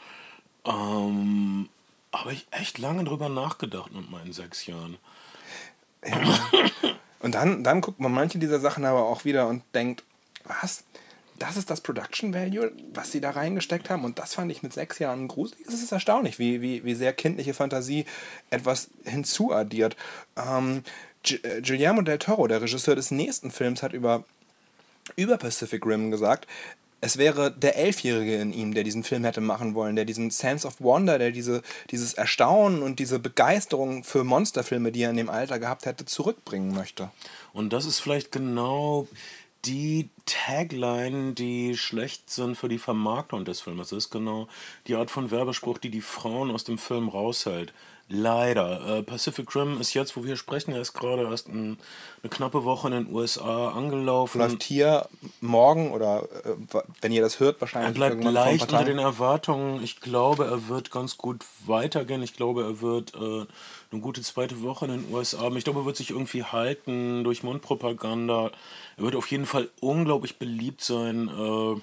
Ähm, 0.66 1.70
habe 2.14 2.34
ich 2.34 2.48
echt 2.52 2.78
lange 2.78 3.04
drüber 3.04 3.30
nachgedacht 3.30 3.94
mit 3.94 4.10
meinen 4.10 4.34
sechs 4.34 4.66
Jahren. 4.66 4.98
Und 7.20 7.36
dann, 7.36 7.64
dann 7.64 7.82
guckt 7.82 8.00
man 8.00 8.12
manche 8.12 8.40
dieser 8.40 8.60
Sachen 8.60 8.86
aber 8.86 9.06
auch 9.06 9.26
wieder 9.26 9.48
und 9.48 9.64
denkt, 9.74 10.04
was? 10.44 10.84
Das 11.40 11.58
ist 11.58 11.70
das 11.70 11.82
Production 11.82 12.34
Value, 12.34 12.72
was 12.94 13.12
sie 13.12 13.22
da 13.22 13.32
reingesteckt 13.32 13.90
haben. 13.90 14.04
Und 14.06 14.20
das 14.20 14.34
fand 14.34 14.52
ich 14.52 14.64
mit 14.64 14.74
sechs 14.74 15.00
Jahren 15.00 15.28
gruselig. 15.28 15.66
Es 15.68 15.76
ist 15.76 15.92
erstaunlich, 15.92 16.40
wie, 16.40 16.62
wie, 16.62 16.84
wie 16.84 16.96
sehr 16.96 17.14
kindliche 17.14 17.54
Fantasie 17.54 18.06
etwas 18.50 18.90
hinzuaddiert. 19.04 19.96
Ähm, 20.36 20.84
äh, 21.26 21.62
Guillermo 21.62 22.02
del 22.02 22.18
Toro, 22.18 22.48
der 22.48 22.62
Regisseur 22.62 22.96
des 22.96 23.12
nächsten 23.12 23.52
Films, 23.52 23.84
hat 23.84 23.94
über, 23.94 24.24
über 25.16 25.38
Pacific 25.38 25.86
Rim 25.86 26.12
gesagt, 26.12 26.48
es 27.00 27.18
wäre 27.18 27.52
der 27.52 27.78
Elfjährige 27.78 28.38
in 28.38 28.52
ihm, 28.52 28.74
der 28.74 28.84
diesen 28.84 29.04
Film 29.04 29.24
hätte 29.24 29.40
machen 29.40 29.76
wollen, 29.76 29.96
der 29.96 30.06
diesen 30.06 30.32
Sense 30.32 30.66
of 30.66 30.82
Wonder, 30.82 31.20
der 31.20 31.32
diese, 31.32 31.62
dieses 31.92 32.16
Erstaunen 32.16 32.82
und 32.82 32.98
diese 32.98 33.20
Begeisterung 33.20 34.04
für 34.04 34.24
Monsterfilme, 34.24 34.92
die 34.92 35.04
er 35.04 35.12
in 35.12 35.18
dem 35.18 35.30
Alter 35.30 35.60
gehabt 35.60 35.86
hätte, 35.86 36.06
zurückbringen 36.06 36.74
möchte. 36.74 37.12
Und 37.54 37.72
das 37.72 37.86
ist 37.86 38.00
vielleicht 38.00 38.32
genau 38.32 39.08
die 39.66 40.10
Tagline, 40.26 41.34
die 41.34 41.78
schlecht 41.78 42.30
sind 42.30 42.56
für 42.56 42.70
die 42.70 42.78
Vermarktung 42.78 43.46
des 43.46 43.62
Films. 43.62 43.90
Das 43.90 43.92
ist 43.92 44.10
genau 44.10 44.48
die 44.88 44.96
Art 44.96 45.12
von 45.12 45.32
Werbespruch, 45.32 45.78
die 45.78 45.90
die 45.90 46.02
Frauen 46.02 46.52
aus 46.52 46.64
dem 46.64 46.78
Film 46.78 47.10
raushält. 47.10 47.74
Leider. 48.10 49.00
Äh, 49.00 49.04
Pacific 49.04 49.54
Rim 49.54 49.82
ist 49.82 49.94
jetzt, 49.94 50.16
wo 50.16 50.24
wir 50.24 50.38
sprechen, 50.38 50.72
er 50.72 50.80
ist 50.80 50.94
gerade 50.94 51.24
erst 51.24 51.50
ein, 51.50 51.78
eine 52.24 52.30
knappe 52.30 52.64
Woche 52.64 52.88
in 52.88 52.94
den 52.94 53.14
USA 53.14 53.72
angelaufen. 53.72 54.40
Läuft 54.40 54.64
hier 54.64 55.10
morgen 55.42 55.92
oder 55.92 56.24
äh, 56.46 56.80
wenn 57.02 57.12
ihr 57.12 57.22
das 57.22 57.42
hört, 57.42 57.58
Er 57.58 57.62
wahrscheinlich 57.62 57.96
bleibt 57.96 58.22
vor 58.22 58.30
ein 58.30 58.34
leicht 58.34 58.72
unter 58.72 58.86
den. 58.86 59.00
Erwartungen. 59.00 59.84
Ich 59.84 60.00
glaube, 60.00 60.46
er 60.46 60.70
wird 60.70 60.90
ganz 60.90 61.18
gut 61.18 61.44
weitergehen. 61.66 62.24
Ich 62.24 62.34
glaube, 62.34 62.64
er 62.64 62.82
wird 62.82 63.14
äh, 63.14 63.46
eine 63.92 64.02
gute 64.02 64.22
zweite 64.22 64.62
Woche 64.62 64.86
in 64.86 64.92
den 64.92 65.14
USA. 65.14 65.50
Ich 65.56 65.64
glaube, 65.64 65.82
er 65.82 65.86
wird 65.86 65.98
sich 65.98 66.12
irgendwie 66.12 66.44
halten 66.44 67.24
durch 67.24 67.44
Mundpropaganda. 67.44 68.52
Er 68.98 69.04
wird 69.04 69.16
auf 69.16 69.28
jeden 69.28 69.46
Fall 69.46 69.70
unglaublich 69.80 70.38
beliebt 70.38 70.82
sein 70.82 71.30
äh, 71.30 71.80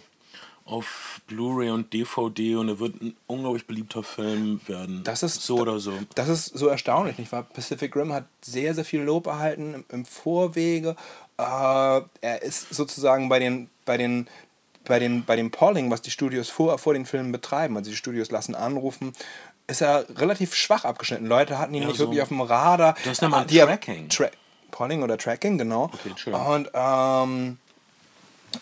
auf 0.67 1.21
Blu-ray 1.27 1.71
und 1.71 1.93
DVD 1.93 2.57
und 2.57 2.69
er 2.69 2.79
wird 2.79 3.01
ein 3.03 3.15
unglaublich 3.27 3.67
beliebter 3.67 4.03
Film 4.03 4.61
werden. 4.67 5.03
Das 5.05 5.23
ist 5.23 5.43
so 5.43 5.59
oder 5.59 5.79
so. 5.79 5.93
Das 6.15 6.29
ist 6.29 6.47
so 6.47 6.69
erstaunlich, 6.69 7.19
nicht 7.19 7.33
wahr? 7.33 7.43
Pacific 7.43 7.95
Rim 7.97 8.13
hat 8.13 8.25
sehr, 8.41 8.75
sehr 8.75 8.85
viel 8.85 9.03
Lob 9.03 9.27
erhalten 9.27 9.75
im, 9.75 9.85
im 9.91 10.05
Vorwege. 10.05 10.97
Äh, 11.37 11.43
er 12.21 12.43
ist 12.43 12.73
sozusagen 12.73 13.29
bei 13.29 13.39
den, 13.39 13.69
bei 13.85 13.99
den, 13.99 14.27
bei 14.85 14.99
den, 14.99 15.25
bei 15.25 15.37
dem 15.37 15.51
Polling, 15.51 15.91
was 15.91 16.01
die 16.01 16.11
Studios 16.11 16.49
vor, 16.49 16.79
vor 16.79 16.95
den 16.95 17.05
Filmen 17.05 17.33
betreiben, 17.33 17.77
also 17.77 17.91
die 17.91 17.97
Studios 17.97 18.31
lassen 18.31 18.55
anrufen, 18.55 19.13
ist 19.67 19.81
er 19.81 20.05
relativ 20.17 20.55
schwach 20.55 20.85
abgeschnitten. 20.85 21.27
Leute 21.27 21.59
hatten 21.59 21.75
ihn 21.75 21.83
Ja, 21.83 21.89
nicht 21.89 21.97
so- 21.99 22.05
wirklich 22.05 22.23
auf 22.23 22.29
dem 22.29 22.41
Radar. 22.41 22.95
Das 23.05 23.21
nennt 23.21 23.31
man 23.33 23.47
Die- 23.47 23.59
Tracking. 23.59 24.09
Tra 24.09 24.27
Polling 24.71 25.03
oder 25.05 25.17
Tracking, 25.17 25.57
genau. 25.57 25.85
Okay. 25.93 26.33
Und 26.33 26.69
ähm, 26.75 27.59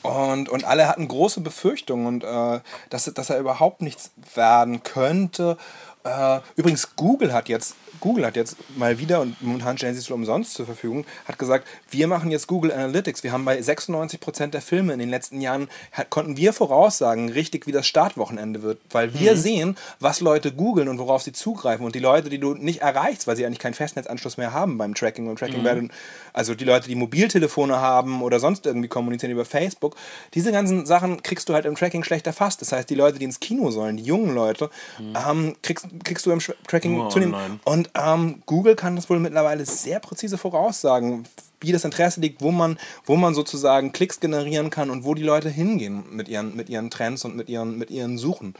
und, 0.02 0.48
und 0.48 0.64
alle 0.64 0.88
hatten 0.88 1.06
große 1.06 1.40
Befürchtungen, 1.42 2.06
und, 2.06 2.24
äh, 2.24 2.60
dass, 2.90 3.04
dass 3.04 3.30
er 3.30 3.38
überhaupt 3.38 3.82
nichts 3.82 4.10
werden 4.34 4.82
könnte. 4.82 5.58
Äh, 6.04 6.40
übrigens, 6.56 6.96
Google 6.96 7.32
hat 7.34 7.48
jetzt 7.48 7.74
Google 8.00 8.26
hat 8.26 8.36
jetzt 8.36 8.56
mal 8.76 8.98
wieder, 8.98 9.20
und 9.20 9.40
momentan 9.42 9.76
stellen 9.76 9.94
sie 9.94 10.00
es 10.00 10.10
umsonst 10.10 10.54
zur 10.54 10.66
Verfügung, 10.66 11.04
hat 11.26 11.38
gesagt, 11.38 11.66
wir 11.90 12.06
machen 12.06 12.30
jetzt 12.30 12.46
Google 12.46 12.72
Analytics. 12.72 13.22
Wir 13.22 13.32
haben 13.32 13.44
bei 13.44 13.58
96% 13.58 14.48
der 14.48 14.60
Filme 14.62 14.92
in 14.92 14.98
den 14.98 15.10
letzten 15.10 15.40
Jahren, 15.40 15.68
konnten 16.10 16.36
wir 16.36 16.52
voraussagen, 16.52 17.30
richtig 17.30 17.66
wie 17.66 17.72
das 17.72 17.86
Startwochenende 17.86 18.62
wird. 18.62 18.78
Weil 18.90 19.14
wir 19.18 19.36
sehen, 19.36 19.76
was 20.00 20.20
Leute 20.20 20.52
googeln 20.52 20.88
und 20.88 20.98
worauf 20.98 21.22
sie 21.22 21.32
zugreifen. 21.32 21.84
Und 21.84 21.94
die 21.94 22.00
Leute, 22.00 22.28
die 22.28 22.38
du 22.38 22.54
nicht 22.54 22.82
erreichst, 22.82 23.26
weil 23.26 23.36
sie 23.36 23.46
eigentlich 23.46 23.58
keinen 23.58 23.74
Festnetzanschluss 23.74 24.36
mehr 24.36 24.52
haben 24.52 24.78
beim 24.78 24.94
Tracking 24.94 25.28
und 25.28 25.38
Tracking 25.38 25.64
werden, 25.64 25.92
also 26.32 26.54
die 26.54 26.64
Leute, 26.64 26.88
die 26.88 26.94
Mobiltelefone 26.94 27.80
haben 27.80 28.22
oder 28.22 28.40
sonst 28.40 28.66
irgendwie 28.66 28.88
kommunizieren 28.88 29.32
über 29.32 29.44
Facebook, 29.44 29.96
diese 30.34 30.52
ganzen 30.52 30.86
Sachen 30.86 31.22
kriegst 31.22 31.48
du 31.48 31.54
halt 31.54 31.66
im 31.66 31.74
Tracking 31.74 32.04
schlecht 32.04 32.26
erfasst. 32.26 32.60
Das 32.60 32.72
heißt, 32.72 32.88
die 32.88 32.94
Leute, 32.94 33.18
die 33.18 33.24
ins 33.24 33.40
Kino 33.40 33.70
sollen, 33.70 33.96
die 33.96 34.04
jungen 34.04 34.34
Leute, 34.34 34.70
ähm, 34.98 35.56
kriegst, 35.62 35.86
kriegst 36.04 36.26
du 36.26 36.30
im 36.30 36.40
Tracking 36.66 36.96
Nur 36.96 37.10
zunehmend. 37.10 37.60
online. 37.64 37.81
Und 37.82 37.90
ähm, 37.94 38.42
Google 38.46 38.76
kann 38.76 38.94
das 38.94 39.10
wohl 39.10 39.18
mittlerweile 39.18 39.66
sehr 39.66 39.98
präzise 39.98 40.38
voraussagen, 40.38 41.24
wie 41.60 41.72
das 41.72 41.84
Interesse 41.84 42.20
liegt, 42.20 42.40
wo 42.40 42.52
man, 42.52 42.78
wo 43.04 43.16
man 43.16 43.34
sozusagen 43.34 43.90
Klicks 43.90 44.20
generieren 44.20 44.70
kann 44.70 44.88
und 44.88 45.04
wo 45.04 45.14
die 45.14 45.24
Leute 45.24 45.48
hingehen 45.48 46.04
mit 46.10 46.28
ihren, 46.28 46.54
mit 46.54 46.68
ihren 46.68 46.90
Trends 46.90 47.24
und 47.24 47.34
mit 47.34 47.48
ihren, 47.48 47.78
mit 47.78 47.90
ihren 47.90 48.18
Suchen. 48.18 48.54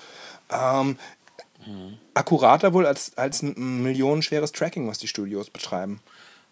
Ähm, 0.51 0.99
Akkurater 2.15 2.73
wohl 2.73 2.85
als, 2.85 3.17
als 3.17 3.43
ein 3.43 3.83
millionenschweres 3.85 4.51
Tracking, 4.51 4.89
was 4.89 4.99
die 4.99 5.07
Studios 5.07 5.51
betreiben. 5.51 6.01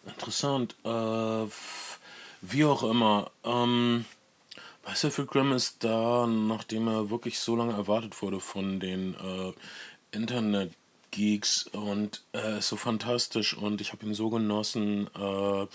Interessant. 0.07 0.77
Äh, 0.85 1.47
wie 2.41 2.65
auch 2.65 2.85
immer. 2.85 3.33
Ähm, 3.43 4.05
Pacific 4.83 5.35
Rim 5.35 5.51
ist 5.51 5.83
da, 5.83 6.29
nachdem 6.29 6.87
er 6.87 7.11
wirklich 7.11 7.41
so 7.41 7.57
lange 7.57 7.73
erwartet 7.73 8.23
wurde 8.23 8.39
von 8.39 8.79
den 8.79 9.15
äh, 9.15 9.53
Internet-Geeks 11.11 11.69
und 11.73 12.23
ist 12.33 12.69
so 12.69 12.77
fantastisch 12.77 13.57
und 13.57 13.81
ich 13.81 13.93
habe 13.93 14.07
ihn 14.07 14.15
so 14.15 14.31
genossen. 14.31 15.09
Äh, 15.19 15.63
äh, 15.63 15.67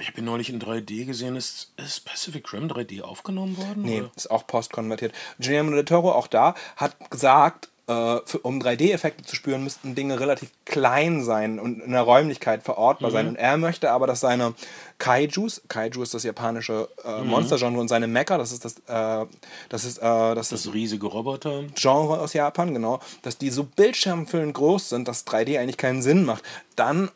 ich 0.00 0.08
habe 0.08 0.18
ihn 0.18 0.24
neulich 0.24 0.50
in 0.50 0.60
3D 0.60 1.06
gesehen. 1.06 1.36
Ist, 1.36 1.72
ist 1.76 2.04
Pacific 2.04 2.52
Rim 2.52 2.68
3D 2.68 3.02
aufgenommen 3.02 3.56
worden? 3.56 3.82
Nee, 3.82 4.00
oder? 4.02 4.10
ist 4.16 4.30
auch 4.30 4.46
postkonvertiert. 4.46 5.14
Guillermo 5.38 5.70
del 5.72 5.84
Toro, 5.84 6.12
auch 6.12 6.26
da, 6.26 6.54
hat 6.76 7.10
gesagt, 7.10 7.68
äh, 7.88 8.20
für, 8.24 8.38
um 8.42 8.60
3D-Effekte 8.60 9.24
zu 9.24 9.34
spüren, 9.34 9.64
müssten 9.64 9.94
Dinge 9.94 10.20
relativ 10.20 10.50
klein 10.66 11.24
sein 11.24 11.58
und 11.58 11.80
in 11.80 11.92
der 11.92 12.02
Räumlichkeit 12.02 12.62
verortbar 12.62 13.10
sein. 13.10 13.28
Und 13.28 13.36
er 13.36 13.56
möchte 13.56 13.90
aber, 13.90 14.06
dass 14.06 14.20
seine 14.20 14.54
Kaijus, 14.98 15.62
Kaiju 15.68 16.02
ist 16.02 16.12
das 16.12 16.22
japanische 16.22 16.88
äh, 17.04 17.22
Monstergenre 17.22 17.80
und 17.80 17.88
seine 17.88 18.06
Mecha, 18.06 18.36
das 18.36 18.52
ist 18.52 18.64
das, 18.64 18.76
äh, 18.86 19.26
das 19.70 19.84
ist, 19.84 19.98
äh, 19.98 20.34
das 20.34 20.52
ist 20.52 20.66
Das 20.66 20.74
riesige 20.74 21.06
Roboter. 21.06 21.64
Genre 21.74 22.20
aus 22.20 22.34
Japan, 22.34 22.74
genau, 22.74 23.00
dass 23.22 23.38
die 23.38 23.48
so 23.48 23.64
bildschirmfüllend 23.64 24.54
groß 24.54 24.90
sind, 24.90 25.08
dass 25.08 25.26
3D 25.26 25.58
eigentlich 25.58 25.78
keinen 25.78 26.02
Sinn 26.02 26.24
macht. 26.24 26.44
Dann 26.76 27.10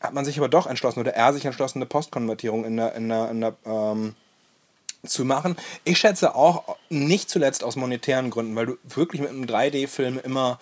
hat 0.00 0.14
man 0.14 0.24
sich 0.24 0.38
aber 0.38 0.48
doch 0.48 0.66
entschlossen, 0.66 1.00
oder 1.00 1.14
er 1.14 1.32
sich 1.32 1.44
entschlossen, 1.44 1.78
eine 1.78 1.86
Postkonvertierung 1.86 2.64
in 2.64 2.76
der, 2.76 2.94
in 2.94 3.08
der, 3.08 3.30
in 3.30 3.40
der 3.40 3.54
ähm, 3.64 4.14
zu 5.06 5.24
machen. 5.24 5.56
Ich 5.84 5.98
schätze 5.98 6.34
auch 6.34 6.76
nicht 6.88 7.30
zuletzt 7.30 7.64
aus 7.64 7.76
monetären 7.76 8.30
Gründen, 8.30 8.56
weil 8.56 8.66
du 8.66 8.78
wirklich 8.84 9.20
mit 9.20 9.30
einem 9.30 9.44
3D-Film 9.44 10.20
immer 10.22 10.58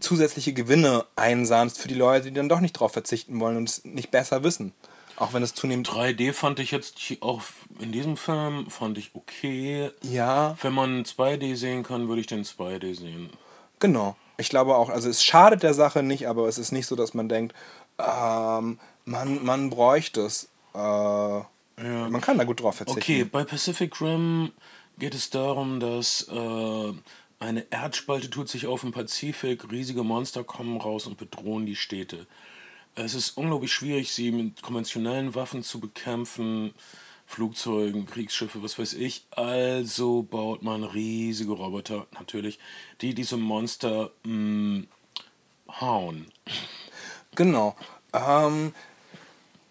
zusätzliche 0.00 0.52
Gewinne 0.52 1.06
einsahnst 1.16 1.78
für 1.78 1.88
die 1.88 1.94
Leute, 1.94 2.26
die 2.26 2.34
dann 2.34 2.48
doch 2.48 2.60
nicht 2.60 2.72
drauf 2.72 2.92
verzichten 2.92 3.40
wollen 3.40 3.56
und 3.56 3.68
es 3.68 3.84
nicht 3.84 4.10
besser 4.10 4.42
wissen. 4.42 4.72
Auch 5.16 5.32
wenn 5.32 5.42
es 5.42 5.54
zunehmend 5.54 5.88
3D 5.88 6.34
fand 6.34 6.58
ich 6.60 6.70
jetzt 6.70 6.96
auch 7.20 7.40
in 7.78 7.90
diesem 7.90 8.18
Film 8.18 8.68
fand 8.68 8.98
ich 8.98 9.12
okay. 9.14 9.90
ja, 10.02 10.56
Wenn 10.60 10.74
man 10.74 11.04
2D 11.04 11.56
sehen 11.56 11.82
kann, 11.82 12.08
würde 12.08 12.20
ich 12.20 12.26
den 12.26 12.44
2D 12.44 12.94
sehen. 12.94 13.30
Genau. 13.78 14.16
Ich 14.36 14.50
glaube 14.50 14.76
auch, 14.76 14.90
also 14.90 15.08
es 15.08 15.24
schadet 15.24 15.62
der 15.62 15.72
Sache 15.72 16.02
nicht, 16.02 16.28
aber 16.28 16.46
es 16.48 16.58
ist 16.58 16.70
nicht 16.70 16.86
so, 16.86 16.96
dass 16.96 17.14
man 17.14 17.30
denkt, 17.30 17.54
ähm, 17.98 18.78
man, 19.06 19.44
man 19.44 19.70
bräuchte 19.70 20.20
es. 20.22 20.50
Äh, 20.74 21.40
Man 21.76 22.20
kann 22.20 22.38
da 22.38 22.44
gut 22.44 22.60
drauf 22.60 22.76
verzichten. 22.76 23.00
Okay, 23.00 23.24
bei 23.24 23.44
Pacific 23.44 24.00
Rim 24.00 24.52
geht 24.98 25.14
es 25.14 25.28
darum, 25.30 25.78
dass 25.78 26.26
äh, 26.28 26.92
eine 27.38 27.66
Erdspalte 27.70 28.30
tut 28.30 28.48
sich 28.48 28.66
auf 28.66 28.82
im 28.82 28.92
Pazifik, 28.92 29.70
riesige 29.70 30.02
Monster 30.02 30.42
kommen 30.42 30.80
raus 30.80 31.06
und 31.06 31.18
bedrohen 31.18 31.66
die 31.66 31.76
Städte. 31.76 32.26
Es 32.94 33.14
ist 33.14 33.36
unglaublich 33.36 33.72
schwierig, 33.72 34.10
sie 34.12 34.32
mit 34.32 34.62
konventionellen 34.62 35.34
Waffen 35.34 35.62
zu 35.62 35.80
bekämpfen, 35.80 36.72
Flugzeugen, 37.26 38.06
Kriegsschiffe, 38.06 38.62
was 38.62 38.78
weiß 38.78 38.94
ich. 38.94 39.26
Also 39.32 40.22
baut 40.22 40.62
man 40.62 40.82
riesige 40.82 41.52
Roboter, 41.52 42.06
natürlich, 42.12 42.58
die 43.02 43.14
diese 43.14 43.36
Monster 43.36 44.12
mh, 44.24 44.84
hauen. 45.80 46.26
Genau. 47.34 47.76
Ähm, 48.14 48.72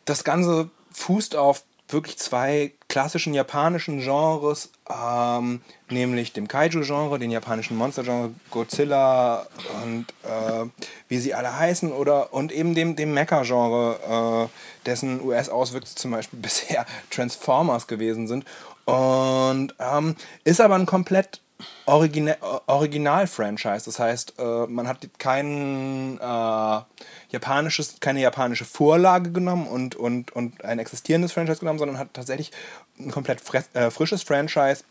das 0.03 0.23
Ganze 0.23 0.69
fußt 0.91 1.35
auf 1.35 1.63
wirklich 1.89 2.17
zwei 2.17 2.73
klassischen 2.87 3.33
japanischen 3.33 3.99
Genres, 3.99 4.71
ähm, 4.89 5.61
nämlich 5.89 6.33
dem 6.33 6.47
Kaiju-Genre, 6.47 7.19
den 7.19 7.31
japanischen 7.31 7.77
Monster-Genre, 7.77 8.31
Godzilla 8.51 9.45
und 9.83 10.05
äh, 10.23 10.65
wie 11.07 11.17
sie 11.17 11.33
alle 11.33 11.57
heißen, 11.57 11.91
oder 11.91 12.33
und 12.33 12.51
eben 12.51 12.73
dem, 12.73 12.95
dem 12.95 13.13
Mecha-Genre, 13.13 14.49
äh, 14.49 14.85
dessen 14.85 15.21
US-Auswüchse 15.21 15.95
zum 15.95 16.11
Beispiel 16.11 16.39
bisher 16.41 16.85
Transformers 17.09 17.87
gewesen 17.87 18.27
sind. 18.27 18.45
Und 18.85 19.73
ähm, 19.79 20.15
ist 20.43 20.61
aber 20.61 20.75
ein 20.75 20.85
komplett 20.85 21.41
Origina 21.85 22.35
Original-Franchise. 22.67 23.85
Das 23.85 23.99
heißt, 23.99 24.33
äh, 24.39 24.65
man 24.67 24.87
hat 24.87 25.07
kein 25.19 26.17
äh, 26.19 26.81
japanisches, 27.29 27.99
keine 27.99 28.21
japanische 28.21 28.65
Vorlage 28.65 29.31
genommen 29.31 29.67
und, 29.67 29.95
und, 29.95 30.31
und 30.31 30.63
ein 30.65 30.79
existierendes 30.79 31.31
Franchise 31.31 31.59
genommen, 31.59 31.79
sondern 31.79 31.99
hat 31.99 32.13
tatsächlich 32.13 32.51
ein 32.99 33.11
komplett 33.11 33.41
äh, 33.73 33.91
frisches 33.91 34.23
Franchise 34.23 34.83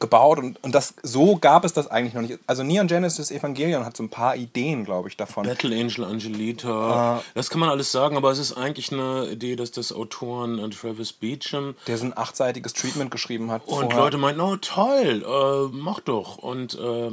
gebaut 0.00 0.38
und, 0.38 0.62
und 0.62 0.74
das 0.74 0.94
so 1.02 1.36
gab 1.36 1.64
es 1.64 1.72
das 1.72 1.88
eigentlich 1.88 2.14
noch 2.14 2.22
nicht. 2.22 2.38
Also 2.46 2.62
Neon 2.62 2.86
Genesis 2.86 3.30
Evangelion 3.30 3.84
hat 3.84 3.96
so 3.96 4.02
ein 4.02 4.08
paar 4.08 4.36
Ideen, 4.36 4.84
glaube 4.84 5.08
ich, 5.08 5.16
davon. 5.16 5.46
Battle 5.46 5.74
Angel 5.74 6.04
Angelita, 6.04 7.22
das 7.34 7.50
kann 7.50 7.60
man 7.60 7.68
alles 7.68 7.92
sagen, 7.92 8.16
aber 8.16 8.30
es 8.30 8.38
ist 8.38 8.52
eigentlich 8.54 8.92
eine 8.92 9.26
Idee, 9.28 9.56
dass 9.56 9.70
das 9.70 9.92
Autoren 9.92 10.58
äh, 10.58 10.68
Travis 10.70 11.12
Beecham 11.12 11.74
Der 11.86 11.98
so 11.98 12.04
ein 12.06 12.16
achtseitiges 12.16 12.72
Treatment 12.72 13.10
geschrieben 13.10 13.50
hat. 13.50 13.66
und 13.66 13.84
vorher. 13.84 13.98
Leute 14.00 14.18
meinten, 14.18 14.40
oh 14.40 14.56
toll, 14.56 15.24
äh, 15.26 15.76
mach 15.76 16.00
doch. 16.00 16.38
Und 16.38 16.74
äh, 16.78 17.10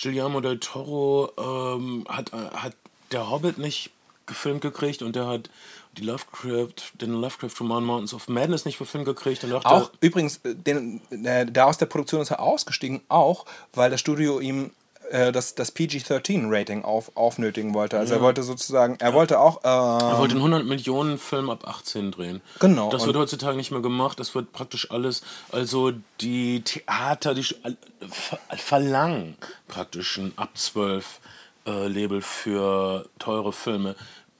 Guillermo 0.00 0.40
del 0.40 0.58
Toro 0.58 1.30
ähm, 1.38 2.04
hat, 2.08 2.32
äh, 2.32 2.56
hat 2.56 2.74
der 3.12 3.30
Hobbit 3.30 3.58
nicht 3.58 3.90
gefilmt 4.26 4.62
gekriegt 4.62 5.02
und 5.02 5.16
der 5.16 5.26
hat 5.26 5.50
die 5.96 6.02
Lovecraft, 6.02 6.74
den 7.00 7.12
Lovecraft-Roman 7.20 7.84
Mountains 7.84 8.14
of 8.14 8.28
Madness 8.28 8.64
nicht 8.64 8.76
verfilmt 8.76 9.06
gekriegt 9.06 9.44
und 9.44 9.50
dachte, 9.50 9.66
Auch 9.68 9.90
übrigens, 10.00 10.38
äh, 10.44 10.54
den, 10.54 11.00
äh, 11.24 11.46
da 11.46 11.64
aus 11.64 11.78
der 11.78 11.86
Produktion 11.86 12.20
ist 12.20 12.30
er 12.30 12.40
ausgestiegen, 12.40 13.00
auch 13.08 13.44
weil 13.72 13.90
das 13.90 14.00
Studio 14.00 14.40
ihm 14.40 14.70
äh, 15.10 15.32
das, 15.32 15.54
das 15.54 15.70
PG-13-Rating 15.72 16.82
auf, 16.82 17.12
aufnötigen 17.14 17.74
wollte. 17.74 17.98
Also 17.98 18.14
er 18.14 18.20
wollte 18.22 18.42
sozusagen, 18.42 18.96
er 19.00 19.12
wollte 19.12 19.38
auch, 19.38 19.62
er 19.62 20.14
äh, 20.14 20.18
wollte 20.18 20.32
einen 20.34 20.44
100 20.44 20.64
Millionen 20.64 21.18
Film 21.18 21.50
ab 21.50 21.66
18 21.68 22.10
drehen. 22.12 22.40
Genau, 22.58 22.90
Das 22.90 23.04
wird 23.06 23.16
heutzutage 23.16 23.56
nicht 23.56 23.70
mehr 23.70 23.80
gemacht. 23.82 24.18
Das 24.18 24.34
wird 24.34 24.52
praktisch 24.52 24.90
alles, 24.90 25.22
also 25.52 25.92
die 26.20 26.62
Theater, 26.62 27.34
die 27.34 27.42
äh, 27.42 27.74
ver- 28.10 28.38
verlangen 28.56 29.36
praktisch 29.68 30.16
ein 30.18 30.32
ab 30.36 30.50
12 30.54 31.20
äh, 31.66 31.86
Label 31.86 32.20
für 32.22 33.06
teure 33.18 33.52
Filme. 33.52 33.96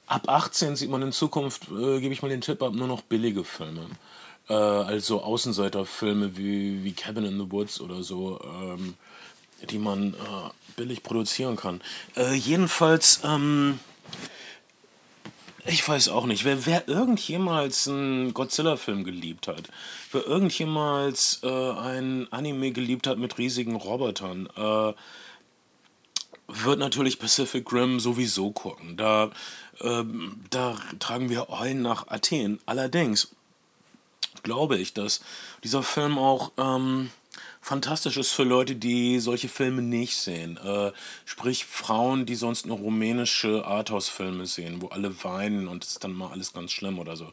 Ab 0.07 0.29
18 0.29 0.75
sieht 0.75 0.89
man 0.89 1.01
in 1.01 1.11
Zukunft, 1.11 1.63
äh, 1.71 1.99
gebe 1.99 2.13
ich 2.13 2.21
mal 2.21 2.29
den 2.29 2.41
Tipp 2.41 2.61
ab, 2.61 2.73
nur 2.73 2.87
noch 2.87 3.01
billige 3.01 3.43
Filme. 3.43 3.87
Äh, 4.49 4.53
also 4.53 5.21
Außenseiterfilme 5.23 6.37
wie, 6.37 6.83
wie 6.83 6.93
Cabin 6.93 7.25
in 7.25 7.39
the 7.39 7.51
Woods 7.51 7.81
oder 7.81 8.03
so, 8.03 8.39
ähm, 8.43 8.95
die 9.69 9.79
man 9.79 10.13
äh, 10.13 10.49
billig 10.75 11.01
produzieren 11.01 11.55
kann. 11.55 11.81
Äh, 12.15 12.33
jedenfalls, 12.35 13.21
ähm, 13.23 13.79
ich 15.65 15.87
weiß 15.87 16.09
auch 16.09 16.27
nicht. 16.27 16.45
Wer, 16.45 16.67
wer 16.67 16.87
irgendjemals 16.87 17.87
einen 17.87 18.33
Godzilla-Film 18.35 19.03
geliebt 19.03 19.47
hat, 19.47 19.63
wer 20.11 20.25
irgendjemals 20.25 21.39
äh, 21.41 21.49
ein 21.49 22.27
Anime 22.31 22.71
geliebt 22.71 23.07
hat 23.07 23.17
mit 23.17 23.39
riesigen 23.39 23.75
Robotern, 23.75 24.47
äh, 24.55 24.93
wird 26.63 26.79
natürlich 26.79 27.19
Pacific 27.19 27.71
Rim 27.71 27.99
sowieso 27.99 28.51
gucken. 28.51 28.97
Da, 28.97 29.31
ähm, 29.81 30.43
da 30.49 30.77
tragen 30.99 31.29
wir 31.29 31.49
Eulen 31.49 31.81
nach 31.81 32.07
Athen. 32.07 32.59
Allerdings 32.65 33.35
glaube 34.43 34.77
ich, 34.77 34.93
dass 34.93 35.21
dieser 35.63 35.83
Film 35.83 36.17
auch 36.17 36.51
ähm, 36.57 37.09
fantastisch 37.61 38.17
ist 38.17 38.31
für 38.31 38.43
Leute, 38.43 38.75
die 38.75 39.19
solche 39.19 39.49
Filme 39.49 39.81
nicht 39.81 40.15
sehen. 40.15 40.57
Äh, 40.57 40.91
sprich 41.25 41.65
Frauen, 41.65 42.25
die 42.25 42.35
sonst 42.35 42.65
nur 42.65 42.77
rumänische 42.77 43.65
Arthouse-Filme 43.65 44.45
sehen, 44.45 44.81
wo 44.81 44.87
alle 44.87 45.23
weinen 45.23 45.67
und 45.67 45.83
es 45.83 45.91
ist 45.91 46.03
dann 46.03 46.13
mal 46.13 46.31
alles 46.31 46.53
ganz 46.53 46.71
schlimm 46.71 46.99
oder 46.99 47.17
so. 47.17 47.31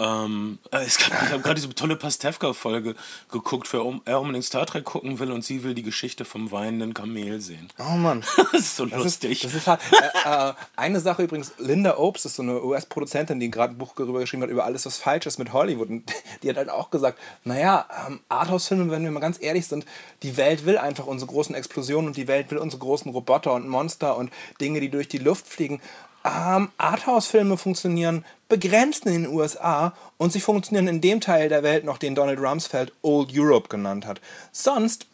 Ähm, 0.00 0.58
äh, 0.70 0.84
es 0.84 0.96
gab, 0.98 1.08
ich 1.22 1.30
habe 1.30 1.40
gerade 1.42 1.56
diese 1.56 1.74
tolle 1.74 1.96
Pastewka-Folge 1.96 2.94
geguckt, 3.32 3.72
wer 3.72 3.84
um, 3.84 4.00
er 4.04 4.20
unbedingt 4.20 4.44
Star 4.44 4.64
Trek 4.64 4.84
gucken 4.84 5.18
will 5.18 5.32
und 5.32 5.44
sie 5.44 5.64
will 5.64 5.74
die 5.74 5.82
Geschichte 5.82 6.24
vom 6.24 6.52
weinenden 6.52 6.94
Kamel 6.94 7.40
sehen. 7.40 7.68
oh 7.78 7.96
Mann. 7.96 8.24
Das 8.52 8.60
ist 8.62 8.76
so 8.76 8.86
Das 8.86 8.98
ist, 9.00 9.04
lustig. 9.04 9.40
das 9.40 9.54
ist 9.54 9.66
hart. 9.66 9.80
äh, 9.92 10.50
äh, 10.50 10.54
eine 10.76 11.00
Sache 11.00 11.24
übrigens, 11.24 11.52
Linda 11.58 11.96
Obst 11.98 12.26
ist 12.26 12.36
so 12.36 12.42
eine 12.42 12.62
US-Produzentin, 12.62 13.40
die 13.40 13.50
gerade 13.50 13.74
ein 13.74 13.78
Buch 13.78 13.94
darüber 13.96 14.20
geschrieben 14.20 14.42
hat, 14.44 14.50
über 14.50 14.64
alles, 14.64 14.86
was 14.86 14.98
falsch 14.98 15.26
ist 15.26 15.38
mit 15.38 15.52
Hollywood. 15.52 15.88
Und 15.88 16.04
die 16.42 16.48
hat 16.48 16.56
halt 16.56 16.70
auch 16.70 16.90
gesagt, 16.90 17.18
naja, 17.44 17.86
ähm, 18.06 18.20
Arthouse-Filme, 18.28 18.90
wenn 18.90 19.02
wir 19.02 19.10
mal 19.10 19.20
ganz 19.20 19.38
ehrlich 19.40 19.66
sind, 19.66 19.84
die 20.22 20.36
Welt 20.36 20.64
will 20.64 20.78
einfach 20.78 21.06
unsere 21.06 21.30
großen 21.30 21.54
Explosionen 21.54 22.08
und 22.08 22.16
die 22.16 22.28
Welt 22.28 22.50
will 22.50 22.58
unsere 22.58 22.80
großen 22.80 23.10
Roboter 23.10 23.52
und 23.54 23.68
Monster 23.68 24.16
und 24.16 24.30
Dinge, 24.60 24.80
die 24.80 24.90
durch 24.90 25.08
die 25.08 25.18
Luft 25.18 25.46
fliegen. 25.48 25.80
Ähm, 26.28 26.70
Arthouse-Filme 26.76 27.56
funktionieren 27.56 28.24
begrenzt 28.48 29.06
in 29.06 29.12
den 29.12 29.26
USA 29.28 29.94
und 30.16 30.32
sie 30.32 30.40
funktionieren 30.40 30.88
in 30.88 31.00
dem 31.00 31.20
Teil 31.20 31.48
der 31.48 31.62
Welt 31.62 31.84
noch, 31.84 31.98
den 31.98 32.14
Donald 32.14 32.40
Rumsfeld 32.40 32.92
Old 33.02 33.30
Europe 33.34 33.68
genannt 33.68 34.06
hat. 34.06 34.20
Sonst, 34.52 35.06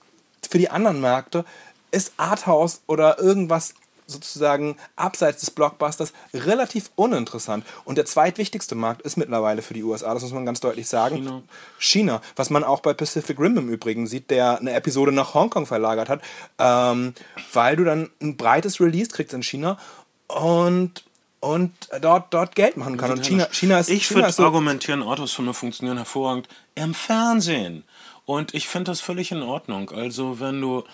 für 0.49 0.59
die 0.59 0.71
anderen 0.71 1.01
Märkte, 1.01 1.45
ist 1.91 2.12
Arthouse 2.17 2.81
oder 2.87 3.19
irgendwas 3.19 3.75
sozusagen 4.07 4.77
abseits 4.97 5.41
des 5.41 5.51
Blockbusters 5.51 6.12
relativ 6.35 6.91
uninteressant. 6.95 7.65
Und 7.85 7.97
der 7.97 8.05
zweitwichtigste 8.05 8.75
Markt 8.75 9.03
ist 9.03 9.17
mittlerweile 9.17 9.62
für 9.62 9.75
die 9.75 9.83
USA, 9.83 10.12
das 10.12 10.23
muss 10.23 10.33
man 10.33 10.45
ganz 10.45 10.61
deutlich 10.61 10.89
sagen, 10.89 11.17
China. 11.17 11.43
China 11.79 12.23
was 12.37 12.51
man 12.51 12.65
auch 12.65 12.81
bei 12.81 12.93
Pacific 12.93 13.39
Rim 13.39 13.57
im 13.57 13.69
Übrigen 13.69 14.07
sieht, 14.07 14.31
der 14.31 14.59
eine 14.59 14.73
Episode 14.73 15.12
nach 15.12 15.33
Hongkong 15.35 15.67
verlagert 15.67 16.09
hat, 16.09 16.21
ähm, 16.59 17.15
weil 17.53 17.77
du 17.77 17.85
dann 17.85 18.11
ein 18.21 18.37
breites 18.37 18.81
Release 18.81 19.11
kriegst 19.11 19.33
in 19.33 19.43
China 19.43 19.79
und 20.35 21.05
und 21.41 21.72
dort, 22.01 22.32
dort 22.32 22.55
Geld 22.55 22.78
machen 22.78 22.97
kann. 22.97 23.11
Und 23.11 23.26
China, 23.26 23.47
China 23.53 23.78
ist. 23.78 23.91
Ich 23.91 24.12
würde 24.14 24.32
so 24.32 24.45
argumentieren, 24.45 25.03
Autosfilme 25.03 25.53
funktionieren 25.53 25.99
hervorragend 25.99 26.49
im 26.74 26.95
Fernsehen. 26.95 27.85
Und 28.24 28.55
ich 28.55 28.66
finde 28.66 28.91
das 28.91 29.03
völlig 29.03 29.30
in 29.30 29.43
Ordnung. 29.43 29.91
Also, 29.91 30.41
wenn 30.41 30.61
du 30.62 30.85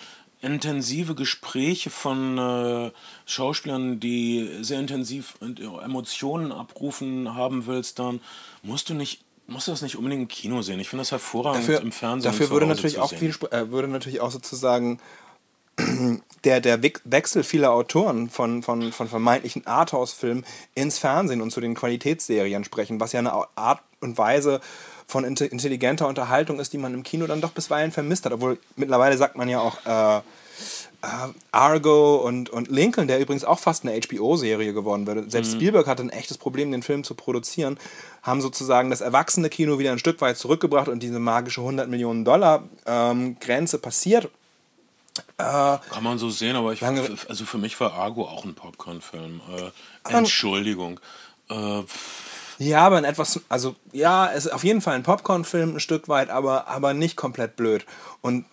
intensive 0.41 1.15
Gespräche 1.15 1.89
von 1.89 2.37
äh, 2.37 2.91
Schauspielern, 3.25 3.99
die 3.99 4.49
sehr 4.61 4.79
intensiv 4.79 5.35
Emotionen 5.39 6.51
abrufen 6.51 7.35
haben 7.35 7.67
willst, 7.67 7.99
dann 7.99 8.19
musst 8.63 8.89
du 8.89 8.93
nicht 8.93 9.21
musst 9.47 9.67
du 9.67 9.71
das 9.71 9.81
nicht 9.81 9.97
unbedingt 9.97 10.21
im 10.21 10.27
Kino 10.27 10.61
sehen. 10.61 10.79
Ich 10.79 10.89
finde 10.89 11.01
das 11.01 11.11
hervorragend 11.11 11.63
dafür, 11.63 11.81
im 11.81 11.91
Fernsehen. 11.91 12.31
Dafür 12.31 12.49
würde 12.49 12.67
natürlich 12.67 12.99
auch 12.99 13.11
viel, 13.13 13.35
äh, 13.51 13.69
würde 13.69 13.87
natürlich 13.87 14.21
auch 14.21 14.31
sozusagen 14.31 14.99
der, 16.43 16.59
der 16.61 16.81
Wechsel 16.81 17.43
vieler 17.43 17.71
Autoren 17.71 18.29
von, 18.29 18.63
von, 18.63 18.91
von 18.91 19.07
vermeintlichen 19.07 19.65
Arthouse-Filmen 19.67 20.45
ins 20.75 20.97
Fernsehen 20.97 21.41
und 21.41 21.51
zu 21.51 21.61
den 21.61 21.75
Qualitätsserien 21.75 22.63
sprechen, 22.63 22.99
was 22.99 23.11
ja 23.11 23.19
eine 23.19 23.33
Art 23.55 23.81
und 23.99 24.17
Weise 24.17 24.61
von 25.07 25.25
intelligenter 25.25 26.07
Unterhaltung 26.07 26.59
ist, 26.59 26.73
die 26.73 26.77
man 26.77 26.93
im 26.93 27.03
Kino 27.03 27.27
dann 27.27 27.41
doch 27.41 27.51
bisweilen 27.51 27.91
vermisst 27.91 28.25
hat. 28.25 28.33
Obwohl 28.33 28.57
mittlerweile 28.77 29.17
sagt 29.17 29.35
man 29.35 29.49
ja 29.49 29.59
auch 29.59 29.85
äh, 29.85 30.21
äh, 31.01 31.27
Argo 31.51 32.15
und, 32.15 32.49
und 32.49 32.69
Lincoln, 32.69 33.07
der 33.07 33.19
übrigens 33.19 33.43
auch 33.43 33.59
fast 33.59 33.85
eine 33.85 33.99
HBO-Serie 33.99 34.73
geworden 34.73 35.07
wäre. 35.07 35.29
Selbst 35.29 35.53
mhm. 35.53 35.57
Spielberg 35.57 35.87
hatte 35.87 36.03
ein 36.03 36.09
echtes 36.09 36.37
Problem, 36.37 36.71
den 36.71 36.83
Film 36.83 37.03
zu 37.03 37.15
produzieren, 37.15 37.77
haben 38.23 38.41
sozusagen 38.41 38.89
das 38.89 39.01
erwachsene 39.01 39.49
Kino 39.49 39.79
wieder 39.79 39.91
ein 39.91 39.99
Stück 39.99 40.21
weit 40.21 40.37
zurückgebracht 40.37 40.87
und 40.87 41.03
diese 41.03 41.19
magische 41.19 41.61
100 41.61 41.89
Millionen 41.89 42.23
Dollar 42.23 42.63
ähm, 42.85 43.37
Grenze 43.39 43.79
passiert. 43.79 44.29
Äh, 45.37 45.43
Kann 45.43 46.03
man 46.03 46.17
so 46.17 46.29
sehen, 46.29 46.55
aber 46.55 46.73
ich, 46.73 46.83
also 46.83 47.45
für 47.45 47.57
mich 47.57 47.79
war 47.79 47.93
Argo 47.93 48.25
auch 48.27 48.45
ein 48.45 48.55
Popcorn-Film. 48.55 49.41
Äh, 49.57 50.15
Entschuldigung. 50.15 50.99
Äh, 51.49 51.83
ja, 52.59 52.85
aber 52.85 52.97
ein 52.97 53.05
etwas, 53.05 53.41
also 53.49 53.75
ja, 53.91 54.31
es 54.31 54.45
ist 54.45 54.51
auf 54.51 54.63
jeden 54.63 54.81
Fall 54.81 54.95
ein 54.95 55.03
Popcorn-Film 55.03 55.75
ein 55.75 55.79
Stück 55.79 56.07
weit, 56.07 56.29
aber, 56.29 56.67
aber 56.67 56.93
nicht 56.93 57.15
komplett 57.15 57.55
blöd. 57.55 57.85
Und 58.21 58.45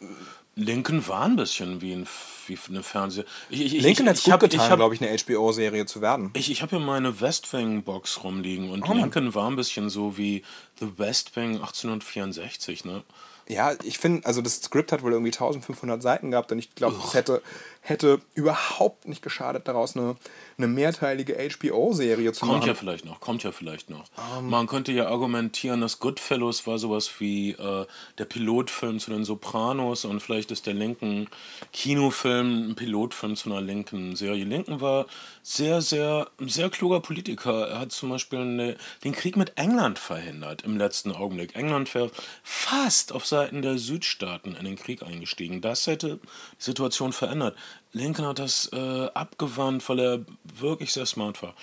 Lincoln 0.57 1.07
war 1.07 1.23
ein 1.23 1.37
bisschen 1.37 1.81
wie, 1.81 1.93
ein, 1.93 2.07
wie 2.47 2.59
eine 2.69 2.83
Fernseh... 2.83 3.25
Ich, 3.51 3.61
ich, 3.61 3.83
Lincoln 3.83 4.09
hat 4.09 4.17
es 4.17 4.25
gut 4.25 4.41
getan, 4.41 4.77
glaube 4.77 4.95
ich, 4.95 5.03
eine 5.03 5.17
HBO-Serie 5.17 5.87
zu 5.87 6.01
werden. 6.01 6.31
Ich, 6.35 6.51
ich 6.51 6.63
habe 6.63 6.77
hier 6.77 6.85
meine 6.85 7.21
West 7.21 7.53
Wing-Box 7.53 8.25
rumliegen 8.25 8.71
und 8.71 8.89
oh, 8.89 8.93
Lincoln 8.95 9.35
war 9.35 9.49
ein 9.49 9.57
bisschen 9.57 9.91
so 9.91 10.17
wie 10.17 10.43
The 10.81 10.99
West 10.99 11.37
Wing 11.37 11.57
1864, 11.57 12.85
ne? 12.85 13.05
Ja, 13.49 13.73
ich 13.83 13.99
finde, 13.99 14.27
also 14.27 14.43
das 14.43 14.57
Skript 14.57 14.93
hat 14.93 15.03
wohl 15.03 15.13
irgendwie 15.13 15.33
1500 15.33 16.03
Seiten 16.03 16.31
gehabt 16.31 16.53
und 16.53 16.59
ich 16.59 16.75
glaube, 16.75 16.97
es 17.03 17.15
hätte, 17.15 17.43
hätte 17.89 18.21
überhaupt 18.35 19.09
nicht 19.09 19.23
geschadet, 19.23 19.69
daraus 19.69 19.97
eine 19.97 20.17
eine 20.59 20.67
mehrteilige 20.67 21.35
HBO-Serie 21.35 22.33
zu 22.33 22.41
kommt 22.41 22.53
machen. 22.53 22.61
Kommt 22.61 22.67
ja 22.67 22.75
vielleicht 22.75 23.05
noch, 23.05 23.21
kommt 23.21 23.43
ja 23.45 23.53
vielleicht 23.53 23.91
noch. 23.91 24.05
Um. 24.37 24.51
Man 24.51 24.67
könnte 24.67 24.91
ja 24.91 25.07
argumentieren, 25.07 25.81
dass 25.81 26.01
Goodfellows 26.01 26.67
war 26.67 26.79
sowas 26.79 27.21
wie 27.21 27.53
äh, 27.53 27.87
der 28.19 28.25
Pilotfilm 28.25 28.99
zu 28.99 29.13
den 29.13 29.25
Sopranos 29.25 30.05
und 30.05 30.21
vielleicht 30.21 30.51
ist 30.51 30.67
der 30.67 30.75
linken 30.75 31.29
Kinofilm 31.73 32.71
ein 32.71 32.75
Pilotfilm 32.75 33.37
zu 33.37 33.51
einer 33.51 33.61
linken 33.61 34.17
Serie. 34.17 34.45
Linken 34.45 34.81
war 34.81 35.07
sehr, 35.45 35.81
sehr, 35.81 36.29
ein 36.41 36.49
sehr 36.49 36.71
kluger 36.71 37.01
Politiker. 37.01 37.69
Er 37.69 37.79
hat 37.79 37.93
zum 37.93 38.11
Beispiel 38.11 38.41
eine, 38.41 38.77
den 39.05 39.13
Krieg 39.13 39.37
mit 39.37 39.53
England 39.57 40.01
verhindert 40.01 40.63
im 40.63 40.77
letzten 40.77 41.13
Augenblick. 41.13 41.55
England 41.55 41.95
wäre 41.95 42.11
fast 42.43 43.13
auf 43.13 43.25
Seiten 43.27 43.63
der 43.63 43.79
Südstaaten 43.79 44.57
in 44.57 44.65
den 44.65 44.77
Krieg 44.77 45.05
eingestiegen. 45.05 45.61
Das 45.61 45.87
hätte 45.87 46.19
die 46.59 46.65
Situation 46.65 47.13
verändert. 47.13 47.57
Lincoln 47.93 48.27
hat 48.27 48.39
das 48.39 48.71
äh, 48.73 49.07
abgewandt, 49.15 49.89
weil 49.89 50.01
er 50.01 50.21
wirklich 50.59 50.93
sehr 50.93 51.07
smart 51.07 51.43
war. 51.43 51.55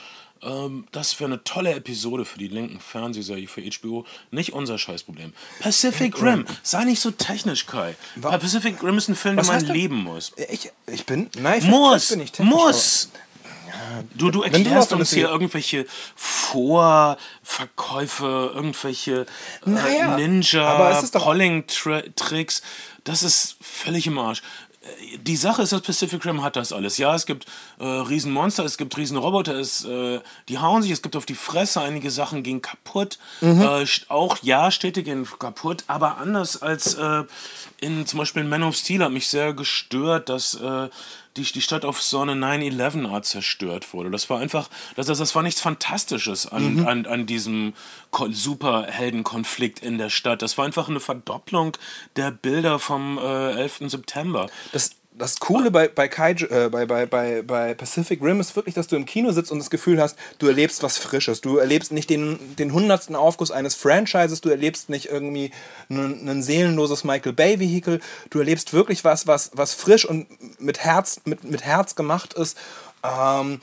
Ähm, 0.41 0.87
das 0.91 1.19
wäre 1.19 1.31
eine 1.31 1.43
tolle 1.43 1.73
Episode 1.73 2.25
für 2.25 2.39
die 2.39 2.47
linken 2.47 2.79
Fernsehserie 2.79 3.47
für 3.47 3.61
HBO. 3.61 4.05
Nicht 4.31 4.53
unser 4.53 4.77
Scheißproblem. 4.77 5.33
Pacific 5.59 6.21
Rim. 6.21 6.45
Sei 6.61 6.85
nicht 6.85 6.99
so 6.99 7.11
technisch, 7.11 7.65
Kai. 7.65 7.95
Was? 8.15 8.39
Pacific 8.39 8.81
Rim 8.83 8.97
ist 8.97 9.09
ein 9.09 9.15
Film, 9.15 9.37
den 9.37 9.45
man 9.45 9.65
leben 9.65 10.03
muss. 10.03 10.33
Ich, 10.49 10.71
ich 10.87 11.05
bin. 11.05 11.29
Nein, 11.37 11.59
ich 11.59 11.65
muss. 11.65 12.09
Bin 12.09 12.21
ich 12.21 12.37
muss. 12.39 13.09
Du, 14.13 14.31
du 14.31 14.41
erklärst 14.41 14.91
du 14.91 14.95
uns 14.95 15.13
hier 15.13 15.29
irgendwelche 15.29 15.85
Vorverkäufe, 16.15 18.51
irgendwelche 18.53 19.21
äh, 19.21 19.25
naja, 19.65 20.17
Ninja, 20.17 21.01
Polling-Tricks. 21.13 22.61
Das 23.03 23.23
ist 23.23 23.57
völlig 23.61 24.07
im 24.07 24.17
Arsch 24.17 24.41
die 25.21 25.35
Sache 25.35 25.61
ist, 25.61 25.71
das 25.71 25.81
Pacific 25.81 26.25
Rim 26.25 26.43
hat 26.43 26.55
das 26.55 26.71
alles. 26.71 26.97
Ja, 26.97 27.15
es 27.15 27.25
gibt 27.25 27.45
äh, 27.79 27.85
Riesenmonster, 27.85 28.63
es 28.65 28.77
gibt 28.77 28.95
Riesenroboter, 28.97 29.55
es, 29.55 29.83
äh, 29.85 30.19
die 30.47 30.59
hauen 30.59 30.81
sich, 30.81 30.91
es 30.91 31.01
gibt 31.01 31.15
auf 31.15 31.25
die 31.25 31.35
Fresse, 31.35 31.81
einige 31.81 32.11
Sachen 32.11 32.43
gehen 32.43 32.61
kaputt. 32.61 33.17
Mhm. 33.41 33.61
Äh, 33.61 33.85
auch 34.09 34.37
ja, 34.41 34.71
Städte 34.71 35.03
gehen 35.03 35.27
kaputt, 35.39 35.83
aber 35.87 36.17
anders 36.17 36.61
als 36.61 36.95
äh, 36.95 37.23
in 37.81 38.05
zum 38.05 38.19
Beispiel 38.19 38.43
Man 38.43 38.63
of 38.63 38.75
Steel 38.75 39.03
hat 39.03 39.11
mich 39.11 39.27
sehr 39.27 39.53
gestört, 39.53 40.29
dass 40.29 40.55
äh, 40.55 40.89
die, 41.37 41.43
die 41.43 41.61
Stadt 41.61 41.85
auf 41.85 42.01
so 42.01 42.21
eine 42.21 42.33
9-11-Art 42.33 43.25
zerstört 43.25 43.93
wurde. 43.93 44.11
Das 44.11 44.29
war 44.29 44.39
einfach, 44.39 44.69
das, 44.95 45.07
das, 45.07 45.17
das 45.17 45.35
war 45.35 45.43
nichts 45.43 45.61
Fantastisches 45.61 46.47
an, 46.47 46.75
mhm. 46.75 46.87
an, 46.87 47.05
an 47.05 47.25
diesem 47.25 47.73
Superheldenkonflikt 48.11 49.79
in 49.79 49.97
der 49.97 50.09
Stadt. 50.09 50.41
Das 50.41 50.57
war 50.57 50.65
einfach 50.65 50.89
eine 50.89 50.99
Verdopplung 50.99 51.77
der 52.15 52.31
Bilder 52.31 52.79
vom 52.79 53.17
äh, 53.17 53.51
11. 53.53 53.83
September. 53.87 54.47
Das, 54.71 54.91
das 55.17 55.39
Coole 55.39 55.71
bei, 55.71 55.87
bei, 55.87 56.07
Kaiju, 56.07 56.47
äh, 56.47 56.69
bei, 56.69 56.85
bei, 56.85 57.05
bei, 57.05 57.41
bei 57.41 57.73
Pacific 57.73 58.21
Rim 58.21 58.39
ist 58.39 58.55
wirklich, 58.55 58.75
dass 58.75 58.87
du 58.87 58.95
im 58.95 59.05
Kino 59.05 59.31
sitzt 59.31 59.51
und 59.51 59.59
das 59.59 59.69
Gefühl 59.69 60.01
hast, 60.01 60.17
du 60.39 60.47
erlebst 60.47 60.83
was 60.83 60.97
Frisches. 60.97 61.41
Du 61.41 61.57
erlebst 61.57 61.91
nicht 61.91 62.09
den, 62.09 62.37
den 62.57 62.73
hundertsten 62.73 63.15
Aufguss 63.15 63.51
eines 63.51 63.75
Franchises, 63.75 64.41
du 64.41 64.49
erlebst 64.49 64.89
nicht 64.89 65.07
irgendwie 65.07 65.51
ein, 65.89 66.41
seelenloses 66.41 67.03
Michael 67.03 67.33
Bay-Vehikel. 67.33 68.01
Du 68.29 68.39
erlebst 68.39 68.73
wirklich 68.73 69.03
was, 69.03 69.25
was, 69.27 69.51
was 69.53 69.73
frisch 69.73 70.05
und 70.05 70.27
mit 70.59 70.79
Herz, 70.79 71.21
mit, 71.25 71.43
mit 71.43 71.63
Herz 71.63 71.95
gemacht 71.95 72.33
ist. 72.33 72.57
Ähm, 73.03 73.61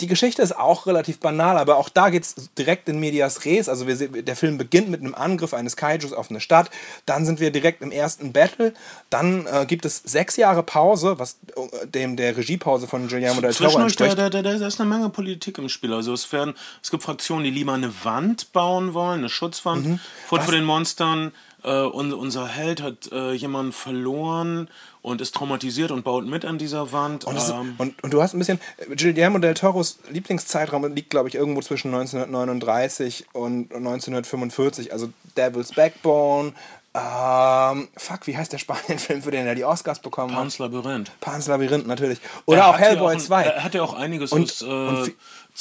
die 0.00 0.06
Geschichte 0.06 0.42
ist 0.42 0.56
auch 0.56 0.86
relativ 0.86 1.20
banal, 1.20 1.58
aber 1.58 1.76
auch 1.76 1.88
da 1.88 2.10
geht 2.10 2.24
es 2.24 2.50
direkt 2.56 2.88
in 2.88 2.98
Medias 2.98 3.44
Res. 3.44 3.68
Also 3.68 3.86
wir, 3.86 3.96
der 4.22 4.36
Film 4.36 4.58
beginnt 4.58 4.88
mit 4.88 5.00
einem 5.00 5.14
Angriff 5.14 5.54
eines 5.54 5.76
Kaijus 5.76 6.12
auf 6.12 6.30
eine 6.30 6.40
Stadt. 6.40 6.70
Dann 7.06 7.26
sind 7.26 7.40
wir 7.40 7.50
direkt 7.50 7.82
im 7.82 7.92
ersten 7.92 8.32
Battle. 8.32 8.72
Dann 9.10 9.46
äh, 9.46 9.66
gibt 9.66 9.84
es 9.84 10.02
sechs 10.04 10.36
Jahre 10.36 10.62
Pause, 10.62 11.18
was 11.18 11.38
äh, 11.56 11.86
dem 11.86 12.16
der 12.16 12.36
Regiepause 12.36 12.86
von 12.86 13.08
Guillermo 13.08 13.40
del 13.40 13.54
Toro 13.54 13.78
entspricht. 13.78 14.18
Da, 14.18 14.30
da, 14.30 14.42
da, 14.42 14.58
da 14.58 14.66
ist 14.66 14.80
eine 14.80 14.88
Menge 14.88 15.10
Politik 15.10 15.58
im 15.58 15.68
Spiel. 15.68 15.92
Also 15.92 16.12
es, 16.12 16.32
werden, 16.32 16.54
es 16.82 16.90
gibt 16.90 17.02
Fraktionen, 17.02 17.44
die 17.44 17.50
lieber 17.50 17.74
eine 17.74 17.92
Wand 18.04 18.52
bauen 18.52 18.94
wollen, 18.94 19.20
eine 19.20 19.28
Schutzwand 19.28 19.86
mhm. 19.86 20.00
vor, 20.26 20.40
vor 20.40 20.52
den 20.52 20.64
Monstern. 20.64 21.32
Äh, 21.62 21.82
und 21.82 22.12
unser 22.12 22.46
Held 22.46 22.82
hat 22.82 23.10
äh, 23.12 23.32
jemanden 23.32 23.72
verloren 23.72 24.68
und 25.02 25.20
ist 25.20 25.34
traumatisiert 25.34 25.90
und 25.90 26.04
baut 26.04 26.26
mit 26.26 26.44
an 26.44 26.58
dieser 26.58 26.92
Wand. 26.92 27.24
Und, 27.24 27.36
ist, 27.36 27.50
ähm, 27.50 27.74
und, 27.78 28.02
und, 28.02 28.12
du 28.12 28.22
hast 28.22 28.34
ein 28.34 28.38
bisschen, 28.38 28.60
Guillermo 28.96 29.38
del 29.38 29.54
Toros 29.54 29.98
Lieblingszeitraum 30.10 30.92
liegt, 30.94 31.10
glaube 31.10 31.28
ich, 31.28 31.34
irgendwo 31.34 31.60
zwischen 31.60 31.94
1939 31.94 33.26
und 33.32 33.74
1945. 33.74 34.92
Also 34.92 35.10
Devil's 35.36 35.72
Backbone, 35.72 36.52
ähm, 36.92 37.88
fuck, 37.96 38.26
wie 38.26 38.36
heißt 38.36 38.52
der 38.52 38.58
Spanien-Film, 38.58 39.22
für 39.22 39.30
den 39.30 39.46
er 39.46 39.54
die 39.54 39.64
Oscars 39.64 40.00
bekommen 40.00 40.34
Pans 40.34 40.54
hat? 40.54 40.72
Labyrinth. 40.72 41.12
Pans 41.20 41.46
Labyrinth, 41.46 41.86
natürlich. 41.86 42.18
Oder 42.46 42.66
auch 42.66 42.78
Hellboy 42.78 43.12
ja 43.12 43.18
auch 43.18 43.22
2. 43.22 43.42
Er 43.44 43.64
hat 43.64 43.74
ja 43.74 43.82
auch 43.82 43.94
einiges 43.94 44.32
und, 44.32 44.42
aus, 44.42 44.62
äh, 44.62 44.64
und 44.64 44.96
er 44.96 45.12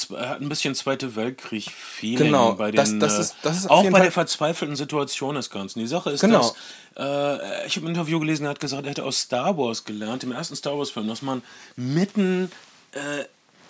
hat 0.09 0.41
ein 0.41 0.49
bisschen 0.49 0.75
Zweite 0.75 1.15
Weltkrieg-Feeling 1.15 2.27
genau, 2.27 2.53
bei 2.53 2.71
den, 2.71 2.77
das, 2.77 2.97
das 2.99 3.17
äh, 3.17 3.21
ist, 3.21 3.35
das 3.43 3.57
ist 3.57 3.69
auch 3.69 3.83
bei 3.83 3.91
Fall 3.91 4.01
der 4.01 4.11
verzweifelten 4.11 4.75
Situation 4.75 5.35
des 5.35 5.49
Ganzen. 5.49 5.79
Die 5.79 5.87
Sache 5.87 6.11
ist, 6.11 6.21
genau. 6.21 6.39
dass 6.39 6.55
äh, 6.97 7.67
ich 7.67 7.75
habe 7.75 7.85
ein 7.87 7.89
Interview 7.89 8.19
gelesen, 8.19 8.45
er 8.45 8.51
hat 8.51 8.59
gesagt, 8.59 8.83
er 8.83 8.91
hätte 8.91 9.03
aus 9.03 9.21
Star 9.21 9.57
Wars 9.57 9.85
gelernt, 9.85 10.23
im 10.23 10.31
ersten 10.31 10.55
Star 10.55 10.77
Wars-Film, 10.77 11.07
dass 11.07 11.21
man 11.21 11.41
mitten 11.75 12.51
äh, 12.91 13.25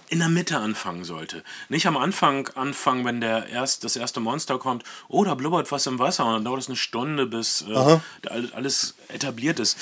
in 0.10 0.20
der 0.20 0.30
Mitte 0.30 0.58
anfangen 0.58 1.04
sollte. 1.04 1.44
Nicht 1.70 1.86
am 1.86 1.96
Anfang 1.96 2.48
anfangen, 2.56 3.06
wenn 3.06 3.22
der 3.22 3.48
erst, 3.48 3.84
das 3.84 3.96
erste 3.96 4.20
Monster 4.20 4.58
kommt, 4.58 4.84
oh, 5.08 5.24
da 5.24 5.36
blubbert 5.36 5.72
was 5.72 5.86
im 5.86 6.00
Wasser 6.00 6.26
und 6.26 6.34
dann 6.34 6.46
dauert 6.46 6.62
es 6.62 6.68
eine 6.68 6.76
Stunde, 6.76 7.28
bis 7.28 7.64
äh, 7.70 8.00
alles 8.28 8.96
etabliert 9.10 9.60
ist. 9.60 9.78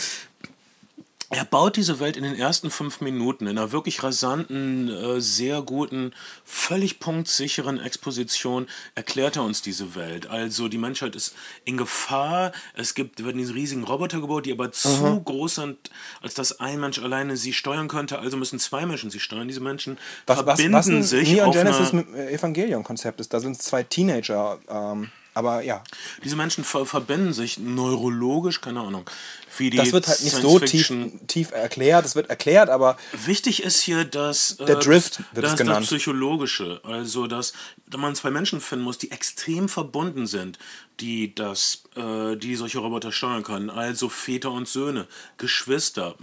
Er 1.29 1.43
baut 1.43 1.75
diese 1.75 1.99
Welt 1.99 2.15
in 2.15 2.23
den 2.23 2.35
ersten 2.35 2.71
fünf 2.71 3.01
Minuten 3.01 3.47
in 3.47 3.57
einer 3.57 3.73
wirklich 3.73 4.01
rasanten, 4.01 4.87
äh, 4.87 5.19
sehr 5.19 5.61
guten, 5.61 6.13
völlig 6.45 6.99
punktsicheren 6.99 7.79
Exposition 7.79 8.67
erklärt 8.95 9.35
er 9.35 9.43
uns 9.43 9.61
diese 9.61 9.93
Welt. 9.95 10.27
Also 10.27 10.69
die 10.69 10.77
Menschheit 10.77 11.15
ist 11.15 11.35
in 11.65 11.75
Gefahr. 11.75 12.53
Es 12.75 12.95
gibt 12.95 13.23
werden 13.25 13.37
diese 13.37 13.53
riesigen 13.53 13.83
Roboter 13.83 14.21
gebaut, 14.21 14.45
die 14.45 14.53
aber 14.53 14.71
zu 14.71 15.21
groß 15.25 15.55
sind, 15.55 15.77
als 16.21 16.33
dass 16.33 16.61
ein 16.61 16.79
Mensch 16.79 16.99
alleine 16.99 17.35
sie 17.35 17.51
steuern 17.51 17.89
könnte. 17.89 18.19
Also 18.19 18.37
müssen 18.37 18.59
zwei 18.59 18.85
Menschen 18.85 19.09
sie 19.09 19.19
steuern. 19.19 19.49
Diese 19.49 19.59
Menschen 19.59 19.97
Was, 20.25 20.37
was, 20.37 20.45
verbinden 20.45 20.73
was 20.73 20.87
ein 20.87 21.03
sich 21.03 21.29
Neon 21.29 21.51
Genesis 21.51 21.91
äh, 21.91 22.33
Evangelion-Konzept 22.33 23.19
ist. 23.19 23.33
Da 23.33 23.41
sind 23.41 23.61
zwei 23.61 23.83
Teenager, 23.83 24.59
ähm, 24.69 25.11
aber 25.37 25.61
ja. 25.61 25.83
diese 26.23 26.35
Menschen 26.35 26.63
ver 26.63 26.85
verbinden 26.85 27.31
sich 27.31 27.59
neurologisch, 27.59 28.59
keine 28.59 28.81
Ahnung, 28.81 29.09
wie 29.57 29.69
die 29.69 29.77
Das 29.77 29.91
wird 29.91 30.07
halt 30.07 30.23
nicht 30.23 30.35
so 30.35 30.59
tief, 30.59 30.91
tief 31.27 31.51
erklärt. 31.51 32.05
Es 32.05 32.15
wird 32.15 32.29
erklärt, 32.29 32.69
aber 32.69 32.97
Wichtig 33.25 33.63
ist 33.63 33.81
hier, 33.81 34.03
dass 34.03 34.59
äh, 34.59 34.65
Der 34.65 34.77
Drift 34.77 35.19
wird 35.33 35.45
das, 35.45 35.53
es 35.53 35.57
genannt. 35.57 35.81
das 35.81 35.87
Psychologische, 35.87 36.81
also 36.83 37.27
dass 37.27 37.53
man 37.95 38.15
zwei 38.15 38.31
Menschen 38.31 38.59
finden 38.61 38.83
muss, 38.83 38.97
die 38.97 39.11
extrem 39.11 39.69
verbunden 39.69 40.25
sind, 40.25 40.57
die 40.99 41.35
das, 41.35 41.83
äh, 41.95 42.35
die 42.35 42.55
solche 42.55 42.79
Roboter 42.79 43.11
steuern 43.11 43.43
können, 43.43 43.69
also 43.69 44.09
Väter 44.09 44.51
und 44.51 44.67
Söhne, 44.67 45.07
Geschwister, 45.37 46.15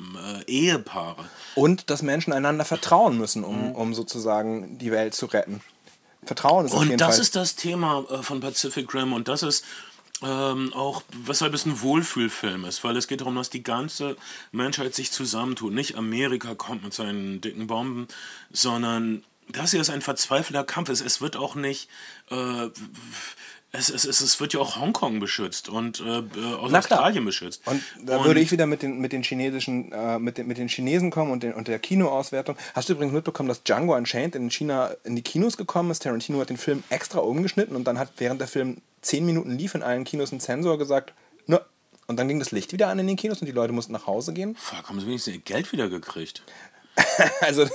äh, 0.47 0.51
Ehepaare. 0.51 1.25
und 1.55 1.91
dass 1.91 2.03
Menschen 2.03 2.33
einander 2.33 2.65
vertrauen 2.65 3.17
müssen, 3.17 3.45
um, 3.45 3.73
um 3.73 3.95
sozusagen 3.95 4.79
die 4.79 4.91
Welt 4.91 5.15
zu 5.15 5.27
retten. 5.27 5.61
Vertrauen 6.25 6.67
ist 6.67 6.73
Und 6.73 7.01
das 7.01 7.17
Fall. 7.17 7.21
ist 7.21 7.37
das 7.37 7.57
Thema 7.57 8.05
äh, 8.11 8.23
von 8.23 8.41
Pacific 8.41 8.93
Rim 8.95 9.13
und 9.13 9.29
das 9.29 9.43
ist 9.43 9.65
ähm, 10.23 10.73
auch, 10.73 11.03
weshalb 11.25 11.55
es 11.55 11.67
ein 11.67 11.81
Wohlfühlfilm 11.81 12.65
ist, 12.65 12.85
weil 12.85 12.97
es 12.97 13.09
geht 13.09 13.21
darum, 13.21 13.35
dass 13.35 13.51
die 13.51 13.63
ganze 13.63 14.17
Menschheit 14.53 14.95
sich 14.95 15.11
zusammentut. 15.11 15.73
Nicht 15.73 15.97
Amerika 15.97 16.55
kommt 16.55 16.85
mit 16.85 16.95
seinen 16.95 17.41
dicken 17.41 17.67
Bomben, 17.67 18.09
sondern 18.51 19.25
das 19.49 19.73
hier 19.73 19.81
ist 19.81 19.91
ein 19.91 20.03
verzweifelter 20.03 20.65
Kampf. 20.65 20.89
Es, 20.89 21.01
es 21.01 21.21
wird 21.21 21.37
auch 21.37 21.55
nicht. 21.55 21.89
Äh, 22.31 22.69
es, 23.77 23.89
es, 23.89 24.05
es, 24.05 24.21
es 24.21 24.41
wird 24.41 24.53
ja 24.53 24.61
auch 24.61 24.77
Hongkong 24.77 25.19
beschützt 25.19 25.69
und 25.69 26.01
äh, 26.01 26.19
äh, 26.19 26.55
aus 26.55 26.71
Na 26.71 26.81
klar. 26.81 27.01
Australien 27.01 27.25
beschützt. 27.25 27.67
Und 27.67 27.83
da 28.05 28.25
würde 28.25 28.41
ich 28.41 28.53
wieder 28.53 28.67
mit 28.67 28.83
den, 28.83 29.01
mit 29.01 29.13
den 29.13 29.23
chinesischen, 29.23 29.91
äh, 29.91 30.19
mit, 30.19 30.39
den, 30.39 30.47
mit 30.47 30.59
den 30.59 30.69
Chinesen 30.69 31.11
kommen 31.11 31.33
und, 31.33 31.43
den, 31.43 31.55
und 31.55 31.67
der 31.67 31.81
Kinoauswertung. 31.81 32.57
Hast 32.75 32.89
du 32.89 32.93
übrigens 32.93 33.13
mitbekommen, 33.13 33.49
dass 33.49 33.65
Django 33.65 33.97
Unchained 33.97 34.37
in 34.37 34.51
China 34.51 34.93
in 35.03 35.17
die 35.17 35.23
Kinos 35.23 35.57
gekommen 35.57 35.91
ist? 35.91 36.05
Tarantino 36.05 36.41
hat 36.41 36.51
den 36.51 36.57
Film 36.57 36.85
extra 36.89 37.19
umgeschnitten 37.19 37.75
und 37.75 37.85
dann 37.85 37.99
hat 37.99 38.13
während 38.19 38.41
der 38.41 38.49
Film 38.49 38.79
zehn 39.03 39.27
Minuten 39.27 39.51
lief 39.59 39.75
in 39.75 39.83
allen 39.83 40.05
Kinos 40.05 40.31
ein 40.31 40.41
Zensor 40.41 40.79
gesagt, 40.79 41.13
ne. 41.47 41.61
Und 42.07 42.19
dann 42.19 42.29
ging 42.29 42.39
das 42.39 42.53
Licht 42.53 42.73
wieder 42.73 42.89
an 42.89 42.99
in 42.99 43.07
den 43.07 43.17
Kinos 43.17 43.41
und 43.41 43.47
die 43.47 43.53
Leute 43.53 43.73
mussten 43.73 43.93
nach 43.93 44.07
Hause 44.07 44.35
gehen. 44.35 44.55
Fuck, 44.57 44.89
haben 44.89 45.01
sie 45.01 45.07
wenigstens 45.07 45.35
ihr 45.35 45.41
Geld 45.41 45.73
wieder 45.73 45.89
gekriegt? 45.89 46.43
Also, 47.41 47.67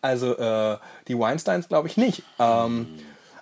also 0.00 0.36
äh, 0.36 0.78
die 1.06 1.18
Weinsteins 1.18 1.68
glaube 1.68 1.88
ich 1.88 1.96
nicht. 1.96 2.22
Ähm, 2.38 2.86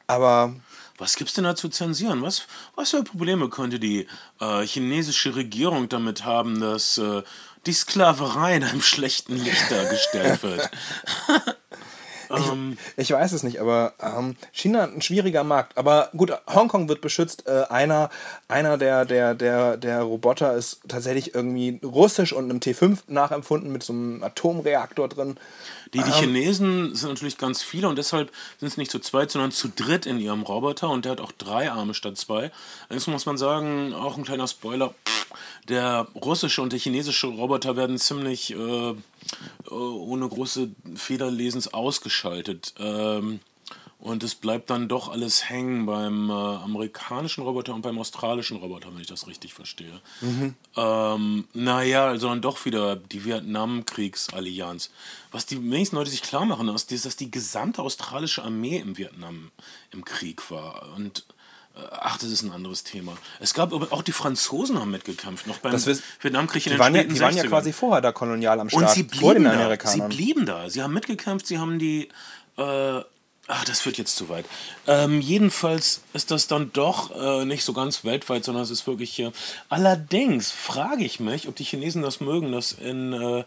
aber 0.06 0.54
Was 1.02 1.16
gibt's 1.16 1.34
denn 1.34 1.42
da 1.42 1.56
zu 1.56 1.68
zensieren? 1.68 2.22
Was, 2.22 2.46
was 2.76 2.90
für 2.90 3.02
Probleme 3.02 3.48
könnte 3.48 3.80
die 3.80 4.06
äh, 4.40 4.64
chinesische 4.64 5.34
Regierung 5.34 5.88
damit 5.88 6.24
haben, 6.24 6.60
dass 6.60 6.96
äh, 6.96 7.22
die 7.66 7.72
Sklaverei 7.72 8.54
in 8.54 8.62
einem 8.62 8.82
schlechten 8.82 9.34
Licht 9.36 9.68
dargestellt 9.68 10.44
wird? 10.44 10.70
ähm, 12.52 12.78
Ich 12.96 13.10
weiß 13.10 13.32
es 13.32 13.42
nicht, 13.42 13.60
aber 13.60 13.94
ähm, 14.00 14.36
China 14.52 14.84
ein 14.84 15.02
schwieriger 15.02 15.44
Markt. 15.44 15.76
Aber 15.76 16.10
gut, 16.16 16.32
Hongkong 16.46 16.88
wird 16.88 17.00
beschützt. 17.00 17.46
Äh, 17.46 17.64
einer 17.68 18.10
einer 18.48 18.78
der, 18.78 19.04
der, 19.04 19.34
der, 19.34 19.76
der 19.76 20.02
Roboter 20.02 20.54
ist 20.54 20.80
tatsächlich 20.88 21.34
irgendwie 21.34 21.80
russisch 21.82 22.32
und 22.32 22.44
einem 22.44 22.60
T5 22.60 22.98
nachempfunden 23.08 23.72
mit 23.72 23.82
so 23.82 23.92
einem 23.92 24.22
Atomreaktor 24.22 25.08
drin. 25.08 25.36
Die, 25.94 26.02
die 26.02 26.10
Chinesen 26.12 26.94
sind 26.94 27.10
natürlich 27.10 27.36
ganz 27.36 27.62
viele 27.62 27.88
und 27.88 27.96
deshalb 27.96 28.32
sind 28.58 28.68
es 28.68 28.76
nicht 28.76 28.90
zu 28.90 28.98
zweit, 28.98 29.30
sondern 29.30 29.52
zu 29.52 29.68
dritt 29.68 30.06
in 30.06 30.18
ihrem 30.18 30.42
Roboter 30.42 30.88
und 30.88 31.04
der 31.04 31.12
hat 31.12 31.20
auch 31.20 31.32
drei 31.32 31.70
Arme 31.70 31.92
statt 31.92 32.16
zwei. 32.16 32.50
Allerdings 32.88 33.06
muss 33.08 33.26
man 33.26 33.36
sagen, 33.36 33.92
auch 33.92 34.16
ein 34.16 34.24
kleiner 34.24 34.48
Spoiler, 34.48 34.94
der 35.68 36.08
russische 36.14 36.62
und 36.62 36.72
der 36.72 36.80
chinesische 36.80 37.26
Roboter 37.26 37.76
werden 37.76 37.98
ziemlich 37.98 38.52
äh, 38.52 38.56
äh, 38.56 38.94
ohne 39.70 40.28
große 40.28 40.70
Federlesens 40.94 41.72
ausgeschaltet. 41.74 42.74
Ähm, 42.78 43.40
und 44.02 44.22
es 44.24 44.34
bleibt 44.34 44.68
dann 44.68 44.88
doch 44.88 45.08
alles 45.10 45.48
hängen 45.48 45.86
beim 45.86 46.28
äh, 46.28 46.32
amerikanischen 46.32 47.42
Roboter 47.44 47.72
und 47.74 47.82
beim 47.82 47.98
australischen 47.98 48.56
Roboter, 48.58 48.92
wenn 48.92 49.00
ich 49.00 49.06
das 49.06 49.26
richtig 49.28 49.54
verstehe. 49.54 50.00
Ähm, 50.76 51.44
naja, 51.54 52.06
also 52.08 52.28
dann 52.28 52.42
doch 52.42 52.64
wieder 52.64 52.96
die 52.96 53.24
Vietnamkriegsallianz. 53.24 54.90
Was 55.30 55.46
die 55.46 55.62
wenigsten 55.70 55.96
Leute 55.96 56.10
sich 56.10 56.22
klar 56.22 56.44
machen, 56.44 56.68
ist, 56.68 56.90
dass 57.06 57.16
die 57.16 57.30
gesamte 57.30 57.82
australische 57.82 58.42
Armee 58.42 58.78
im 58.78 58.98
Vietnam 58.98 59.50
im 59.92 60.04
Krieg 60.04 60.50
war. 60.50 60.88
Und 60.96 61.24
äh, 61.76 61.80
ach, 61.92 62.18
das 62.18 62.30
ist 62.30 62.42
ein 62.42 62.52
anderes 62.52 62.84
Thema. 62.84 63.16
Es 63.40 63.54
gab 63.54 63.72
aber 63.72 63.92
auch 63.92 64.02
die 64.02 64.12
Franzosen 64.12 64.78
haben 64.80 64.90
mitgekämpft, 64.90 65.46
noch 65.46 65.58
beim 65.58 65.72
wiss- 65.72 66.02
Vietnamkrieg 66.20 66.66
in 66.66 66.72
Die 66.72 66.76
den 66.76 66.80
waren, 66.80 66.94
ja, 66.94 67.04
die 67.04 67.20
waren 67.20 67.36
ja 67.36 67.44
60ern. 67.44 67.48
quasi 67.48 67.72
vorher 67.72 68.00
da 68.00 68.12
kolonial 68.12 68.60
am 68.60 68.68
Start, 68.68 68.82
Und 68.82 68.90
sie 68.90 69.04
vor 69.04 69.34
den 69.34 69.44
blieben 69.44 69.44
da. 69.44 69.52
Sie 69.52 69.62
Amerikanern. 69.62 70.08
blieben 70.08 70.46
da. 70.46 70.70
Sie 70.70 70.82
haben 70.82 70.92
mitgekämpft, 70.92 71.46
sie 71.46 71.58
haben 71.58 71.78
die. 71.78 72.08
Äh, 72.58 73.00
ach, 73.48 73.64
das 73.64 73.80
führt 73.80 73.98
jetzt 73.98 74.16
zu 74.16 74.28
weit. 74.28 74.44
Ähm, 74.86 75.20
jedenfalls 75.20 76.02
ist 76.12 76.30
das 76.30 76.46
dann 76.46 76.72
doch 76.72 77.10
äh, 77.14 77.44
nicht 77.44 77.64
so 77.64 77.72
ganz 77.72 78.04
weltweit, 78.04 78.44
sondern 78.44 78.62
es 78.62 78.70
ist 78.70 78.86
wirklich 78.86 79.12
hier. 79.12 79.32
Allerdings 79.68 80.50
frage 80.50 81.04
ich 81.04 81.20
mich, 81.20 81.48
ob 81.48 81.56
die 81.56 81.64
Chinesen 81.64 82.02
das 82.02 82.20
mögen, 82.20 82.52
dass 82.52 82.72
in 82.72 83.12
äh, 83.12 83.44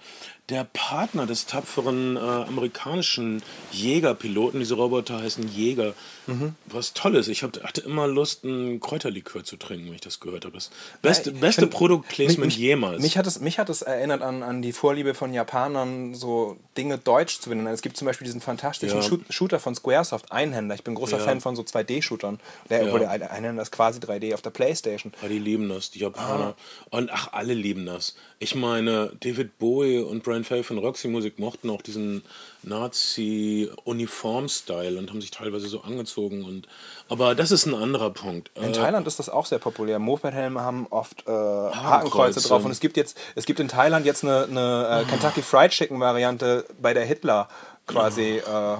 der 0.49 0.63
Partner 0.73 1.25
des 1.25 1.47
tapferen 1.47 2.17
äh, 2.17 2.19
amerikanischen 2.19 3.41
Jägerpiloten, 3.71 4.59
diese 4.59 4.75
Roboter 4.75 5.19
heißen 5.21 5.47
Jäger, 5.49 5.93
Mhm. 6.27 6.55
was 6.65 6.93
Tolles. 6.93 7.27
Ich 7.27 7.43
hab, 7.43 7.61
hatte 7.63 7.81
immer 7.81 8.07
Lust, 8.07 8.43
ein 8.45 8.79
Kräuterlikör 8.79 9.43
zu 9.43 9.57
trinken, 9.57 9.85
wenn 9.87 9.93
ich 9.93 10.01
das 10.01 10.19
gehört 10.19 10.43
habe. 10.45 10.55
Das 10.55 10.71
beste, 11.03 11.29
ich 11.29 11.39
beste 11.39 11.67
Produktplacement 11.67 12.51
jemals. 12.57 12.99
Mich 13.03 13.15
hat, 13.19 13.27
es, 13.27 13.39
mich 13.41 13.59
hat 13.59 13.69
es 13.69 13.83
erinnert 13.83 14.23
an, 14.23 14.41
an 14.41 14.63
die 14.63 14.71
Vorliebe 14.73 15.13
von 15.13 15.33
Japanern, 15.35 16.15
so 16.15 16.57
Dinge 16.77 16.97
deutsch 16.97 17.39
zu 17.41 17.49
benennen. 17.49 17.71
Es 17.71 17.83
gibt 17.83 17.95
zum 17.95 18.07
Beispiel 18.07 18.25
diesen 18.25 18.41
fantastischen 18.41 18.97
Ja. 19.01 19.03
Shoot, 19.03 19.21
Shooter 19.29 19.59
von 19.59 19.75
Squaresoft, 19.75 20.31
Einhänder. 20.31 20.73
Ich 20.73 20.83
bin 20.83 20.95
großer 20.95 21.17
Ja. 21.19 21.23
Fan 21.23 21.41
von 21.41 21.55
so 21.55 21.61
2D-Shootern. 21.61 22.39
Der, 22.71 22.87
Ja. 22.87 23.17
der 23.17 23.31
Einhänder 23.31 23.61
ist 23.61 23.71
quasi 23.71 23.99
3D 23.99 24.33
auf 24.33 24.41
der 24.41 24.49
Playstation. 24.49 25.13
Ja, 25.21 25.27
die 25.27 25.37
lieben 25.37 25.69
das, 25.69 25.91
die 25.91 25.99
Japaner. 25.99 26.55
Und 26.89 27.11
ach, 27.13 27.33
alle 27.33 27.53
lieben 27.53 27.85
das. 27.85 28.15
Ich 28.39 28.55
meine, 28.55 29.11
David 29.19 29.59
Bowie 29.59 29.99
und 29.99 30.23
Brian 30.23 30.34
Fay 30.43 30.63
von 30.63 30.77
Roxy 30.77 31.07
Music 31.07 31.39
mochten 31.39 31.69
auch 31.69 31.81
diesen 31.81 32.23
Nazi-Uniform-Style 32.63 34.97
und 34.97 35.09
haben 35.09 35.21
sich 35.21 35.31
teilweise 35.31 35.67
so 35.67 35.81
angezogen. 35.81 36.43
Und, 36.43 36.67
aber 37.09 37.35
das 37.35 37.51
ist 37.51 37.65
ein 37.65 37.75
anderer 37.75 38.09
Punkt. 38.09 38.51
In 38.55 38.63
Äh, 38.65 38.71
Thailand 38.71 39.07
ist 39.07 39.19
das 39.19 39.29
auch 39.29 39.45
sehr 39.45 39.59
populär. 39.59 39.99
Moped-Helme 39.99 40.61
haben 40.61 40.87
oft 40.89 41.23
äh, 41.27 41.31
Hakenkreuze 41.31 41.85
Hakenkreuze. 41.85 42.47
drauf. 42.47 42.65
Und 42.65 42.71
es 42.71 42.79
gibt 42.79 42.97
jetzt, 42.97 43.17
es 43.35 43.45
gibt 43.45 43.59
in 43.59 43.67
Thailand 43.67 44.05
jetzt 44.05 44.23
eine, 44.23 44.43
eine 44.43 45.01
äh, 45.01 45.05
Kentucky 45.09 45.41
Fried 45.41 45.71
Chicken-Variante, 45.71 46.65
bei 46.81 46.93
der 46.93 47.05
Hitler 47.05 47.47
quasi 47.87 48.37
äh, 48.37 48.77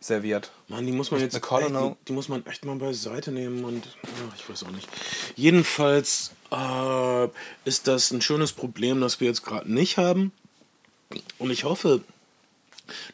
serviert. 0.00 0.50
Mann, 0.68 0.86
die 0.86 0.92
muss 0.92 1.10
man 1.10 1.20
jetzt 1.20 1.34
echt, 1.34 1.44
die, 1.50 1.94
die 2.06 2.12
muss 2.12 2.28
man 2.28 2.46
echt 2.46 2.64
mal 2.64 2.76
beiseite 2.76 3.32
nehmen 3.32 3.64
und 3.64 3.84
ja, 3.86 4.32
ich 4.36 4.48
weiß 4.48 4.64
auch 4.64 4.70
nicht. 4.70 4.88
Jedenfalls 5.34 6.32
äh, 6.52 7.28
ist 7.64 7.88
das 7.88 8.10
ein 8.10 8.20
schönes 8.22 8.52
Problem, 8.52 9.00
das 9.00 9.20
wir 9.20 9.28
jetzt 9.28 9.44
gerade 9.44 9.70
nicht 9.72 9.98
haben. 9.98 10.32
Und 11.38 11.50
ich 11.50 11.64
hoffe, 11.64 12.02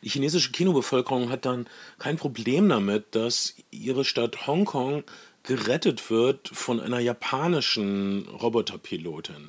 die 0.02 0.08
chinesische 0.08 0.52
Kinobevölkerung 0.52 1.30
hat 1.30 1.44
dann 1.44 1.66
kein 1.98 2.16
Problem 2.16 2.68
damit, 2.68 3.14
dass 3.14 3.54
ihre 3.70 4.04
Stadt 4.04 4.46
Hongkong 4.46 5.04
gerettet 5.42 6.10
wird 6.10 6.48
von 6.52 6.80
einer 6.80 7.00
japanischen 7.00 8.26
Roboterpilotin. 8.28 9.48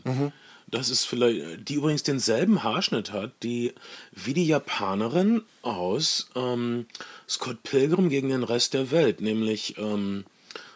Das 0.67 0.89
ist 0.89 1.05
vielleicht, 1.05 1.69
die 1.69 1.75
übrigens 1.75 2.03
denselben 2.03 2.63
Haarschnitt 2.63 3.11
hat, 3.11 3.31
die 3.43 3.73
wie 4.11 4.33
die 4.33 4.47
Japanerin 4.47 5.43
aus 5.61 6.29
ähm, 6.35 6.87
Scott 7.29 7.61
Pilgrim 7.63 8.09
gegen 8.09 8.29
den 8.29 8.43
Rest 8.43 8.73
der 8.73 8.89
Welt, 8.91 9.21
nämlich 9.21 9.77
ähm, 9.77 10.25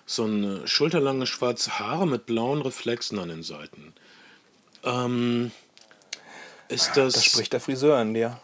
so 0.05 0.24
eine 0.24 0.67
schulterlange 0.67 1.26
schwarze 1.26 1.80
Haare 1.80 2.07
mit 2.07 2.28
blauen 2.28 2.61
Reflexen 2.61 3.20
an 3.20 3.30
den 3.30 3.43
Seiten. 3.43 3.93
Ähm, 4.84 5.51
ist 6.70 6.95
das, 6.95 7.13
Das 7.15 7.26
spricht 7.26 7.53
der 7.53 7.59
Friseur 7.59 8.01
in 8.01 8.13
dir. 8.13 8.39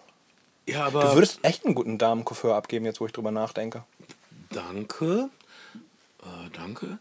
ja, 0.67 0.89
Du 0.89 0.99
aber 0.99 1.15
würdest 1.15 1.39
echt 1.43 1.65
einen 1.65 1.75
guten 1.75 1.97
Damencoiffeur 1.97 2.55
abgeben, 2.55 2.85
jetzt 2.85 2.99
wo 2.99 3.05
ich 3.05 3.13
drüber 3.13 3.31
nachdenke. 3.31 3.83
danke, 4.51 5.29
äh, 6.23 6.49
danke. 6.53 6.99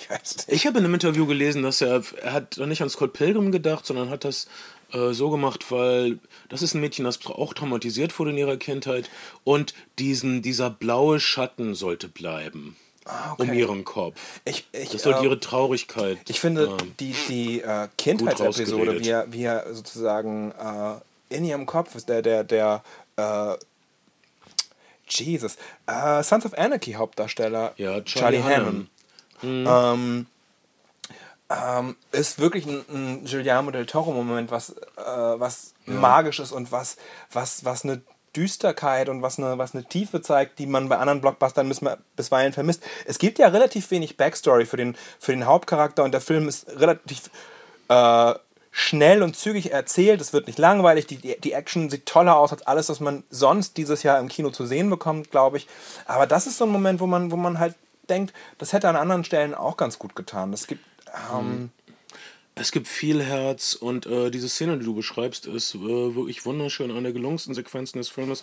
Ich 0.00 0.08
weiß 0.08 0.36
nicht. 0.36 0.48
Ich 0.48 0.66
habe 0.66 0.78
in 0.78 0.84
einem 0.84 0.94
Interview 0.94 1.26
gelesen, 1.26 1.62
dass 1.62 1.80
er, 1.80 2.02
er 2.22 2.32
hat 2.32 2.56
nicht 2.58 2.80
an 2.82 2.88
Scott 2.88 3.12
Pilgrim 3.12 3.52
gedacht, 3.52 3.84
sondern 3.84 4.08
hat 4.08 4.24
das 4.24 4.46
äh, 4.92 5.12
so 5.12 5.30
gemacht, 5.30 5.70
weil 5.70 6.18
das 6.48 6.62
ist 6.62 6.74
ein 6.74 6.80
Mädchen, 6.80 7.04
das 7.04 7.18
auch 7.26 7.52
traumatisiert 7.54 8.18
wurde 8.18 8.30
in 8.30 8.38
ihrer 8.38 8.56
Kindheit 8.56 9.10
und 9.44 9.74
diesen, 9.98 10.40
dieser 10.40 10.70
blaue 10.70 11.20
Schatten 11.20 11.74
sollte 11.74 12.08
bleiben. 12.08 12.76
Ah, 13.08 13.34
um 13.38 13.48
okay. 13.48 13.58
ihren 13.58 13.84
Kopf. 13.84 14.40
Ich, 14.44 14.66
ich, 14.72 14.90
Das 14.90 15.02
sollte 15.02 15.20
ähm, 15.20 15.24
ihre 15.24 15.40
Traurigkeit. 15.40 16.18
Ich 16.28 16.40
finde, 16.40 16.76
ähm, 16.78 16.94
die, 17.00 17.14
die 17.28 17.60
äh, 17.62 17.88
Kindheitsepisode, 17.96 19.00
wie 19.00 19.08
er, 19.08 19.32
wie 19.32 19.44
er 19.44 19.74
sozusagen 19.74 20.52
äh, 20.52 21.34
in 21.34 21.44
ihrem 21.44 21.64
Kopf 21.64 21.94
ist, 21.94 22.08
der, 22.10 22.20
der, 22.20 22.44
der, 22.44 22.82
äh, 23.16 23.56
Jesus, 25.08 25.56
äh, 25.86 26.22
Sons 26.22 26.44
of 26.44 26.52
Anarchy 26.58 26.92
Hauptdarsteller, 26.92 27.72
Ja, 27.78 28.02
Charlie 28.02 28.42
Hammond, 28.42 28.90
ähm, 29.42 30.26
ähm, 31.48 31.96
ist 32.12 32.38
wirklich 32.38 32.66
ein, 32.66 32.84
ein 32.90 33.24
Guillermo 33.24 33.70
del 33.70 33.86
Toro-Moment, 33.86 34.50
was, 34.50 34.70
äh, 34.70 34.76
was 34.96 35.72
magisch 35.86 36.40
ist 36.40 36.52
und 36.52 36.72
was, 36.72 36.98
was, 37.32 37.64
was 37.64 37.84
eine 37.84 38.02
Düsterkeit 38.36 39.08
und 39.08 39.22
was 39.22 39.38
eine, 39.38 39.58
was 39.58 39.74
eine 39.74 39.84
Tiefe 39.84 40.20
zeigt, 40.22 40.58
die 40.58 40.66
man 40.66 40.88
bei 40.88 40.98
anderen 40.98 41.20
Blockbustern 41.20 41.68
bis- 41.68 41.80
bisweilen 42.16 42.52
vermisst. 42.52 42.82
Es 43.06 43.18
gibt 43.18 43.38
ja 43.38 43.48
relativ 43.48 43.90
wenig 43.90 44.16
Backstory 44.16 44.66
für 44.66 44.76
den, 44.76 44.96
für 45.18 45.32
den 45.32 45.46
Hauptcharakter 45.46 46.04
und 46.04 46.12
der 46.12 46.20
Film 46.20 46.48
ist 46.48 46.68
relativ 46.68 47.30
äh, 47.88 48.34
schnell 48.70 49.22
und 49.22 49.36
zügig 49.36 49.72
erzählt. 49.72 50.20
Es 50.20 50.32
wird 50.32 50.46
nicht 50.46 50.58
langweilig. 50.58 51.06
Die, 51.06 51.40
die, 51.40 51.52
Action 51.52 51.90
sieht 51.90 52.06
toller 52.06 52.36
aus 52.36 52.52
als 52.52 52.66
alles, 52.66 52.88
was 52.88 53.00
man 53.00 53.24
sonst 53.30 53.76
dieses 53.76 54.02
Jahr 54.02 54.20
im 54.20 54.28
Kino 54.28 54.50
zu 54.50 54.66
sehen 54.66 54.88
bekommt, 54.90 55.30
glaube 55.30 55.56
ich. 55.56 55.66
Aber 56.06 56.26
das 56.26 56.46
ist 56.46 56.58
so 56.58 56.64
ein 56.64 56.70
Moment, 56.70 57.00
wo 57.00 57.06
man, 57.06 57.32
wo 57.32 57.36
man 57.36 57.58
halt 57.58 57.74
denkt, 58.08 58.32
das 58.58 58.72
hätte 58.72 58.88
an 58.88 58.96
anderen 58.96 59.24
Stellen 59.24 59.54
auch 59.54 59.76
ganz 59.76 59.98
gut 59.98 60.14
getan. 60.14 60.52
Es 60.52 60.66
gibt. 60.66 60.84
Ähm, 61.32 61.70
Es 62.60 62.72
gibt 62.72 62.88
viel 62.88 63.22
Herz 63.22 63.74
und 63.74 64.06
äh, 64.06 64.30
diese 64.30 64.48
Szene, 64.48 64.78
die 64.78 64.84
du 64.84 64.94
beschreibst, 64.94 65.46
ist 65.46 65.74
äh, 65.74 65.78
wirklich 65.78 66.44
wunderschön. 66.44 66.90
Eine 66.90 67.02
der 67.02 67.12
gelungensten 67.12 67.54
Sequenzen 67.54 67.98
des 67.98 68.08
Filmes 68.08 68.42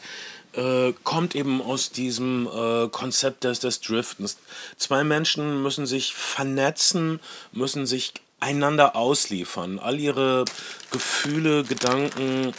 äh, 0.53 0.93
kommt 1.03 1.35
eben 1.35 1.61
aus 1.61 1.91
diesem 1.91 2.47
äh, 2.47 2.87
Konzept 2.89 3.43
des, 3.43 3.59
des 3.59 3.81
Driftens. 3.81 4.37
Zwei 4.77 5.03
Menschen 5.03 5.61
müssen 5.61 5.85
sich 5.85 6.13
vernetzen, 6.13 7.19
müssen 7.51 7.85
sich 7.85 8.13
einander 8.39 8.95
ausliefern. 8.95 9.79
All 9.79 9.99
ihre 9.99 10.45
Gefühle, 10.91 11.63
Gedanken, 11.63 12.53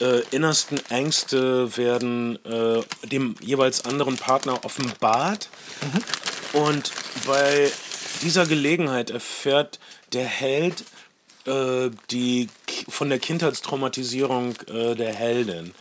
äh, 0.00 0.20
innersten 0.30 0.78
Ängste 0.90 1.76
werden 1.76 2.38
äh, 2.44 2.82
dem 3.06 3.34
jeweils 3.40 3.84
anderen 3.84 4.16
Partner 4.16 4.64
offenbart. 4.64 5.48
Und 6.52 6.92
bei 7.26 7.70
dieser 8.22 8.46
Gelegenheit 8.46 9.10
erfährt 9.10 9.78
der 10.12 10.24
Held 10.24 10.84
äh, 11.48 11.90
die 12.10 12.48
von 12.88 13.08
der 13.08 13.18
Kindheitstraumatisierung 13.18 14.54
äh, 14.68 14.94
der 14.94 15.14
Heldin, 15.14 15.72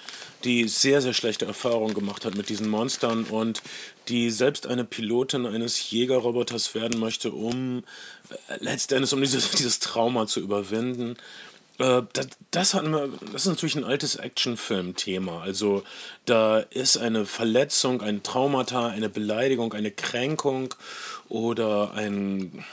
die 0.43 0.67
sehr, 0.67 1.01
sehr 1.01 1.13
schlechte 1.13 1.45
Erfahrungen 1.45 1.93
gemacht 1.93 2.25
hat 2.25 2.35
mit 2.35 2.49
diesen 2.49 2.69
Monstern 2.69 3.25
und 3.25 3.61
die 4.07 4.29
selbst 4.29 4.67
eine 4.67 4.85
Pilotin 4.85 5.45
eines 5.45 5.91
Jägerroboters 5.91 6.73
werden 6.75 6.99
möchte, 6.99 7.31
um 7.31 7.83
äh, 8.29 8.57
letztendlich 8.59 9.13
um 9.13 9.21
dieses, 9.21 9.51
dieses 9.57 9.79
Trauma 9.79 10.27
zu 10.27 10.39
überwinden. 10.39 11.17
Äh, 11.79 12.03
das, 12.13 12.27
das, 12.51 12.73
wir, 12.73 13.09
das 13.31 13.43
ist 13.43 13.47
natürlich 13.47 13.75
ein 13.75 13.83
altes 13.83 14.15
Actionfilm-Thema. 14.15 15.41
Also 15.41 15.83
da 16.25 16.59
ist 16.59 16.97
eine 16.97 17.25
Verletzung, 17.25 18.01
ein 18.01 18.23
Traumata, 18.23 18.87
eine 18.87 19.09
Beleidigung, 19.09 19.73
eine 19.73 19.91
Kränkung 19.91 20.73
oder 21.29 21.93
ein, 21.93 22.63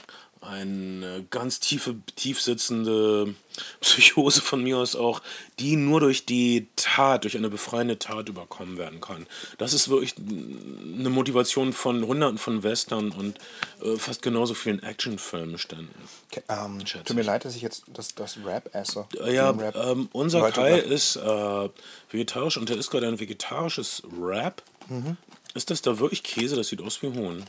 eine 0.47 1.25
ganz 1.29 1.59
tiefe, 1.59 1.95
tief 2.15 2.41
sitzende 2.41 3.33
Psychose 3.81 4.41
von 4.41 4.63
mir 4.63 4.77
aus 4.77 4.95
auch, 4.95 5.21
die 5.59 5.75
nur 5.75 5.99
durch 6.01 6.25
die 6.25 6.67
Tat, 6.75 7.23
durch 7.23 7.35
eine 7.37 7.49
befreiende 7.49 7.97
Tat 7.99 8.29
überkommen 8.29 8.77
werden 8.77 9.01
kann. 9.01 9.25
Das 9.57 9.73
ist 9.73 9.89
wirklich 9.89 10.13
eine 10.17 11.09
Motivation 11.09 11.73
von 11.73 12.05
hunderten 12.05 12.37
von 12.37 12.63
Western 12.63 13.11
und 13.11 13.39
äh, 13.81 13.97
fast 13.97 14.21
genauso 14.21 14.53
vielen 14.53 14.83
Actionfilmbeständen. 14.83 15.89
ke- 16.31 16.43
ähm, 16.49 16.85
Schätze 16.85 17.05
tut 17.05 17.15
mir 17.15 17.23
leid, 17.23 17.45
dass 17.45 17.55
ich 17.55 17.61
jetzt 17.61 17.83
das, 17.93 18.13
das 18.15 18.37
Rap 18.45 18.73
esse. 18.75 19.07
Ja, 19.25 19.51
Den 19.53 19.61
Rap. 19.61 19.75
ähm, 19.75 20.09
unser 20.11 20.39
Leute, 20.39 20.59
Kai 20.61 20.75
Rap. 20.75 20.85
ist 20.85 21.15
äh, 21.15 21.69
vegetarisch 22.11 22.57
und 22.57 22.69
der 22.69 22.77
isst 22.77 22.91
gerade 22.91 23.07
ein 23.07 23.19
vegetarisches 23.19 24.03
Wrap. 24.05 24.61
Mhm. 24.89 25.17
Ist 25.53 25.69
das 25.71 25.81
da 25.81 25.97
wirklich 25.99 26.21
Käse? 26.23 26.55
Das 26.57 26.67
sieht 26.67 26.81
aus 26.81 27.01
wie 27.01 27.07
Huhn. 27.07 27.43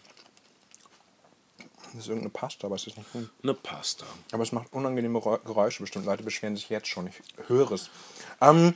Das 1.97 2.05
ist 2.05 2.09
irgendeine 2.11 2.31
Pasta, 2.31 2.67
aber 2.67 2.77
es 2.77 2.87
ist 2.87 2.99
nicht 2.99 3.11
gut. 3.11 3.27
Eine 3.43 3.55
Pasta. 3.55 4.05
Aber 4.33 4.43
es 4.43 4.53
macht 4.53 4.71
unangenehme 4.73 5.19
Geräusche 5.47 5.83
bestimmt. 5.83 6.05
Leute 6.05 6.23
beschweren 6.23 6.55
sich 6.55 6.69
jetzt 6.69 6.89
schon. 6.89 7.07
Ich 7.07 7.15
höre 7.49 7.73
es. 7.73 7.89
Ähm, 8.43 8.75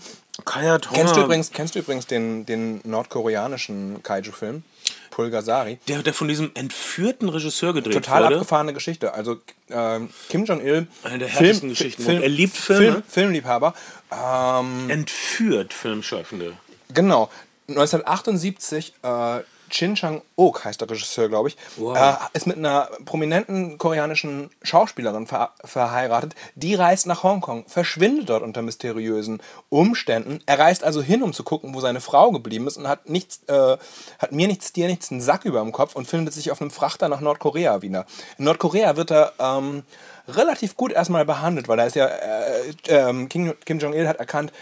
Hunger. 0.49 0.79
kennst, 0.79 1.17
du 1.17 1.21
übrigens, 1.21 1.51
kennst 1.51 1.75
du 1.75 1.81
übrigens 1.81 2.07
den, 2.07 2.47
den 2.47 2.81
nordkoreanischen 2.85 4.03
Kaiju-Film? 4.03 4.65
Pulgasari. 5.11 5.79
Der, 5.87 6.03
der 6.03 6.15
von 6.15 6.29
diesem 6.29 6.53
entführten 6.55 7.29
Regisseur 7.29 7.75
gedreht 7.75 7.93
Total 7.93 8.25
wurde. 8.25 8.37
abgefahrene 8.37 8.73
Geschichte. 8.73 9.13
Also 9.13 9.37
ähm, 9.69 10.09
Kim 10.31 10.47
Jong-il, 10.47 10.87
Eine 11.03 11.19
der 11.19 11.29
härtesten 11.29 11.69
Geschichten. 11.69 12.03
Film, 12.03 12.23
Er 12.23 12.29
liebt 12.31 12.57
Filme. 12.57 12.93
Film, 12.93 13.03
Filmliebhaber. 13.07 13.75
Ähm, 14.11 14.89
Entführt 14.89 15.75
Filmschaffende. 15.75 16.55
Genau. 16.95 17.29
1978, 17.69 18.95
äh, 19.03 19.41
Chin 19.71 19.95
Chang-ok 19.95 20.65
heißt 20.65 20.81
der 20.81 20.91
Regisseur, 20.91 21.29
glaube 21.29 21.49
ich, 21.49 21.57
Wow. 21.77 21.97
äh, 21.97 22.13
ist 22.35 22.47
mit 22.47 22.59
einer 22.59 22.89
prominenten 23.05 23.79
koreanischen 23.79 24.51
Schauspielerin 24.63 25.27
ver 25.27 25.51
verheiratet. 25.65 26.35
Die 26.55 26.75
reist 26.75 27.07
nach 27.07 27.23
Hongkong, 27.23 27.65
verschwindet 27.67 28.29
dort 28.29 28.43
unter 28.43 28.63
mysteriösen 28.63 29.41
Umständen. 29.69 30.41
Er 30.47 30.59
reist 30.59 30.85
also 30.85 31.01
hin, 31.03 31.23
um 31.23 31.33
zu 31.33 31.43
gucken, 31.45 31.75
wo 31.75 31.81
seine 31.81 32.01
Frau 32.01 32.31
geblieben 32.31 32.67
ist 32.67 32.77
und 32.77 32.89
hat 32.89 33.09
nichts, 33.09 33.41
äh, 33.47 33.77
hat 34.19 34.33
mir 34.33 34.49
nichts, 34.49 34.73
dir 34.73 34.89
nichts, 34.89 35.11
einen 35.11 35.21
Sack 35.21 35.45
über 35.45 35.61
dem 35.61 35.73
Kopf 35.73 35.95
und 35.97 36.07
findet 36.07 36.35
sich 36.35 36.51
auf 36.51 36.61
einem 36.61 36.71
Frachter 36.71 37.09
nach 37.09 37.21
Nordkorea 37.21 37.83
wieder. 37.83 38.05
In 38.39 38.45
Nordkorea 38.45 38.97
wird 38.97 39.11
er 39.13 39.33
ähm, 39.39 39.85
relativ 40.29 40.77
gut 40.77 40.93
erstmal 40.93 41.25
behandelt, 41.25 41.69
weil 41.69 41.79
er 41.79 41.87
ist 41.87 41.97
ja, 41.97 42.07
äh, 42.07 42.75
ähm, 42.89 43.29
Kim, 43.29 43.55
Kim 43.65 43.79
Jong-il 43.79 44.07
hat 44.09 44.19
erkannt, 44.19 44.53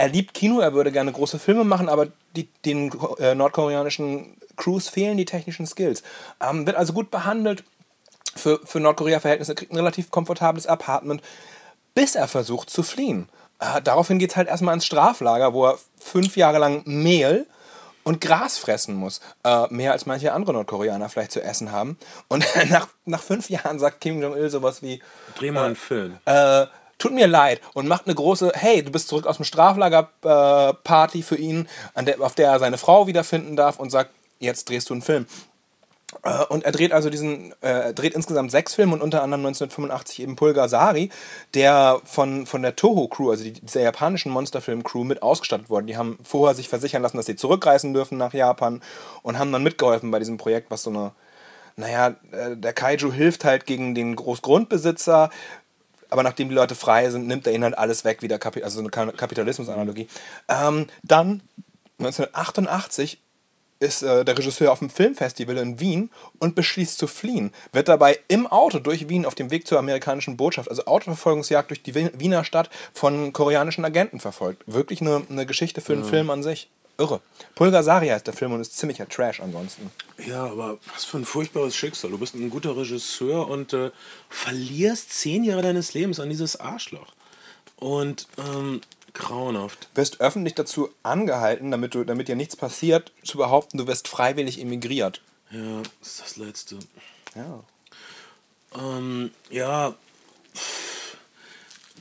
er 0.00 0.08
liebt 0.08 0.32
Kino, 0.32 0.60
er 0.60 0.72
würde 0.72 0.92
gerne 0.92 1.12
große 1.12 1.38
Filme 1.38 1.62
machen, 1.62 1.90
aber 1.90 2.06
die, 2.34 2.48
den 2.64 2.90
äh, 3.18 3.34
nordkoreanischen 3.34 4.34
Crews 4.56 4.88
fehlen 4.88 5.18
die 5.18 5.26
technischen 5.26 5.66
Skills. 5.66 6.02
Ähm, 6.40 6.66
wird 6.66 6.76
also 6.76 6.94
gut 6.94 7.10
behandelt 7.10 7.64
für, 8.34 8.60
für 8.64 8.80
Nordkorea-Verhältnisse, 8.80 9.54
kriegt 9.54 9.72
ein 9.72 9.76
relativ 9.76 10.10
komfortables 10.10 10.66
Apartment, 10.66 11.20
bis 11.94 12.14
er 12.14 12.28
versucht 12.28 12.70
zu 12.70 12.82
fliehen. 12.82 13.28
Äh, 13.58 13.82
daraufhin 13.82 14.18
geht 14.18 14.30
es 14.30 14.36
halt 14.36 14.48
erstmal 14.48 14.72
ins 14.72 14.86
Straflager, 14.86 15.52
wo 15.52 15.66
er 15.66 15.78
fünf 15.98 16.34
Jahre 16.38 16.58
lang 16.58 16.80
Mehl 16.86 17.46
und 18.02 18.22
Gras 18.22 18.56
fressen 18.56 18.94
muss. 18.94 19.20
Äh, 19.44 19.66
mehr 19.68 19.92
als 19.92 20.06
manche 20.06 20.32
andere 20.32 20.54
Nordkoreaner 20.54 21.10
vielleicht 21.10 21.32
zu 21.32 21.42
essen 21.42 21.72
haben. 21.72 21.98
Und 22.28 22.46
nach, 22.70 22.88
nach 23.04 23.22
fünf 23.22 23.50
Jahren 23.50 23.78
sagt 23.78 24.00
Kim 24.00 24.22
Jong-il 24.22 24.48
sowas 24.48 24.80
wie, 24.80 25.02
Dreh 25.38 25.50
mal 25.50 25.66
einen 25.66 25.76
Film. 25.76 26.16
äh, 26.24 26.64
tut 27.00 27.12
mir 27.12 27.26
leid 27.26 27.60
und 27.74 27.88
macht 27.88 28.06
eine 28.06 28.14
große, 28.14 28.52
hey, 28.54 28.84
du 28.84 28.92
bist 28.92 29.08
zurück 29.08 29.26
aus 29.26 29.36
dem 29.36 29.44
Straflager-Party 29.44 30.70
äh, 30.70 30.74
Party 30.84 31.22
für 31.22 31.36
ihn, 31.36 31.68
der, 31.96 32.20
auf 32.20 32.34
der 32.34 32.50
er 32.50 32.58
seine 32.58 32.78
Frau 32.78 33.08
wiederfinden 33.08 33.56
darf 33.56 33.80
und 33.80 33.90
sagt, 33.90 34.10
jetzt 34.38 34.68
drehst 34.68 34.88
du 34.90 34.94
einen 34.94 35.02
Film. 35.02 35.26
Äh, 36.24 36.44
Und 36.46 36.64
er 36.64 36.72
dreht 36.72 36.92
also 36.92 37.10
diesen, 37.10 37.54
äh, 37.62 37.94
dreht 37.94 38.14
insgesamt 38.14 38.50
sechs 38.50 38.74
Filme 38.74 38.94
und 38.94 39.02
unter 39.02 39.22
anderem 39.22 39.46
1985 39.46 40.22
eben 40.22 40.36
Pulgasari, 40.36 41.10
der 41.54 42.00
von, 42.04 42.46
von 42.46 42.62
der 42.62 42.76
Toho-Crew, 42.76 43.30
also 43.30 43.44
die, 43.44 43.52
dieser 43.52 43.82
japanischen 43.82 44.32
Monsterfilm-Crew, 44.32 45.04
mit 45.04 45.22
ausgestattet 45.22 45.70
worden. 45.70 45.86
Die 45.86 45.96
haben 45.96 46.18
vorher 46.22 46.54
sich 46.54 46.68
versichern 46.68 47.02
lassen, 47.02 47.16
dass 47.16 47.26
sie 47.26 47.36
zurückreisen 47.36 47.94
dürfen 47.94 48.18
nach 48.18 48.34
Japan 48.34 48.82
und 49.22 49.38
haben 49.38 49.52
dann 49.52 49.62
mitgeholfen 49.62 50.10
bei 50.10 50.18
diesem 50.18 50.36
Projekt, 50.36 50.70
was 50.70 50.82
so 50.82 50.90
eine, 50.90 51.12
naja, 51.76 52.16
äh, 52.32 52.56
der 52.56 52.72
Kaiju 52.72 53.12
hilft 53.12 53.44
halt 53.44 53.66
gegen 53.66 53.94
den 53.94 54.16
Großgrundbesitzer, 54.16 55.30
aber 56.10 56.22
nachdem 56.22 56.48
die 56.48 56.54
Leute 56.54 56.74
frei 56.74 57.08
sind, 57.10 57.26
nimmt 57.26 57.46
er 57.46 57.52
ihnen 57.52 57.64
halt 57.64 57.78
alles 57.78 58.04
weg, 58.04 58.22
wie 58.22 58.28
der 58.28 58.38
Kapi 58.38 58.62
also 58.62 58.76
so 58.76 58.80
eine 58.80 58.90
Ka- 58.90 59.12
Kapitalismus-Analogie. 59.12 60.08
Ähm, 60.48 60.86
dann 61.02 61.42
1988 61.98 63.18
ist 63.82 64.02
äh, 64.02 64.24
der 64.26 64.36
Regisseur 64.36 64.72
auf 64.72 64.82
einem 64.82 64.90
Filmfestival 64.90 65.56
in 65.56 65.80
Wien 65.80 66.10
und 66.38 66.54
beschließt 66.54 66.98
zu 66.98 67.06
fliehen. 67.06 67.50
Wird 67.72 67.88
dabei 67.88 68.18
im 68.28 68.46
Auto 68.46 68.78
durch 68.78 69.08
Wien 69.08 69.24
auf 69.24 69.34
dem 69.34 69.50
Weg 69.50 69.66
zur 69.66 69.78
amerikanischen 69.78 70.36
Botschaft, 70.36 70.68
also 70.68 70.84
Autoverfolgungsjagd 70.84 71.70
durch 71.70 71.82
die 71.82 71.94
Wien- 71.94 72.10
Wiener 72.14 72.44
Stadt 72.44 72.68
von 72.92 73.32
koreanischen 73.32 73.84
Agenten 73.84 74.20
verfolgt. 74.20 74.62
Wirklich 74.66 75.00
eine, 75.00 75.22
eine 75.30 75.46
Geschichte 75.46 75.80
für 75.80 75.94
einen 75.94 76.04
Film 76.04 76.28
an 76.28 76.42
sich. 76.42 76.68
Irre. 77.00 77.20
Pulgasari 77.54 78.08
heißt 78.08 78.26
der 78.26 78.34
Film 78.34 78.52
und 78.52 78.60
ist 78.60 78.76
ziemlicher 78.76 79.08
Trash 79.08 79.40
ansonsten. 79.40 79.90
Ja, 80.24 80.44
aber 80.44 80.78
was 80.92 81.04
für 81.04 81.16
ein 81.16 81.24
furchtbares 81.24 81.74
Schicksal. 81.74 82.10
Du 82.10 82.18
bist 82.18 82.34
ein 82.34 82.50
guter 82.50 82.76
Regisseur 82.76 83.48
und 83.48 83.72
äh, 83.72 83.90
verlierst 84.28 85.12
zehn 85.12 85.42
Jahre 85.42 85.62
deines 85.62 85.94
Lebens 85.94 86.20
an 86.20 86.28
dieses 86.28 86.60
Arschloch. 86.60 87.08
Und 87.76 88.28
ähm, 88.38 88.82
grauenhaft. 89.14 89.88
wirst 89.94 90.20
öffentlich 90.20 90.54
dazu 90.54 90.90
angehalten, 91.02 91.70
damit, 91.70 91.94
du, 91.94 92.04
damit 92.04 92.28
dir 92.28 92.36
nichts 92.36 92.56
passiert, 92.56 93.12
zu 93.24 93.38
behaupten, 93.38 93.78
du 93.78 93.86
wirst 93.86 94.06
freiwillig 94.06 94.60
emigriert. 94.60 95.20
Ja, 95.50 95.82
das 96.00 96.08
ist 96.08 96.20
das 96.20 96.36
Letzte. 96.36 96.78
Ja. 97.34 97.64
Ähm, 98.78 99.30
ja, 99.50 99.94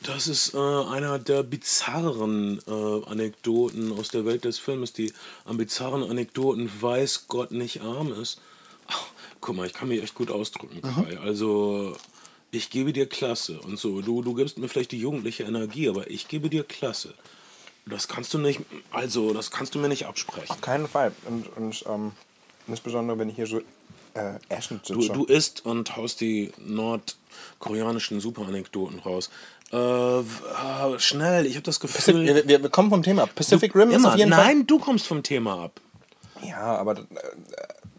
das 0.04 0.28
ist 0.28 0.54
äh, 0.54 0.58
einer 0.58 1.20
der 1.20 1.44
bizarren 1.44 2.60
äh, 2.68 3.10
Anekdoten 3.10 3.92
aus 3.98 4.10
der 4.10 4.26
Welt 4.26 4.46
des 4.46 4.60
Filmes, 4.60 4.94
die 4.94 5.14
an 5.46 5.58
bizarren 5.58 6.04
Anekdoten 6.04 6.70
weiß 6.82 7.26
Gott 7.28 7.52
nicht 7.52 7.82
arm 7.82 8.14
ist. 8.14 8.40
guck 9.42 9.56
mal, 9.56 9.68
ich 9.68 9.74
kann 9.74 9.88
mich 9.88 10.02
echt 10.02 10.16
gut 10.16 10.32
ausdrücken, 10.32 10.82
Kai. 10.82 11.18
Also, 11.20 11.96
ich 12.52 12.70
gebe 12.70 12.94
dir 12.94 13.08
Klasse 13.08 13.60
und 13.62 13.78
so. 13.80 14.02
Du, 14.02 14.22
du 14.22 14.34
gibst 14.34 14.58
mir 14.58 14.68
vielleicht 14.68 14.92
die 14.92 15.00
jugendliche 15.00 15.44
Energie, 15.44 15.88
aber 15.90 16.10
ich 16.10 16.28
gebe 16.28 16.50
dir 16.50 16.64
Klasse. 16.64 17.14
Das 17.86 18.08
kannst 18.08 18.34
du 18.34 18.38
nicht, 18.38 18.62
also, 18.92 19.34
das 19.34 19.52
kannst 19.52 19.76
du 19.76 19.80
mir 19.80 19.88
nicht 19.88 20.06
absprechen. 20.06 20.50
Auf 20.50 20.62
keinen 20.62 20.88
Fall. 20.88 21.12
Und, 21.26 21.46
und 21.58 21.84
ähm, 21.88 22.12
insbesondere, 22.68 23.18
wenn 23.18 23.30
ich 23.30 23.36
hier 23.36 23.48
so 23.48 23.62
äh, 24.14 24.36
essen 24.50 24.82
Du, 24.88 25.02
sitze. 25.02 25.14
du 25.14 25.26
isst 25.26 25.66
und 25.66 25.96
haust 25.96 26.22
die 26.22 26.52
nordkoreanischen 26.58 28.20
Superanekdoten 28.20 29.00
raus. 29.00 29.30
Äh, 29.72 30.20
äh, 30.20 30.24
schnell, 31.00 31.46
ich 31.46 31.56
habe 31.56 31.64
das 31.64 31.80
Gefühl. 31.80 32.26
wir, 32.26 32.48
wir, 32.48 32.64
wir 32.64 32.70
kommen 32.70 32.90
vom 32.90 33.04
Thema. 33.04 33.28
Pacific 33.28 33.76
Rim 33.76 33.90
ist 33.90 33.98
Immer. 33.98 34.10
auf 34.10 34.16
jeden 34.18 34.30
Nein, 34.30 34.66
du 34.66 34.80
kommst 34.80 35.06
vom 35.06 35.22
Thema 35.22 35.66
ab. 35.66 35.80
Fall. 36.40 36.50
Ja, 36.50 36.78
aber 36.78 36.98
äh, 36.98 37.04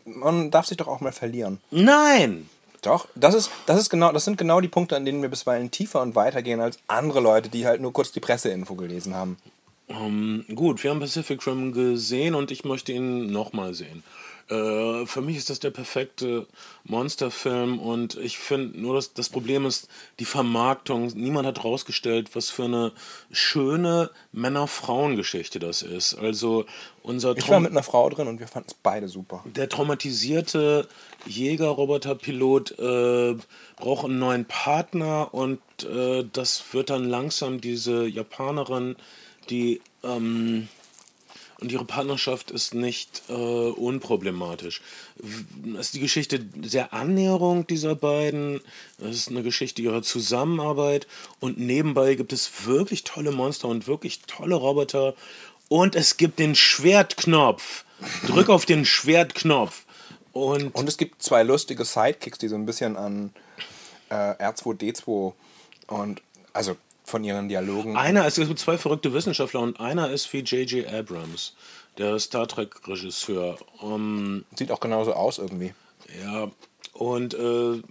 man 0.05 0.51
darf 0.51 0.67
sich 0.67 0.77
doch 0.77 0.89
auch 0.89 1.01
mal 1.01 1.13
verlieren. 1.13 1.61
Nein! 1.71 2.49
Doch, 2.83 3.07
das 3.15 3.35
ist, 3.35 3.51
das 3.67 3.79
ist 3.79 3.91
genau, 3.91 4.11
das 4.11 4.25
sind 4.25 4.39
genau 4.39 4.61
die 4.61 4.69
Punkte, 4.69 4.97
an 4.97 5.05
denen 5.05 5.21
wir 5.21 5.29
bisweilen 5.29 5.71
tiefer 5.71 6.01
und 6.01 6.15
weiter 6.15 6.43
gehen 6.43 6.61
als 6.61 6.79
andere 6.89 7.21
Leute, 7.21 7.51
die 7.51 7.67
halt 7.67 7.81
nur 7.81 7.93
kurz 7.93 8.11
die 8.11 8.21
Presseinfo 8.21 8.75
gelesen 8.75 9.15
haben. 9.15 9.37
Ähm, 9.89 10.47
gut, 10.55 10.83
wir 10.83 10.91
haben 10.91 11.01
Pacific 11.01 11.47
Rim 11.47 11.73
gesehen 11.73 12.35
und 12.35 12.51
ich 12.51 12.65
möchte 12.65 12.93
ihn 12.93 13.31
nochmal 13.31 13.75
sehen. 13.75 14.03
Äh, 14.51 15.07
für 15.07 15.21
mich 15.21 15.37
ist 15.37 15.49
das 15.49 15.61
der 15.61 15.71
perfekte 15.71 16.47
Monsterfilm 16.85 17.79
und 17.79 18.17
ich 18.17 18.39
finde 18.39 18.81
nur, 18.81 18.95
dass 18.95 19.13
das 19.15 19.29
Problem 19.29 19.65
ist 19.65 19.89
die 20.19 20.25
Vermarktung. 20.25 21.07
Niemand 21.15 21.47
hat 21.47 21.65
rausgestellt, 21.65 22.35
was 22.35 22.51
für 22.51 22.65
eine 22.65 22.93
schöne 23.31 24.11
Männer-Frauen-Geschichte 24.33 25.61
das 25.61 25.83
ist. 25.83 26.15
Also 26.15 26.67
unser 27.03 27.37
Ich 27.37 27.49
war 27.49 27.61
mit 27.61 27.71
einer 27.71 27.85
Frau 27.85 28.11
drin 28.11 28.27
und 28.27 28.41
wir 28.41 28.49
fanden 28.49 28.71
es 28.71 28.75
beide 28.75 29.09
super. 29.09 29.45
der 29.45 29.69
traumatisierte 29.69 30.89
Jäger-Roboter-Pilot 31.27 32.79
äh, 32.79 33.37
braucht 33.77 34.05
einen 34.07 34.19
neuen 34.19 34.47
Partner 34.47 35.33
und 35.33 35.61
äh, 35.85 36.25
das 36.33 36.65
wird 36.73 36.91
dann 36.91 37.05
langsam 37.05 37.61
diese 37.61 38.07
Japanerin, 38.07 38.97
die 39.49 39.81
ähm, 40.03 40.69
und 41.61 41.71
ihre 41.71 41.85
Partnerschaft 41.85 42.51
ist 42.51 42.75
nicht 42.75 43.23
äh, 43.29 43.33
unproblematisch. 43.33 44.81
Das 45.65 45.87
ist 45.87 45.95
die 45.95 46.01
Geschichte 46.01 46.39
der 46.39 46.93
Annäherung 46.95 47.67
dieser 47.67 47.95
beiden. 47.95 48.61
Das 48.99 49.15
ist 49.15 49.29
eine 49.29 49.43
Geschichte 49.43 49.83
ihrer 49.83 50.03
Zusammenarbeit. 50.03 51.07
Und 51.39 51.59
nebenbei 51.59 52.15
gibt 52.15 52.33
es 52.33 52.67
wirklich 52.67 53.05
tolle 53.05 53.33
Monster 53.33 53.69
und 53.69 53.87
wirklich 53.87 54.21
tolle 54.23 54.55
Roboter. 54.55 55.15
Und 55.69 55.95
es 55.95 56.17
gibt 56.17 56.39
den 56.39 56.55
Schwertknopf. 56.55 57.85
Drück 58.27 58.49
auf 58.49 58.65
den 58.65 58.85
Schwertknopf. 58.85 59.85
Und 60.33 60.75
Und 60.75 60.89
es 60.89 60.97
gibt 60.97 61.23
zwei 61.23 61.43
lustige 61.43 61.85
Sidekicks, 61.85 62.39
die 62.39 62.49
so 62.49 62.55
ein 62.55 62.67
bisschen 62.67 62.97
an 62.97 63.33
äh, 64.09 64.15
R2D2 64.15 65.33
und 65.89 66.23
also 66.53 66.77
von 67.11 67.25
ihren 67.25 67.49
Dialogen. 67.49 67.97
einer 67.97 68.27
ist, 68.27 68.39
es 68.39 68.49
gibt 68.49 68.61
zwei 68.61 68.79
verrückte 68.79 69.13
Wissenschaftler 69.13 69.61
und 69.61 69.79
einer 69.81 70.11
ist 70.11 70.33
wie 70.33 70.39
J.J. 70.41 70.87
Abrams, 70.93 71.55
der 71.99 72.19
Star 72.19 72.47
Trek-Regisseur. 72.47 73.59
Um, 73.81 74.45
Sieht 74.57 74.71
auch 74.71 74.81
genauso 74.81 75.13
aus 75.13 75.39
irgendwie. 75.39 75.75
Ja, 76.23 76.51
und 76.95 77.35
äh, 77.35 77.83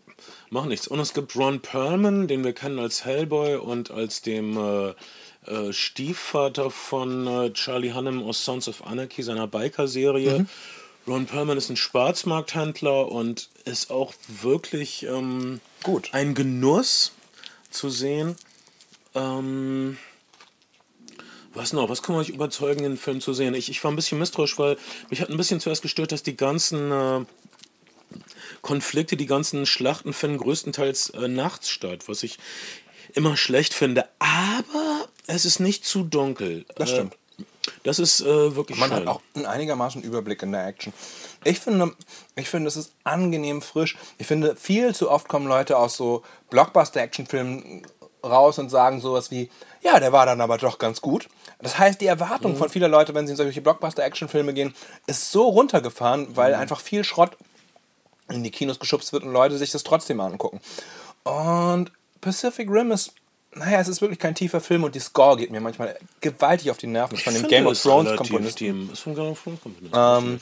macht 0.49 0.67
nichts. 0.67 0.87
Und 0.87 0.99
es 0.99 1.13
gibt 1.13 1.35
Ron 1.35 1.59
Perlman, 1.61 2.27
den 2.27 2.43
wir 2.43 2.53
kennen 2.53 2.79
als 2.79 3.05
Hellboy 3.05 3.57
und 3.57 3.91
als 3.91 4.21
dem 4.21 4.57
äh, 4.57 4.93
äh, 5.45 5.73
Stiefvater 5.73 6.69
von 6.71 7.27
äh, 7.27 7.53
Charlie 7.53 7.93
Hunnam 7.93 8.23
aus 8.23 8.43
Sons 8.43 8.67
of 8.67 8.85
Anarchy, 8.85 9.23
seiner 9.23 9.47
Biker-Serie. 9.47 10.45
Ron 11.07 11.25
Perlman 11.25 11.57
ist 11.57 11.69
ein 11.69 11.77
Schwarzmarkthändler 11.77 13.11
und 13.11 13.49
ist 13.65 13.89
auch 13.89 14.13
wirklich 14.27 15.03
ähm, 15.03 15.59
Gut. 15.83 16.09
ein 16.11 16.35
Genuss 16.35 17.13
zu 17.71 17.89
sehen. 17.89 18.35
Ähm, 19.15 19.97
was 21.53 21.73
noch? 21.73 21.89
Was 21.89 22.03
kann 22.03 22.15
man 22.15 22.23
euch 22.23 22.29
überzeugen, 22.29 22.83
den 22.83 22.97
Film 22.97 23.21
zu 23.21 23.33
sehen? 23.33 23.53
Ich, 23.55 23.69
ich 23.69 23.83
war 23.83 23.91
ein 23.91 23.95
bisschen 23.95 24.19
misstrauisch, 24.19 24.57
weil 24.59 24.77
mich 25.09 25.21
hat 25.21 25.29
ein 25.29 25.37
bisschen 25.37 25.59
zuerst 25.59 25.81
gestört, 25.81 26.11
dass 26.11 26.23
die 26.23 26.35
ganzen 26.37 26.91
äh, 26.91 27.25
Konflikte, 28.61 29.17
die 29.17 29.25
ganzen 29.25 29.65
Schlachten 29.65 30.13
finden 30.13 30.37
größtenteils 30.37 31.09
äh, 31.11 31.27
nachts 31.27 31.69
statt, 31.69 32.07
was 32.07 32.23
ich 32.23 32.37
immer 33.13 33.35
schlecht 33.35 33.73
finde. 33.73 34.07
Aber 34.19 35.07
es 35.27 35.45
ist 35.45 35.59
nicht 35.59 35.85
zu 35.85 36.03
dunkel. 36.03 36.65
Das 36.75 36.91
Äh, 36.91 36.93
stimmt. 36.93 37.15
Das 37.83 37.99
ist 37.99 38.21
äh, 38.21 38.55
wirklich 38.55 38.77
Man 38.79 38.89
schön. 38.89 38.99
hat 38.99 39.07
auch 39.07 39.21
einen 39.35 39.45
einigermaßen 39.45 40.01
Überblick 40.03 40.41
in 40.43 40.51
der 40.51 40.65
Action. 40.67 40.91
Ich 41.43 41.59
finde, 41.59 41.95
ich 42.35 42.49
finde, 42.49 42.67
es 42.67 42.75
ist 42.75 42.93
angenehm 43.03 43.61
frisch. 43.61 43.97
Ich 44.17 44.27
finde, 44.27 44.55
viel 44.55 44.93
zu 44.93 45.09
oft 45.09 45.27
kommen 45.27 45.47
Leute 45.47 45.77
aus 45.77 45.95
so 45.95 46.23
Blockbuster-Actionfilmen 46.49 47.83
raus 48.23 48.59
und 48.59 48.69
sagen 48.69 49.01
sowas 49.01 49.31
wie, 49.31 49.49
ja, 49.81 49.99
der 49.99 50.11
war 50.11 50.25
dann 50.25 50.41
aber 50.41 50.57
doch 50.57 50.77
ganz 50.77 51.01
gut. 51.01 51.29
Das 51.61 51.77
heißt, 51.77 51.99
die 52.01 52.05
Erwartung 52.05 52.55
von 52.55 52.69
vieler 52.69 52.87
Leute, 52.87 53.13
wenn 53.13 53.27
sie 53.27 53.31
in 53.33 53.37
solche 53.37 53.61
Blockbuster-Actionfilme 53.61 54.53
gehen, 54.53 54.73
ist 55.07 55.31
so 55.31 55.47
runtergefahren, 55.47 56.35
weil 56.35 56.55
einfach 56.55 56.79
viel 56.79 57.03
Schrott 57.03 57.37
in 58.29 58.43
die 58.43 58.51
Kinos 58.51 58.79
geschubst 58.79 59.11
wird 59.11 59.23
und 59.23 59.33
Leute 59.33 59.57
sich 59.57 59.71
das 59.71 59.83
trotzdem 59.83 60.19
angucken. 60.21 60.61
Und 61.23 61.91
Pacific 62.21 62.69
Rim 62.69 62.91
ist, 62.91 63.13
naja, 63.53 63.79
es 63.79 63.87
ist 63.87 64.01
wirklich 64.01 64.19
kein 64.19 64.35
tiefer 64.35 64.61
Film 64.61 64.83
und 64.83 64.95
die 64.95 64.99
Score 64.99 65.35
geht 65.37 65.51
mir 65.51 65.59
manchmal 65.59 65.97
gewaltig 66.21 66.71
auf 66.71 66.77
die 66.77 66.87
Nerven. 66.87 67.15
Das 67.15 67.19
ist 67.19 67.33
von 67.33 67.33
dem 67.33 67.49
Game 67.49 67.65
of 67.65 67.73
es 67.73 67.83
Thrones 67.83 68.15
Komponisten. 68.15 68.91
Ist 68.91 68.99
von 68.99 69.15
Game 69.15 69.31
of 69.31 69.43
Thrones 69.43 69.61
Komponisten. 69.61 70.41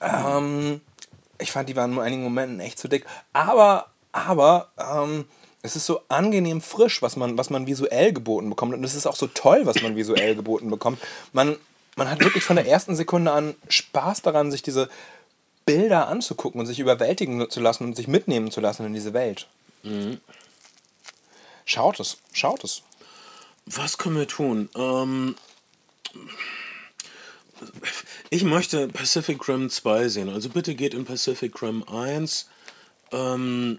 Ähm, 0.00 0.80
ich 1.38 1.52
fand, 1.52 1.68
die 1.68 1.76
waren 1.76 1.92
in 1.92 2.00
einigen 2.00 2.24
Momenten 2.24 2.60
echt 2.60 2.78
zu 2.78 2.88
dick. 2.88 3.06
Aber, 3.32 3.86
aber, 4.12 4.68
ähm, 4.78 5.26
es 5.64 5.76
ist 5.76 5.86
so 5.86 6.02
angenehm 6.08 6.60
frisch, 6.60 7.00
was 7.00 7.16
man, 7.16 7.38
was 7.38 7.48
man 7.48 7.66
visuell 7.66 8.12
geboten 8.12 8.50
bekommt. 8.50 8.74
Und 8.74 8.84
es 8.84 8.94
ist 8.94 9.06
auch 9.06 9.16
so 9.16 9.28
toll, 9.28 9.62
was 9.64 9.80
man 9.80 9.96
visuell 9.96 10.36
geboten 10.36 10.68
bekommt. 10.68 11.00
Man, 11.32 11.56
man 11.96 12.10
hat 12.10 12.20
wirklich 12.20 12.44
von 12.44 12.56
der 12.56 12.66
ersten 12.66 12.94
Sekunde 12.94 13.32
an 13.32 13.54
Spaß 13.70 14.20
daran, 14.20 14.50
sich 14.50 14.62
diese 14.62 14.90
Bilder 15.64 16.08
anzugucken 16.08 16.60
und 16.60 16.66
sich 16.66 16.80
überwältigen 16.80 17.48
zu 17.48 17.60
lassen 17.60 17.84
und 17.84 17.96
sich 17.96 18.08
mitnehmen 18.08 18.50
zu 18.50 18.60
lassen 18.60 18.84
in 18.84 18.92
diese 18.92 19.14
Welt. 19.14 19.48
Schaut 21.64 21.98
es, 21.98 22.18
schaut 22.34 22.62
es. 22.62 22.82
Was 23.64 23.96
können 23.96 24.18
wir 24.18 24.28
tun? 24.28 24.68
Ähm, 24.76 25.34
ich 28.28 28.44
möchte 28.44 28.88
Pacific 28.88 29.48
Rim 29.48 29.70
2 29.70 30.08
sehen. 30.08 30.28
Also 30.28 30.50
bitte 30.50 30.74
geht 30.74 30.92
in 30.92 31.06
Pacific 31.06 31.62
Rim 31.62 31.84
1 31.88 32.50
ähm, 33.12 33.78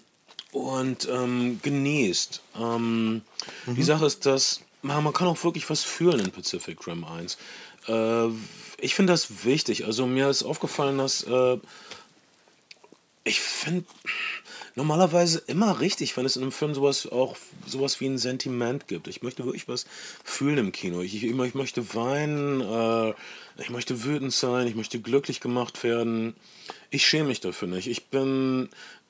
und 0.56 1.10
ähm, 1.12 1.60
genießt. 1.62 2.41
Ähm, 2.58 3.22
Die 3.68 3.84
Sache 3.84 4.06
ist, 4.06 4.26
dass 4.26 4.62
man, 4.82 5.03
man 5.03 5.12
kann 5.12 5.28
auch 5.28 5.43
wirklich 5.43 5.70
was 5.70 5.84
fühlen 5.84 6.22
in 6.22 6.32
Pacific 6.32 6.88
Rim 6.88 7.03
1. 7.03 7.38
Äh, 7.89 8.28
ich 8.80 8.95
finde 8.95 9.12
das 9.12 9.43
wichtig. 9.43 9.86
Also 9.86 10.08
mir 10.08 10.30
ist 10.30 10.43
aufgefallen, 10.43 10.97
dass 10.97 11.24
äh, 11.24 11.58
ich 13.26 13.41
finde 13.41 13.84
normalerweise 14.76 15.43
immer 15.47 15.82
richtig, 15.82 16.16
wenn 16.16 16.26
es 16.26 16.38
in 16.38 16.43
einem 16.43 16.51
Film 16.53 16.74
sowas 16.74 17.06
auch 17.12 17.36
sowas 17.66 17.99
wie 17.99 18.06
ein 18.06 18.18
Sentiment 18.18 18.88
gibt. 18.88 19.08
Ich 19.10 19.24
möchte 19.24 19.43
wirklich 19.43 19.68
was 19.68 19.86
fühlen 20.24 20.58
im 20.58 20.72
Kino. 20.72 21.01
Ich, 21.01 21.16
ich, 21.16 21.24
ich 21.24 21.53
möchte 21.53 21.95
weinen, 21.95 22.62
äh, 22.62 23.14
ich 23.62 23.72
möchte 23.72 24.06
wütend 24.06 24.32
sein, 24.32 24.68
ich 24.68 24.76
möchte 24.76 25.01
glücklich 25.01 25.41
gemacht 25.41 25.84
werden. 25.84 26.34
Ich 26.91 27.06
schäme 27.06 27.28
mich 27.28 27.41
dafür 27.41 27.68
nicht. 27.68 27.88
Ich 27.88 28.06
bin, 28.06 28.70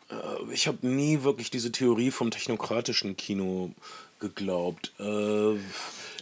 äh, 0.10 0.54
ich 0.54 0.68
habe 0.68 0.88
nie 0.88 1.24
wirklich 1.24 1.50
diese 1.50 1.72
Theorie 1.72 2.12
vom 2.12 2.32
technokratischen 2.32 3.18
Kino 3.18 3.72
geglaubt. 4.20 4.94
Äh, 5.00 5.56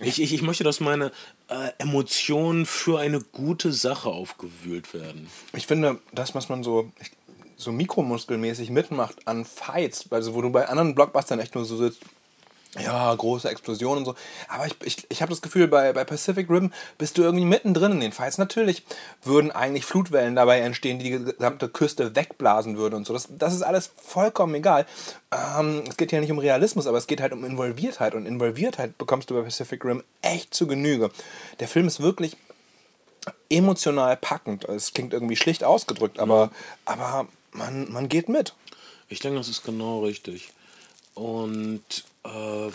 ich, 0.01 0.21
ich, 0.21 0.33
ich 0.33 0.41
möchte, 0.41 0.63
dass 0.63 0.79
meine 0.79 1.11
äh, 1.49 1.69
Emotionen 1.77 2.65
für 2.65 2.99
eine 2.99 3.19
gute 3.19 3.71
Sache 3.71 4.09
aufgewühlt 4.09 4.93
werden. 4.93 5.27
Ich 5.55 5.67
finde, 5.67 5.99
das, 6.11 6.33
was 6.35 6.49
man 6.49 6.63
so, 6.63 6.91
so 7.57 7.71
mikromuskelmäßig 7.71 8.69
mitmacht 8.69 9.27
an 9.27 9.45
Fights, 9.45 10.05
also 10.11 10.33
wo 10.33 10.41
du 10.41 10.49
bei 10.49 10.67
anderen 10.67 10.95
Blockbustern 10.95 11.39
echt 11.39 11.55
nur 11.55 11.65
so 11.65 11.77
sitzt, 11.77 12.01
ja, 12.79 13.13
große 13.13 13.49
Explosionen 13.49 13.99
und 13.99 14.05
so. 14.05 14.15
Aber 14.47 14.65
ich, 14.65 14.75
ich, 14.83 15.05
ich 15.09 15.21
habe 15.21 15.29
das 15.29 15.41
Gefühl, 15.43 15.67
bei, 15.67 15.93
bei 15.93 16.03
Pacific 16.03 16.49
Rim 16.49 16.73
bist 16.97 17.17
du 17.17 17.21
irgendwie 17.21 17.45
mittendrin 17.45 17.91
in 17.91 17.99
den 17.99 18.11
Fights. 18.11 18.39
Natürlich 18.39 18.83
würden 19.23 19.51
eigentlich 19.51 19.85
Flutwellen 19.85 20.35
dabei 20.35 20.59
entstehen, 20.59 20.97
die 20.97 21.11
die 21.11 21.23
gesamte 21.23 21.69
Küste 21.69 22.15
wegblasen 22.15 22.75
würden 22.77 22.95
und 22.95 23.05
so. 23.05 23.13
Das, 23.13 23.27
das 23.29 23.53
ist 23.53 23.61
alles 23.61 23.91
vollkommen 23.95 24.55
egal. 24.55 24.87
Ähm, 25.31 25.83
es 25.87 25.97
geht 25.97 26.11
ja 26.11 26.19
nicht 26.19 26.31
um 26.31 26.39
Realismus, 26.39 26.87
aber 26.87 26.97
es 26.97 27.05
geht 27.05 27.21
halt 27.21 27.33
um 27.33 27.45
Involviertheit. 27.45 28.15
Und 28.15 28.25
Involviertheit 28.25 28.97
bekommst 28.97 29.29
du 29.29 29.35
bei 29.35 29.41
Pacific 29.41 29.85
Rim 29.85 30.03
echt 30.23 30.53
zu 30.55 30.65
Genüge. 30.65 31.11
Der 31.59 31.67
Film 31.67 31.87
ist 31.87 32.01
wirklich 32.01 32.37
emotional 33.49 34.17
packend. 34.17 34.65
Es 34.65 34.93
klingt 34.93 35.13
irgendwie 35.13 35.35
schlicht 35.35 35.63
ausgedrückt, 35.63 36.19
aber, 36.19 36.49
aber 36.85 37.27
man, 37.51 37.91
man 37.91 38.09
geht 38.09 38.29
mit. 38.29 38.55
Ich 39.09 39.19
denke, 39.19 39.37
das 39.37 39.47
ist 39.47 39.63
genau 39.63 40.03
richtig. 40.03 40.51
Und 41.13 41.83
äh, 42.23 42.71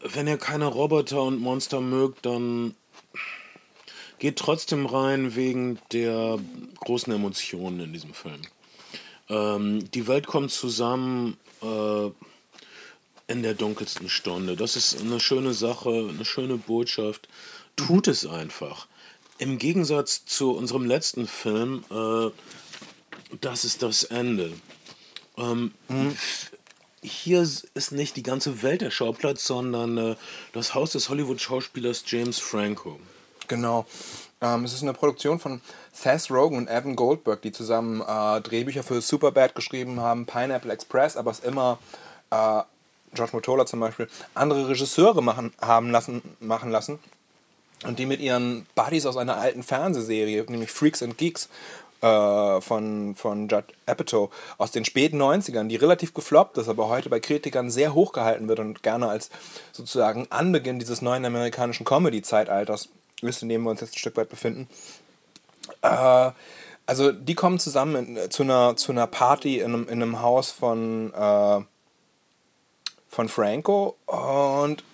wenn 0.00 0.26
ihr 0.26 0.38
keine 0.38 0.66
Roboter 0.66 1.22
und 1.22 1.40
Monster 1.40 1.80
mögt, 1.80 2.24
dann 2.26 2.74
geht 4.18 4.36
trotzdem 4.36 4.86
rein 4.86 5.36
wegen 5.36 5.78
der 5.92 6.38
großen 6.80 7.12
Emotionen 7.12 7.80
in 7.80 7.92
diesem 7.92 8.14
Film. 8.14 8.40
Ähm, 9.28 9.90
die 9.90 10.06
Welt 10.06 10.26
kommt 10.26 10.50
zusammen 10.50 11.36
äh, 11.62 12.10
in 13.28 13.42
der 13.42 13.54
dunkelsten 13.54 14.08
Stunde. 14.08 14.56
Das 14.56 14.74
ist 14.76 15.00
eine 15.00 15.20
schöne 15.20 15.52
Sache, 15.52 16.08
eine 16.08 16.24
schöne 16.24 16.56
Botschaft. 16.56 17.28
Tut 17.76 18.08
es 18.08 18.26
einfach. 18.26 18.88
Im 19.38 19.58
Gegensatz 19.58 20.24
zu 20.24 20.52
unserem 20.52 20.86
letzten 20.86 21.28
Film, 21.28 21.84
äh, 21.90 22.30
das 23.40 23.64
ist 23.64 23.82
das 23.82 24.04
Ende. 24.04 24.52
Ähm, 25.36 25.72
mhm. 25.88 26.16
Hier 27.02 27.42
ist 27.42 27.92
nicht 27.92 28.16
die 28.16 28.22
ganze 28.22 28.62
Welt 28.62 28.80
der 28.80 28.90
Schauplatz, 28.90 29.44
sondern 29.44 29.98
äh, 29.98 30.16
das 30.52 30.74
Haus 30.74 30.92
des 30.92 31.08
Hollywood-Schauspielers 31.08 32.02
James 32.06 32.38
Franco. 32.38 32.98
Genau. 33.46 33.86
Ähm, 34.40 34.64
es 34.64 34.72
ist 34.72 34.82
eine 34.82 34.94
Produktion 34.94 35.40
von 35.40 35.60
Seth 35.92 36.30
Rogen 36.30 36.56
und 36.56 36.68
Evan 36.68 36.96
Goldberg, 36.96 37.42
die 37.42 37.52
zusammen 37.52 38.00
äh, 38.00 38.40
Drehbücher 38.40 38.82
für 38.82 39.00
Superbad 39.00 39.54
geschrieben 39.54 40.00
haben, 40.00 40.26
Pineapple 40.26 40.72
Express, 40.72 41.16
aber 41.16 41.30
es 41.30 41.40
immer 41.40 41.78
äh, 42.30 42.62
George 43.14 43.32
Motola 43.32 43.66
zum 43.66 43.80
Beispiel 43.80 44.08
andere 44.34 44.68
Regisseure 44.68 45.22
machen, 45.22 45.52
haben 45.60 45.90
lassen, 45.90 46.22
machen 46.40 46.70
lassen 46.70 46.98
und 47.84 47.98
die 47.98 48.06
mit 48.06 48.20
ihren 48.20 48.66
Buddies 48.74 49.06
aus 49.06 49.16
einer 49.16 49.36
alten 49.36 49.62
Fernsehserie, 49.62 50.44
nämlich 50.48 50.70
Freaks 50.70 51.02
and 51.02 51.16
Geeks, 51.16 51.48
äh, 52.00 52.60
von, 52.60 53.14
von 53.14 53.48
Judd 53.48 53.64
Apatow 53.86 54.30
aus 54.56 54.70
den 54.70 54.84
späten 54.84 55.20
90ern, 55.20 55.68
die 55.68 55.76
relativ 55.76 56.14
gefloppt 56.14 56.58
ist, 56.58 56.68
aber 56.68 56.88
heute 56.88 57.08
bei 57.08 57.20
Kritikern 57.20 57.70
sehr 57.70 57.94
hoch 57.94 58.12
gehalten 58.12 58.48
wird 58.48 58.60
und 58.60 58.82
gerne 58.82 59.08
als 59.08 59.30
sozusagen 59.72 60.26
Anbeginn 60.30 60.78
dieses 60.78 61.02
neuen 61.02 61.24
amerikanischen 61.24 61.84
Comedy-Zeitalters 61.84 62.88
ist, 63.22 63.42
in 63.42 63.48
dem 63.48 63.62
wir 63.62 63.70
uns 63.70 63.80
jetzt 63.80 63.94
ein 63.94 63.98
Stück 63.98 64.16
weit 64.16 64.28
befinden. 64.28 64.68
Äh, 65.82 66.30
also 66.86 67.12
die 67.12 67.34
kommen 67.34 67.58
zusammen 67.58 68.16
in, 68.16 68.30
zu, 68.30 68.42
einer, 68.42 68.76
zu 68.76 68.92
einer 68.92 69.06
Party 69.06 69.58
in 69.58 69.74
einem, 69.74 69.88
in 69.88 70.02
einem 70.02 70.22
Haus 70.22 70.50
von, 70.50 71.12
äh, 71.12 71.60
von 73.08 73.28
Franco 73.28 73.96
und 74.06 74.84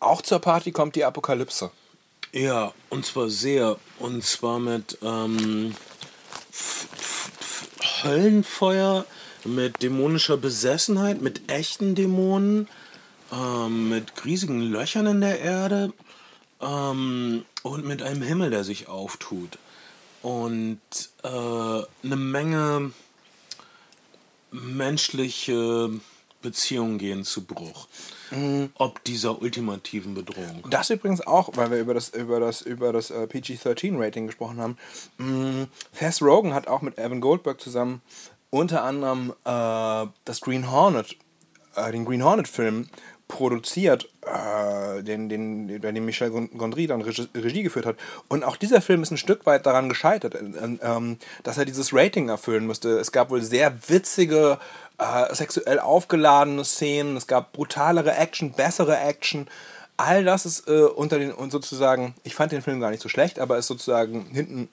auch 0.00 0.22
zur 0.22 0.38
Party 0.38 0.72
kommt 0.72 0.96
die 0.96 1.04
Apokalypse. 1.04 1.70
Ja, 2.32 2.72
und 2.90 3.04
zwar 3.04 3.28
sehr. 3.28 3.76
Und 3.98 4.24
zwar 4.24 4.58
mit 4.58 4.98
ähm, 5.02 5.74
Höllenfeuer, 8.02 9.04
mit 9.44 9.82
dämonischer 9.82 10.36
Besessenheit, 10.36 11.22
mit 11.22 11.50
echten 11.50 11.94
Dämonen, 11.94 12.68
ähm, 13.32 13.88
mit 13.88 14.24
riesigen 14.24 14.60
Löchern 14.60 15.06
in 15.06 15.20
der 15.20 15.40
Erde 15.40 15.92
ähm, 16.60 17.44
und 17.62 17.84
mit 17.84 18.02
einem 18.02 18.22
Himmel, 18.22 18.50
der 18.50 18.64
sich 18.64 18.88
auftut. 18.88 19.58
Und 20.22 20.80
äh, 21.22 21.28
eine 21.28 22.16
Menge 22.16 22.92
menschliche 24.50 25.90
Beziehungen 26.42 26.98
gehen 26.98 27.24
zu 27.24 27.44
Bruch. 27.44 27.88
Mhm. 28.30 28.70
Ob 28.74 29.02
dieser 29.04 29.40
ultimativen 29.42 30.14
Bedrohung. 30.14 30.64
Das 30.70 30.90
übrigens 30.90 31.26
auch, 31.26 31.50
weil 31.56 31.70
wir 31.70 31.78
über 31.78 31.94
das, 31.94 32.10
über 32.10 32.40
das, 32.40 32.62
über 32.62 32.92
das 32.92 33.10
äh, 33.10 33.26
PG-13-Rating 33.26 34.26
gesprochen 34.26 34.60
haben. 34.60 34.78
Mhm. 35.18 35.66
Fast 35.92 36.22
Rogan 36.22 36.54
hat 36.54 36.68
auch 36.68 36.82
mit 36.82 36.98
Evan 36.98 37.20
Goldberg 37.20 37.60
zusammen 37.60 38.02
unter 38.50 38.82
anderem 38.82 39.32
äh, 39.44 40.10
das 40.24 40.40
Green 40.40 40.70
Hornet, 40.70 41.16
äh, 41.76 41.92
den 41.92 42.04
Green 42.04 42.24
Hornet-Film 42.24 42.88
produziert, 43.30 44.08
äh, 44.26 45.02
den, 45.04 45.28
den, 45.28 45.80
bei 45.80 45.92
dem 45.92 46.04
Michel 46.04 46.30
Gondry 46.30 46.88
dann 46.88 47.00
Regie, 47.00 47.62
geführt 47.62 47.86
hat. 47.86 47.96
Und 48.28 48.42
auch 48.42 48.56
dieser 48.56 48.82
Film 48.82 49.02
ist 49.02 49.12
ein 49.12 49.16
Stück 49.16 49.46
weit 49.46 49.66
daran 49.66 49.88
gescheitert, 49.88 50.34
äh, 50.34 50.38
äh, 50.38 51.16
dass 51.44 51.56
er 51.56 51.64
dieses 51.64 51.94
Rating 51.94 52.28
erfüllen 52.28 52.66
musste. 52.66 52.98
Es 52.98 53.12
gab 53.12 53.30
wohl 53.30 53.42
sehr 53.42 53.72
witzige, 53.88 54.58
äh, 55.00 55.34
sexuell 55.34 55.78
aufgeladene 55.80 56.64
Szenen, 56.64 57.16
es 57.16 57.26
gab 57.26 57.52
brutalere 57.52 58.14
Action, 58.14 58.52
bessere 58.52 58.98
Action. 58.98 59.48
All 59.96 60.24
das 60.24 60.46
ist 60.46 60.68
äh, 60.68 60.82
unter 60.82 61.18
den, 61.18 61.32
und 61.32 61.50
sozusagen, 61.50 62.14
ich 62.22 62.34
fand 62.34 62.52
den 62.52 62.62
Film 62.62 62.80
gar 62.80 62.90
nicht 62.90 63.02
so 63.02 63.08
schlecht, 63.08 63.38
aber 63.38 63.58
ist 63.58 63.66
sozusagen 63.66 64.26
hinten 64.26 64.68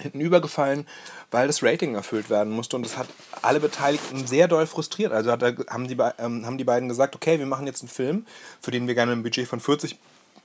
hinten 0.00 0.20
übergefallen, 0.20 0.86
weil 1.30 1.46
das 1.46 1.62
Rating 1.62 1.94
erfüllt 1.94 2.28
werden 2.28 2.52
musste 2.52 2.74
und 2.76 2.84
das 2.84 2.96
hat 2.96 3.06
alle 3.42 3.60
Beteiligten 3.60 4.26
sehr 4.26 4.48
doll 4.48 4.66
frustriert. 4.66 5.12
Also 5.12 5.30
hat, 5.30 5.42
haben, 5.42 5.86
die, 5.86 5.96
ähm, 6.18 6.44
haben 6.44 6.58
die 6.58 6.64
beiden 6.64 6.88
gesagt, 6.88 7.14
okay, 7.14 7.38
wir 7.38 7.46
machen 7.46 7.66
jetzt 7.66 7.82
einen 7.82 7.88
Film, 7.88 8.26
für 8.60 8.72
den 8.72 8.88
wir 8.88 8.94
gerne 8.94 9.12
ein 9.12 9.22
Budget 9.22 9.46
von 9.46 9.60
40 9.60 9.96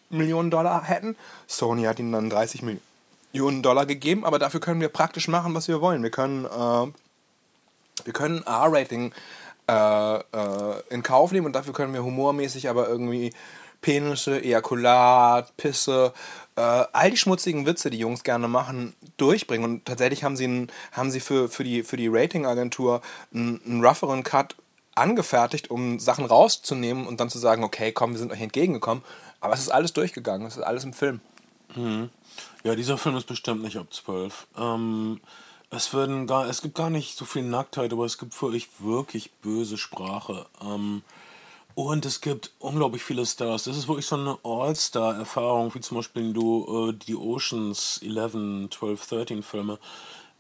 Millionen 0.10 0.52
Dollar 0.52 0.84
hätten. 0.84 1.16
Sony 1.48 1.84
hat 1.84 2.00
ihnen 2.00 2.12
dann 2.12 2.30
30 2.30 2.62
Millionen 3.34 3.64
Dollar 3.64 3.86
gegeben, 3.86 4.24
aber 4.24 4.38
dafür 4.38 4.60
können 4.60 4.82
wir 4.82 4.90
praktisch 4.90 5.28
machen, 5.28 5.56
was 5.56 5.68
wir 5.68 5.82
wollen. 5.82 6.04
Wir 6.04 6.12
können, 6.12 6.46
äh, 6.46 6.92
wir 8.06 8.14
können 8.14 8.44
R-Rating 8.44 9.14
äh, 9.70 10.18
äh, 10.18 10.82
in 10.90 11.04
Kauf 11.04 11.32
nehmen 11.32 11.48
und 11.48 11.54
dafür 11.54 11.74
können 11.74 11.94
wir 11.94 12.04
humormäßig 12.04 12.70
aber 12.70 12.88
irgendwie 12.88 13.32
Penisse, 13.82 14.44
Ejakulat, 14.44 15.56
Pisse, 15.58 16.14
äh, 16.56 16.62
all 16.62 17.12
die 17.12 17.18
schmutzigen 17.18 17.66
Witze, 17.66 17.90
die 17.90 18.00
Jungs 18.00 18.24
gerne 18.24 18.48
machen, 18.48 18.94
durchbringen. 19.18 19.64
Und 19.64 19.86
tatsächlich 19.86 20.24
haben 20.24 20.36
sie, 20.36 20.46
einen, 20.46 20.72
haben 20.92 21.12
sie 21.12 21.20
für, 21.20 21.50
für 21.50 21.64
die, 21.64 21.84
für 21.84 21.98
die 21.98 22.10
Ratingagentur 22.10 23.02
einen, 23.34 23.62
einen 23.66 23.86
rougheren 23.86 24.24
Cut 24.24 24.56
angefertigt, 24.96 25.72
um 25.72 26.00
Sachen 26.00 26.26
rauszunehmen 26.26 27.08
und 27.08 27.20
dann 27.20 27.30
zu 27.30 27.40
sagen, 27.40 27.64
okay, 27.64 27.92
komm, 27.92 28.12
wir 28.12 28.20
sind 28.20 28.32
euch 28.32 28.42
entgegengekommen. 28.42 29.04
Aber 29.40 29.54
es 29.54 29.62
ist 29.62 29.70
alles 29.70 29.94
durchgegangen, 29.94 30.48
es 30.48 30.58
ist 30.58 30.64
alles 30.64 30.84
im 30.84 30.94
Film. 30.94 31.22
Mhm. 31.76 32.10
Ja, 32.64 32.76
dieser 32.76 32.98
Film 32.98 33.16
ist 33.16 33.28
bestimmt 33.28 33.62
nicht 33.64 33.78
ab 33.78 33.94
12. 33.94 34.48
Ähm, 34.58 35.22
es, 35.70 35.94
werden 35.94 36.28
gar, 36.28 36.48
es 36.48 36.62
gibt 36.62 36.76
gar 36.76 36.90
nicht 36.90 37.18
so 37.18 37.26
viel 37.26 37.44
Nacktheit, 37.44 37.94
aber 37.94 38.06
es 38.06 38.18
gibt 38.18 38.34
für 38.34 38.48
euch 38.48 38.70
wirklich 38.80 39.32
böse 39.42 39.78
Sprache. 39.78 40.46
Ähm, 40.62 41.04
und 41.76 42.06
es 42.06 42.20
gibt 42.20 42.52
unglaublich 42.60 43.04
viele 43.04 43.26
Stars. 43.26 43.64
Das 43.64 43.78
ist 43.78 43.88
wirklich 43.88 44.06
so 44.06 44.18
eine 44.18 44.38
All-Star-Erfahrung, 44.44 45.74
wie 45.76 45.80
zum 45.80 45.98
Beispiel 45.98 46.34
du 46.34 46.90
äh, 46.90 46.94
die 46.94 47.16
Oceans 47.16 48.02
11, 48.04 48.70
12, 48.72 49.08
13 49.08 49.44
Filme. 49.44 49.80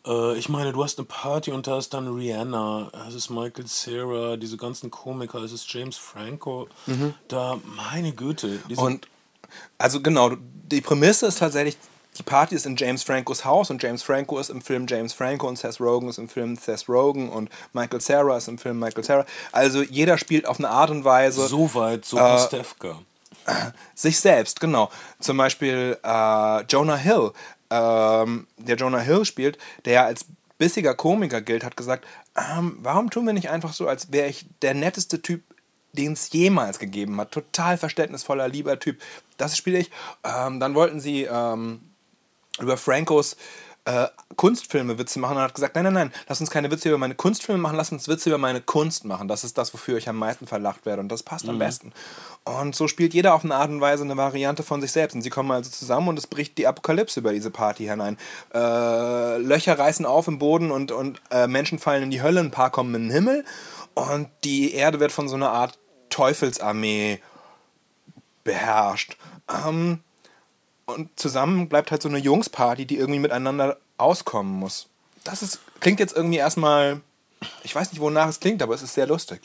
Äh, 0.06 0.38
ich 0.38 0.50
meine, 0.50 0.74
du 0.74 0.84
hast 0.84 0.98
eine 0.98 1.06
Party 1.06 1.52
und 1.52 1.68
da 1.68 1.78
ist 1.78 1.94
dann 1.94 2.08
Rihanna, 2.08 2.92
es 3.08 3.14
ist 3.14 3.30
Michael 3.30 3.68
Cera, 3.68 4.38
diese 4.38 4.58
ganzen 4.58 4.92
Komiker, 4.92 5.42
es 5.44 5.52
ist 5.52 5.72
James 5.72 5.98
Franco. 5.98 6.68
Mhm. 6.88 7.14
Da, 7.28 7.60
meine 7.76 8.12
Güte. 8.12 8.60
Und 8.76 9.08
also 9.78 10.02
genau, 10.02 10.32
die 10.72 10.82
Prämisse 10.82 11.28
ist 11.28 11.40
tatsächlich 11.40 11.78
die 12.20 12.24
Party 12.24 12.56
ist 12.56 12.66
in 12.66 12.76
James 12.76 13.04
Francos 13.04 13.46
Haus 13.46 13.70
und 13.70 13.82
James 13.82 14.04
Franco 14.04 14.38
ist 14.40 14.50
im 14.50 14.62
Film 14.62 14.86
James 14.88 15.14
Franco 15.14 15.48
und 15.48 15.58
Seth 15.58 15.80
Rogen 15.80 16.10
ist 16.10 16.18
im 16.18 16.28
Film 16.28 16.58
Seth 16.58 16.88
Rogen 16.90 17.30
und 17.30 17.50
Michael 17.72 18.02
Cera 18.02 18.38
ist 18.38 18.50
im 18.50 18.58
Film 18.58 18.78
Michael 18.78 19.04
Cera. 19.04 19.26
Also 19.54 19.82
jeder 19.82 20.18
spielt 20.18 20.46
auf 20.46 20.60
eine 20.60 20.70
Art 20.70 20.90
und 20.90 21.06
Weise. 21.06 21.48
So 21.48 21.74
weit, 21.74 22.04
so 22.04 22.18
äh, 22.18 22.38
Stefka. 22.40 23.00
Sich 23.96 24.20
selbst, 24.20 24.60
genau. 24.60 24.92
Zum 25.20 25.38
Beispiel 25.38 25.98
äh, 26.04 26.62
Jonah 26.64 26.98
Hill, 26.98 27.32
ähm, 27.70 28.48
der 28.58 28.76
Jonah 28.76 29.00
Hill 29.00 29.24
spielt, 29.24 29.58
der 29.86 29.94
ja 29.94 30.06
als 30.06 30.26
bissiger 30.58 30.96
Komiker 30.96 31.40
gilt, 31.40 31.64
hat 31.64 31.78
gesagt, 31.78 32.06
ähm, 32.36 32.80
warum 32.82 33.10
tun 33.10 33.26
wir 33.26 33.34
nicht 33.34 33.50
einfach 33.50 33.72
so, 33.72 33.88
als 33.88 34.12
wäre 34.12 34.28
ich 34.28 34.46
der 34.62 34.74
netteste 34.74 35.22
Typ 35.22 35.42
den 35.94 36.14
es 36.14 36.32
jemals 36.32 36.78
gegeben 36.78 37.20
hat. 37.20 37.32
Total 37.32 37.76
verständnisvoller, 37.76 38.48
lieber 38.48 38.78
Typ. 38.78 39.02
Das 39.38 39.58
spiele 39.58 39.80
ich. 39.80 39.90
Ähm, 40.24 40.60
dann 40.60 40.76
wollten 40.76 41.00
sie 41.00 41.24
ähm, 41.24 41.82
über 42.60 42.78
Francos 42.78 43.36
äh, 43.86 44.08
Kunstfilme 44.36 44.98
Witze 45.00 45.20
machen 45.20 45.38
und 45.38 45.44
hat 45.44 45.56
gesagt, 45.56 45.76
nein, 45.76 45.86
nein, 45.86 45.94
nein, 45.94 46.14
lass 46.28 46.40
uns 46.40 46.52
keine 46.52 46.70
Witze 46.72 46.90
über 46.90 46.98
meine 46.98 47.16
Kunstfilme 47.16 47.62
machen, 47.62 47.76
lass 47.76 47.92
uns 47.92 48.08
Witze 48.08 48.30
über 48.30 48.38
meine 48.38 48.62
Kunst 48.62 49.04
machen. 49.04 49.28
Das 49.28 49.44
ist 49.44 49.58
das, 49.58 49.74
wofür 49.74 49.98
ich 49.98 50.08
am 50.08 50.18
meisten 50.18 50.48
verlacht 50.48 50.86
werde 50.86 51.02
und 51.02 51.10
das 51.10 51.24
passt 51.24 51.46
mhm. 51.46 51.52
am 51.52 51.60
besten. 51.60 51.94
Und 52.46 52.76
so 52.76 52.88
spielt 52.88 53.14
jeder 53.14 53.34
auf 53.34 53.44
eine 53.44 53.56
Art 53.56 53.70
und 53.70 53.82
Weise 53.82 54.04
eine 54.04 54.16
Variante 54.16 54.64
von 54.64 54.80
sich 54.82 54.92
selbst. 54.92 55.16
Und 55.16 55.22
sie 55.24 55.30
kommen 55.30 55.52
also 55.52 55.70
zusammen 55.70 56.08
und 56.10 56.20
es 56.20 56.28
bricht 56.28 56.58
die 56.58 56.68
Apokalypse 56.68 57.20
über 57.20 57.34
diese 57.34 57.52
Party 57.52 57.86
hinein. 57.86 58.18
Äh, 58.54 59.38
Löcher 59.38 59.78
reißen 59.78 60.06
auf 60.06 60.28
im 60.28 60.40
Boden 60.40 60.72
und, 60.72 60.92
und 60.92 61.22
äh, 61.32 61.48
Menschen 61.48 61.80
fallen 61.80 62.04
in 62.04 62.12
die 62.12 62.22
Hölle, 62.22 62.40
ein 62.40 62.52
paar 62.52 62.70
kommen 62.70 62.96
in 62.96 63.04
den 63.04 63.12
Himmel 63.12 63.46
und 63.94 64.30
die 64.44 64.74
Erde 64.74 65.00
wird 65.00 65.12
von 65.12 65.28
so 65.28 65.36
einer 65.36 65.52
Art 65.52 65.78
Teufelsarmee 66.10 67.20
beherrscht. 68.44 69.18
Ähm, 69.50 70.00
und 70.96 71.10
zusammen 71.20 71.70
bleibt 71.70 71.92
halt 71.92 72.02
so 72.02 72.10
eine 72.10 72.18
Jungsparty, 72.18 72.86
die 72.86 72.98
irgendwie 72.98 73.20
miteinander 73.20 73.78
auskommen 73.98 74.54
muss. 74.54 74.88
Das 75.24 75.42
ist, 75.42 75.60
klingt 75.80 76.00
jetzt 76.00 76.16
irgendwie 76.16 76.38
erstmal, 76.38 77.02
ich 77.64 77.76
weiß 77.76 77.92
nicht, 77.92 78.02
wonach 78.02 78.28
es 78.28 78.40
klingt, 78.40 78.62
aber 78.62 78.74
es 78.74 78.82
ist 78.82 78.94
sehr 78.94 79.08
lustig. 79.08 79.42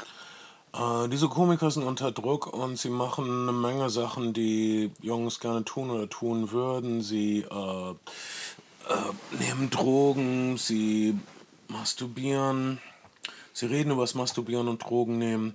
Äh, 0.74 1.08
diese 1.08 1.28
Komiker 1.28 1.70
sind 1.70 1.84
unter 1.84 2.12
Druck 2.12 2.52
und 2.52 2.78
sie 2.78 2.90
machen 2.90 3.48
eine 3.48 3.52
Menge 3.52 3.90
Sachen, 3.90 4.32
die 4.32 4.90
Jungs 5.00 5.40
gerne 5.40 5.64
tun 5.64 5.90
oder 5.90 6.08
tun 6.08 6.50
würden. 6.50 7.00
Sie 7.02 7.40
äh, 7.40 7.90
äh, 7.90 7.94
nehmen 9.38 9.70
Drogen, 9.70 10.56
sie 10.56 11.18
masturbieren, 11.68 12.80
sie 13.52 13.66
reden 13.66 13.92
über 13.92 14.02
das 14.02 14.14
Masturbieren 14.14 14.68
und 14.68 14.82
Drogen 14.82 15.18
nehmen. 15.18 15.54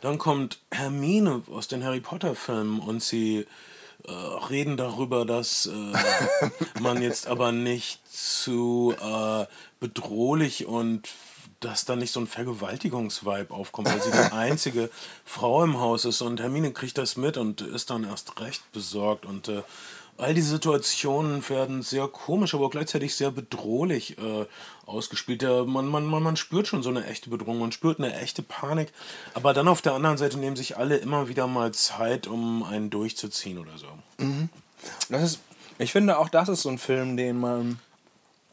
Dann 0.00 0.18
kommt 0.18 0.60
Hermine 0.70 1.42
aus 1.50 1.66
den 1.66 1.84
Harry 1.84 2.00
Potter 2.00 2.34
Filmen 2.34 2.78
und 2.78 3.02
sie 3.02 3.46
äh, 4.06 4.12
reden 4.12 4.76
darüber, 4.76 5.24
dass 5.24 5.66
äh, 5.66 6.80
man 6.80 7.02
jetzt 7.02 7.26
aber 7.26 7.52
nicht 7.52 8.00
zu 8.10 8.94
äh, 9.00 9.46
bedrohlich 9.80 10.66
und 10.66 11.08
dass 11.60 11.84
da 11.84 11.96
nicht 11.96 12.12
so 12.12 12.20
ein 12.20 12.28
Vergewaltigungsvibe 12.28 13.52
aufkommt, 13.52 13.88
weil 13.88 14.00
sie 14.00 14.12
die 14.12 14.16
einzige 14.32 14.90
Frau 15.24 15.64
im 15.64 15.78
Haus 15.80 16.04
ist 16.04 16.20
und 16.22 16.40
Hermine 16.40 16.72
kriegt 16.72 16.98
das 16.98 17.16
mit 17.16 17.36
und 17.36 17.60
ist 17.60 17.90
dann 17.90 18.04
erst 18.04 18.40
recht 18.40 18.70
besorgt 18.72 19.26
und 19.26 19.48
äh, 19.48 19.62
all 20.18 20.34
diese 20.34 20.50
Situationen 20.50 21.48
werden 21.48 21.82
sehr 21.82 22.08
komisch, 22.08 22.54
aber 22.54 22.70
gleichzeitig 22.70 23.14
sehr 23.14 23.30
bedrohlich 23.30 24.18
äh, 24.18 24.46
ausgespielt. 24.84 25.42
Ja, 25.42 25.64
man, 25.64 25.86
man, 25.86 26.04
man, 26.04 26.22
man 26.22 26.36
spürt 26.36 26.66
schon 26.66 26.82
so 26.82 26.90
eine 26.90 27.06
echte 27.06 27.30
Bedrohung, 27.30 27.58
man 27.58 27.72
spürt 27.72 27.98
eine 27.98 28.14
echte 28.18 28.42
Panik, 28.42 28.92
aber 29.34 29.54
dann 29.54 29.68
auf 29.68 29.80
der 29.80 29.94
anderen 29.94 30.18
Seite 30.18 30.38
nehmen 30.38 30.56
sich 30.56 30.76
alle 30.76 30.96
immer 30.96 31.28
wieder 31.28 31.46
mal 31.46 31.72
Zeit, 31.72 32.26
um 32.26 32.64
einen 32.64 32.90
durchzuziehen 32.90 33.58
oder 33.58 33.78
so. 33.78 33.86
Mhm. 34.18 34.48
Das 35.08 35.22
ist, 35.22 35.40
ich 35.78 35.92
finde 35.92 36.18
auch, 36.18 36.28
das 36.28 36.48
ist 36.48 36.62
so 36.62 36.68
ein 36.68 36.78
Film, 36.78 37.16
den 37.16 37.38
man 37.38 37.78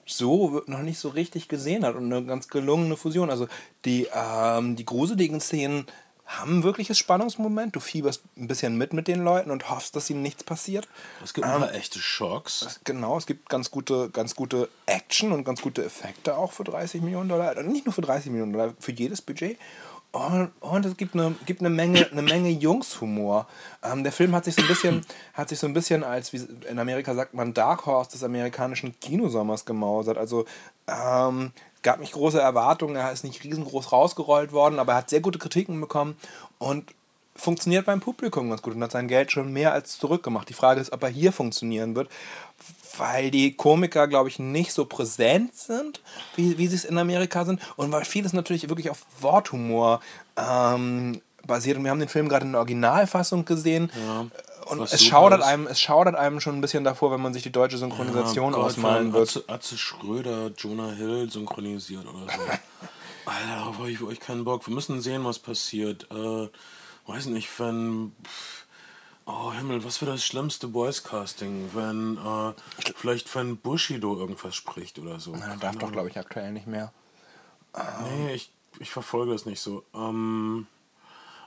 so 0.05 0.61
noch 0.67 0.81
nicht 0.81 0.99
so 0.99 1.09
richtig 1.09 1.47
gesehen 1.47 1.83
hat 1.83 1.95
und 1.95 2.13
eine 2.13 2.23
ganz 2.23 2.47
gelungene 2.47 2.95
Fusion. 2.95 3.31
Also 3.31 3.47
die, 3.85 4.07
ähm, 4.13 4.75
die 4.75 4.85
gruseligen 4.85 5.41
Szenen 5.41 5.87
haben 6.25 6.59
ein 6.59 6.63
wirkliches 6.63 6.97
Spannungsmoment. 6.97 7.75
Du 7.75 7.79
fieberst 7.79 8.23
ein 8.37 8.47
bisschen 8.47 8.77
mit 8.77 8.93
mit 8.93 9.07
den 9.07 9.23
Leuten 9.23 9.51
und 9.51 9.69
hoffst, 9.69 9.95
dass 9.95 10.09
ihnen 10.09 10.21
nichts 10.21 10.43
passiert. 10.43 10.87
Es 11.23 11.33
gibt 11.33 11.47
ähm, 11.47 11.63
echte 11.63 11.99
Schocks. 11.99 12.79
Genau, 12.83 13.17
es 13.17 13.25
gibt 13.25 13.49
ganz 13.49 13.71
gute, 13.71 14.09
ganz 14.09 14.35
gute 14.35 14.69
Action 14.85 15.31
und 15.31 15.43
ganz 15.43 15.61
gute 15.61 15.85
Effekte 15.85 16.37
auch 16.37 16.51
für 16.51 16.63
30 16.63 17.01
Millionen 17.01 17.29
Dollar. 17.29 17.61
Nicht 17.63 17.85
nur 17.85 17.93
für 17.93 18.01
30 18.01 18.31
Millionen 18.31 18.53
Dollar, 18.53 18.73
für 18.79 18.91
jedes 18.91 19.21
Budget. 19.21 19.57
Und, 20.15 20.51
und 20.61 20.85
es 20.85 20.95
gibt 20.95 21.13
eine, 21.13 21.35
gibt 21.45 21.59
eine 21.59 21.69
Menge, 21.69 22.09
eine 22.09 22.21
Menge 22.21 22.49
Jungshumor. 22.49 23.47
Ähm, 23.83 24.03
der 24.03 24.13
Film 24.13 24.33
hat 24.33 24.45
sich 24.45 24.55
so 24.55 24.61
ein 24.61 24.67
bisschen, 24.69 25.05
hat 25.33 25.49
sich 25.49 25.59
so 25.59 25.67
ein 25.67 25.73
bisschen 25.73 26.05
als, 26.05 26.31
wie 26.31 26.41
in 26.69 26.79
Amerika 26.79 27.13
sagt 27.13 27.33
man, 27.33 27.53
Dark 27.53 27.85
Horse 27.85 28.11
des 28.11 28.23
amerikanischen 28.23 28.97
Kinosommers 29.01 29.65
gemausert. 29.65 30.17
Also 30.17 30.45
ähm, 30.87 31.51
gab 31.85 31.99
nicht 31.99 32.13
große 32.13 32.41
Erwartungen, 32.41 32.97
er 32.97 33.13
ist 33.13 33.23
nicht 33.23 33.43
riesengroß 33.43 33.93
rausgerollt 33.93 34.51
worden, 34.51 34.79
aber 34.79 34.93
er 34.93 34.97
hat 34.97 35.09
sehr 35.09 35.21
gute 35.21 35.39
Kritiken 35.39 35.79
bekommen 35.79 36.17
und 36.57 36.83
funktioniert 37.35 37.85
beim 37.85 37.99
Publikum 37.99 38.49
ganz 38.49 38.61
gut 38.61 38.75
und 38.75 38.83
hat 38.83 38.91
sein 38.91 39.07
Geld 39.07 39.31
schon 39.31 39.53
mehr 39.53 39.71
als 39.71 39.97
zurückgemacht. 39.97 40.49
Die 40.49 40.53
Frage 40.53 40.81
ist, 40.81 40.91
ob 40.91 41.03
er 41.03 41.09
hier 41.09 41.31
funktionieren 41.31 41.95
wird, 41.95 42.09
weil 42.97 43.29
die 43.29 43.53
Komiker, 43.53 44.07
glaube 44.07 44.29
ich, 44.29 44.39
nicht 44.39 44.71
so 44.71 44.85
präsent 44.85 45.55
sind, 45.55 46.01
wie, 46.35 46.57
wie 46.57 46.67
sie 46.67 46.75
es 46.75 46.85
in 46.85 46.97
Amerika 46.97 47.45
sind 47.45 47.61
und 47.75 47.91
weil 47.91 48.05
vieles 48.05 48.33
natürlich 48.33 48.67
wirklich 48.69 48.89
auf 48.89 49.05
Worthumor 49.21 49.99
ähm, 50.37 51.21
basiert. 51.45 51.77
Und 51.77 51.83
wir 51.83 51.91
haben 51.91 51.99
den 51.99 52.09
Film 52.09 52.29
gerade 52.29 52.45
in 52.45 52.53
der 52.53 52.59
Originalfassung 52.59 53.45
gesehen. 53.45 53.91
Ja 54.07 54.25
und 54.65 54.81
es 54.81 55.03
schaudert, 55.03 55.41
einem, 55.41 55.67
es 55.67 55.79
schaudert 55.79 56.15
einem 56.15 56.39
schon 56.39 56.55
ein 56.55 56.61
bisschen 56.61 56.83
davor, 56.83 57.11
wenn 57.11 57.21
man 57.21 57.33
sich 57.33 57.43
die 57.43 57.51
deutsche 57.51 57.77
Synchronisation 57.77 58.53
ja, 58.53 58.59
ausmalen 58.59 59.13
wird. 59.13 59.29
Atze, 59.29 59.43
Atze 59.47 59.77
Schröder, 59.77 60.51
Jonah 60.57 60.91
Hill 60.91 61.29
synchronisiert 61.29 62.05
oder 62.05 62.21
so. 62.33 62.41
Alter, 63.25 63.47
darauf 63.47 63.77
habe 63.79 63.91
ich 63.91 63.99
wirklich 63.99 64.19
keinen 64.19 64.43
Bock. 64.43 64.67
Wir 64.67 64.73
müssen 64.73 65.01
sehen, 65.01 65.25
was 65.25 65.39
passiert. 65.39 66.07
Äh, 66.11 66.49
weiß 67.07 67.27
nicht, 67.27 67.49
wenn. 67.59 68.15
Oh 69.27 69.51
Himmel, 69.51 69.83
was 69.83 70.01
wäre 70.01 70.11
das 70.11 70.23
schlimmste 70.23 70.67
Boys-Casting, 70.67 71.71
wenn 71.73 72.17
äh, 72.17 72.53
vielleicht 72.95 73.33
wenn 73.33 73.57
Bushido 73.57 74.15
irgendwas 74.15 74.53
spricht 74.53 74.99
oder 74.99 75.19
so. 75.19 75.35
Na, 75.35 75.55
darf 75.55 75.77
doch, 75.77 75.91
glaube 75.91 76.09
ich, 76.09 76.19
aktuell 76.19 76.51
nicht 76.51 76.67
mehr. 76.67 76.93
Nee, 78.03 78.35
ich, 78.35 78.51
ich 78.79 78.91
verfolge 78.91 79.31
das 79.31 79.47
nicht 79.47 79.59
so. 79.59 79.83
Ähm, 79.95 80.67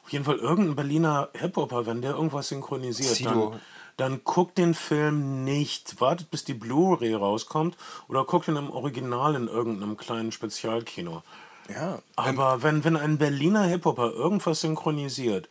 auf 0.08 0.12
jeden 0.14 0.24
Fall 0.24 0.36
irgendein 0.36 0.74
Berliner 0.74 1.28
Hip-Hopper, 1.34 1.84
wenn 1.84 2.00
der 2.00 2.12
irgendwas 2.12 2.48
synchronisiert, 2.48 3.26
dann, 3.26 3.60
dann 3.98 4.24
guckt 4.24 4.56
den 4.56 4.72
Film 4.72 5.44
nicht, 5.44 6.00
wartet 6.00 6.30
bis 6.30 6.44
die 6.44 6.54
Blu-ray 6.54 7.12
rauskommt 7.12 7.76
oder 8.08 8.24
guckt 8.24 8.48
ihn 8.48 8.56
im 8.56 8.70
Original 8.70 9.34
in 9.34 9.48
irgendeinem 9.48 9.98
kleinen 9.98 10.32
Spezialkino. 10.32 11.22
Ja. 11.68 11.98
Aber 12.16 12.62
wenn, 12.62 12.84
wenn 12.84 12.96
ein 12.96 13.18
Berliner 13.18 13.64
Hip-Hopper 13.64 14.14
irgendwas 14.14 14.62
synchronisiert, 14.62 15.50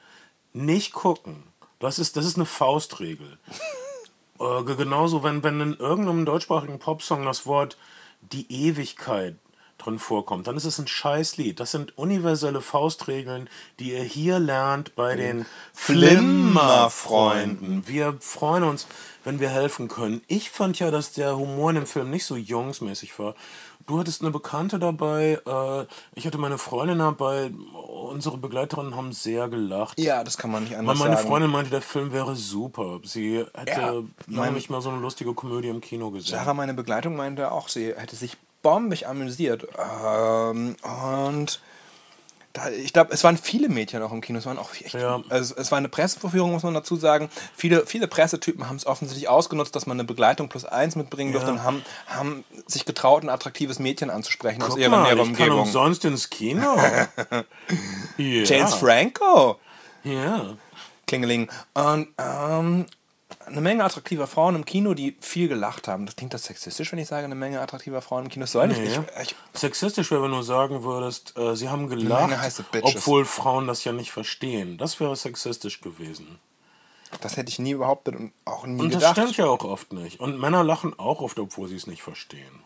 nicht 0.53 0.91
gucken. 0.91 1.43
Das 1.77 1.99
ist, 1.99 2.17
das 2.17 2.25
ist 2.25 2.37
eine 2.37 2.47
Faustregel. 2.47 3.37
äh, 4.39 4.63
genauso, 4.63 5.21
wenn, 5.21 5.43
wenn 5.43 5.61
in 5.61 5.75
irgendeinem 5.75 6.25
deutschsprachigen 6.25 6.79
Popsong 6.79 7.25
das 7.25 7.45
Wort 7.45 7.77
die 8.21 8.51
Ewigkeit 8.51 9.35
drin 9.78 9.99
vorkommt, 9.99 10.47
dann 10.47 10.57
ist 10.57 10.65
es 10.65 10.80
ein 10.80 10.88
Scheißlied. 10.88 11.59
Das 11.59 11.69
sind 11.71 11.95
universelle 11.97 12.61
Faustregeln, 12.61 13.49
die 13.80 13.91
ihr 13.91 14.03
hier 14.03 14.39
lernt 14.39 14.95
bei 14.95 15.15
den 15.15 15.45
Flimmerfreunden. 15.73 17.88
Wir 17.88 18.17
freuen 18.19 18.63
uns, 18.63 18.88
wenn 19.23 19.39
wir 19.39 19.49
helfen 19.49 19.88
können. 19.88 20.21
Ich 20.28 20.49
fand 20.49 20.80
ja, 20.80 20.89
dass 20.89 21.11
der 21.11 21.38
Humor 21.38 21.69
in 21.69 21.75
dem 21.75 21.86
Film 21.86 22.09
nicht 22.09 22.25
so 22.25 22.36
jungsmäßig 22.36 23.19
war. 23.19 23.36
Du 23.86 23.99
hattest 23.99 24.21
eine 24.21 24.32
Bekannte 24.32 24.80
dabei, 24.80 25.39
äh, 25.45 25.86
ich 26.13 26.28
hatte 26.28 26.38
meine 26.38 26.57
Freundin 26.57 26.99
dabei. 26.99 27.51
Unsere 28.11 28.38
Begleiterinnen 28.38 28.97
haben 28.97 29.13
sehr 29.13 29.47
gelacht. 29.47 29.97
Ja, 29.97 30.25
das 30.25 30.38
kann 30.38 30.51
man 30.51 30.63
nicht 30.63 30.75
anders 30.75 30.99
meine 30.99 31.15
sagen. 31.15 31.28
Freundin 31.28 31.51
meinte, 31.51 31.71
der 31.71 31.82
Film 31.82 32.11
wäre 32.11 32.36
super. 32.36 32.99
Sie 33.03 33.45
hätte 33.53 33.71
ja, 33.71 33.93
lange 34.28 34.51
nicht 34.51 34.69
mal 34.69 34.82
so 34.82 34.89
eine 34.89 34.99
lustige 34.99 35.34
Komödie 35.34 35.69
im 35.69 35.80
Kino 35.80 36.11
gesehen. 36.11 36.32
Sarah, 36.32 36.53
meine 36.53 36.73
Begleitung, 36.73 37.15
meinte 37.15 37.49
auch, 37.51 37.69
sie 37.69 37.93
hätte 37.95 38.17
sich 38.17 38.36
bombig 38.68 39.07
amüsiert. 39.07 39.65
Ähm, 39.80 40.76
und 40.84 41.61
da, 42.51 42.70
ich 42.70 42.91
glaube, 42.91 43.13
es 43.13 43.24
waren 43.24 43.38
viele 43.38 43.70
Mädchen 43.70 44.01
auch 44.01 44.11
im 44.11 44.20
Kino. 44.20 44.39
Es 44.39 44.45
waren 44.45 44.57
auch 44.57 44.72
echt, 44.74 44.93
ja. 44.93 45.24
also 45.30 45.55
es 45.55 45.72
war 45.72 45.78
eine 45.78 45.88
Presseverführung, 45.88 46.51
muss 46.51 46.63
man 46.63 46.74
dazu 46.74 46.97
sagen. 46.97 47.30
Viele, 47.55 47.86
viele 47.86 48.09
Pressetypen 48.09 48.68
haben 48.68 48.76
es 48.76 48.86
offensichtlich 48.86 49.30
ausgenutzt, 49.30 49.74
dass 49.74 49.86
man 49.86 49.95
eine 49.95 50.03
Begleitung 50.03 50.49
plus 50.49 50.65
eins 50.65 50.97
mitbringen 50.97 51.32
durfte 51.32 51.51
ja. 51.51 51.55
und 51.55 51.63
haben, 51.63 51.86
haben 52.07 52.43
sich 52.65 52.84
getraut, 52.84 53.24
ein 53.24 53.30
attraktives 53.30 53.80
Mädchen 53.80 54.09
anzusprechen 54.09 54.59
Guck 54.59 54.72
aus 54.72 54.78
ihrer 54.78 54.89
mal, 54.89 55.18
Umgebung. 55.18 55.32
Ich 55.32 55.38
kann 55.38 55.51
umsonst 55.51 56.03
ins 56.03 56.30
Kino. 56.30 56.76
yeah. 58.20 58.43
James 58.43 58.74
Franco. 58.74 59.61
Ja. 60.03 60.57
Klingeling. 61.05 61.47
Und 61.74 62.09
ähm, 62.18 62.86
eine 63.47 63.61
Menge 63.61 63.83
attraktiver 63.83 64.27
Frauen 64.27 64.55
im 64.55 64.65
Kino, 64.65 64.93
die 64.93 65.17
viel 65.19 65.47
gelacht 65.47 65.87
haben. 65.87 66.05
Das 66.05 66.15
klingt 66.15 66.33
das 66.33 66.43
sexistisch, 66.43 66.91
wenn 66.91 66.99
ich 66.99 67.07
sage, 67.07 67.25
eine 67.25 67.35
Menge 67.35 67.61
attraktiver 67.61 68.01
Frauen 68.01 68.25
im 68.25 68.29
Kino. 68.29 68.43
Das 68.43 68.51
soll 68.51 68.67
nee. 68.67 68.79
nicht. 68.79 68.99
Ich, 69.21 69.21
ich, 69.21 69.35
sexistisch 69.53 70.11
wäre, 70.11 70.23
wenn 70.23 70.31
du 70.31 70.41
sagen 70.41 70.83
würdest, 70.83 71.37
äh, 71.37 71.55
sie 71.55 71.69
haben 71.69 71.89
gelacht, 71.89 72.63
obwohl 72.81 73.25
Frauen 73.25 73.67
das 73.67 73.83
ja 73.83 73.91
nicht 73.91 74.11
verstehen. 74.11 74.77
Das 74.77 74.99
wäre 74.99 75.15
sexistisch 75.15 75.81
gewesen. 75.81 76.39
Das 77.21 77.37
hätte 77.37 77.49
ich 77.49 77.59
nie 77.59 77.73
behauptet 77.73 78.15
und 78.15 78.33
auch 78.45 78.65
nie 78.65 78.81
und 78.81 78.89
gedacht. 78.89 78.95
Und 78.95 79.01
das 79.03 79.11
stimmt 79.11 79.37
ja 79.37 79.45
auch 79.47 79.63
oft 79.63 79.93
nicht. 79.93 80.19
Und 80.19 80.39
Männer 80.39 80.63
lachen 80.63 80.97
auch 80.99 81.21
oft, 81.21 81.39
obwohl 81.39 81.67
sie 81.67 81.75
es 81.75 81.87
nicht 81.87 82.03
verstehen. 82.03 82.63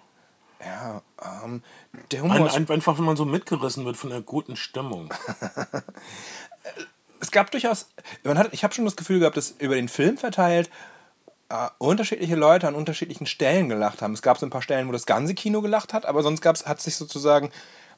Ja, 0.64 1.02
ähm, 1.44 1.64
der 2.12 2.22
Humor 2.22 2.36
ein, 2.36 2.48
ein, 2.48 2.70
Einfach, 2.70 2.98
wenn 2.98 3.06
man 3.06 3.18
so 3.18 3.26
mitgerissen 3.26 3.86
wird 3.86 3.98
von 3.98 4.10
der 4.10 4.22
guten 4.22 4.56
Stimmung. 4.56 5.14
es 7.22 7.32
gab 7.32 7.52
durchaus, 7.52 7.88
man 8.24 8.38
hat, 8.38 8.50
ich 8.52 8.64
habe 8.64 8.74
schon 8.74 8.84
das 8.84 8.96
Gefühl 8.96 9.20
gehabt, 9.20 9.38
dass 9.38 9.52
über 9.60 9.76
den 9.76 9.88
Film 9.88 10.18
verteilt 10.18 10.70
äh, 11.50 11.70
unterschiedliche 11.78 12.36
Leute 12.36 12.68
an 12.68 12.76
unterschiedlichen 12.76 13.28
Stellen 13.28 13.70
gelacht 13.70 14.02
haben. 14.02 14.14
Es 14.14 14.22
gab 14.22 14.38
so 14.38 14.46
ein 14.46 14.50
paar 14.50 14.64
Stellen, 14.64 14.88
wo 14.88 14.92
das 14.92 15.06
ganze 15.06 15.36
Kino 15.36 15.62
gelacht 15.62 15.94
hat, 15.94 16.06
aber 16.06 16.24
sonst 16.24 16.42
gab's, 16.42 16.66
hat 16.66 16.82
sich 16.82 16.96
sozusagen, 16.96 17.52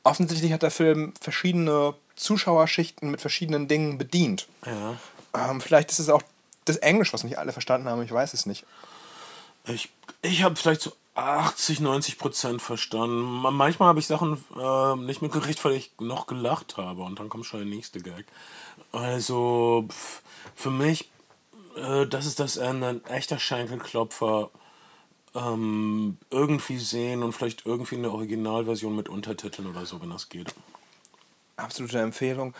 offensichtlich 0.03 0.51
hat 0.51 0.61
der 0.61 0.71
Film 0.71 1.13
verschiedene 1.19 1.95
Zuschauerschichten 2.15 3.09
mit 3.09 3.21
verschiedenen 3.21 3.67
Dingen 3.67 3.97
bedient. 3.97 4.47
Ja. 4.65 5.49
Ähm, 5.49 5.61
vielleicht 5.61 5.91
ist 5.91 5.99
es 5.99 6.09
auch 6.09 6.21
das 6.65 6.77
Englisch, 6.77 7.13
was 7.13 7.23
nicht 7.23 7.37
alle 7.37 7.53
verstanden 7.53 7.89
haben, 7.89 8.03
ich 8.03 8.11
weiß 8.11 8.33
es 8.33 8.45
nicht. 8.45 8.65
Ich, 9.65 9.89
ich 10.21 10.43
habe 10.43 10.57
vielleicht 10.57 10.81
so 10.81 10.91
80, 11.15 11.79
90 11.79 12.17
Prozent 12.17 12.61
verstanden. 12.61 13.21
Manchmal 13.21 13.89
habe 13.89 13.99
ich 13.99 14.07
Sachen 14.07 14.43
äh, 14.59 14.95
nicht 14.95 15.21
mitgekriegt, 15.21 15.63
weil 15.63 15.73
ich 15.73 15.91
noch 15.99 16.25
gelacht 16.25 16.77
habe 16.77 17.03
und 17.03 17.19
dann 17.19 17.29
kommt 17.29 17.45
schon 17.45 17.59
der 17.59 17.69
nächste 17.69 18.01
Gag. 18.01 18.25
Also 18.93 19.87
für 20.55 20.71
mich, 20.71 21.11
äh, 21.75 22.05
das 22.05 22.25
ist 22.25 22.39
das 22.39 22.55
Ende, 22.55 22.87
ein 22.87 23.05
echter 23.05 23.39
Schenkelklopfer. 23.39 24.49
Ähm, 25.35 26.17
irgendwie 26.29 26.77
sehen 26.77 27.23
und 27.23 27.33
vielleicht 27.33 27.65
irgendwie 27.65 27.95
eine 27.95 28.11
Originalversion 28.11 28.95
mit 28.95 29.09
Untertiteln 29.09 29.67
oder 29.67 29.83
so, 29.87 29.99
wenn 29.99 30.11
das 30.11 30.29
geht. 30.29 30.53
Absolute 31.57 31.99
Empfehlung. 31.99 32.53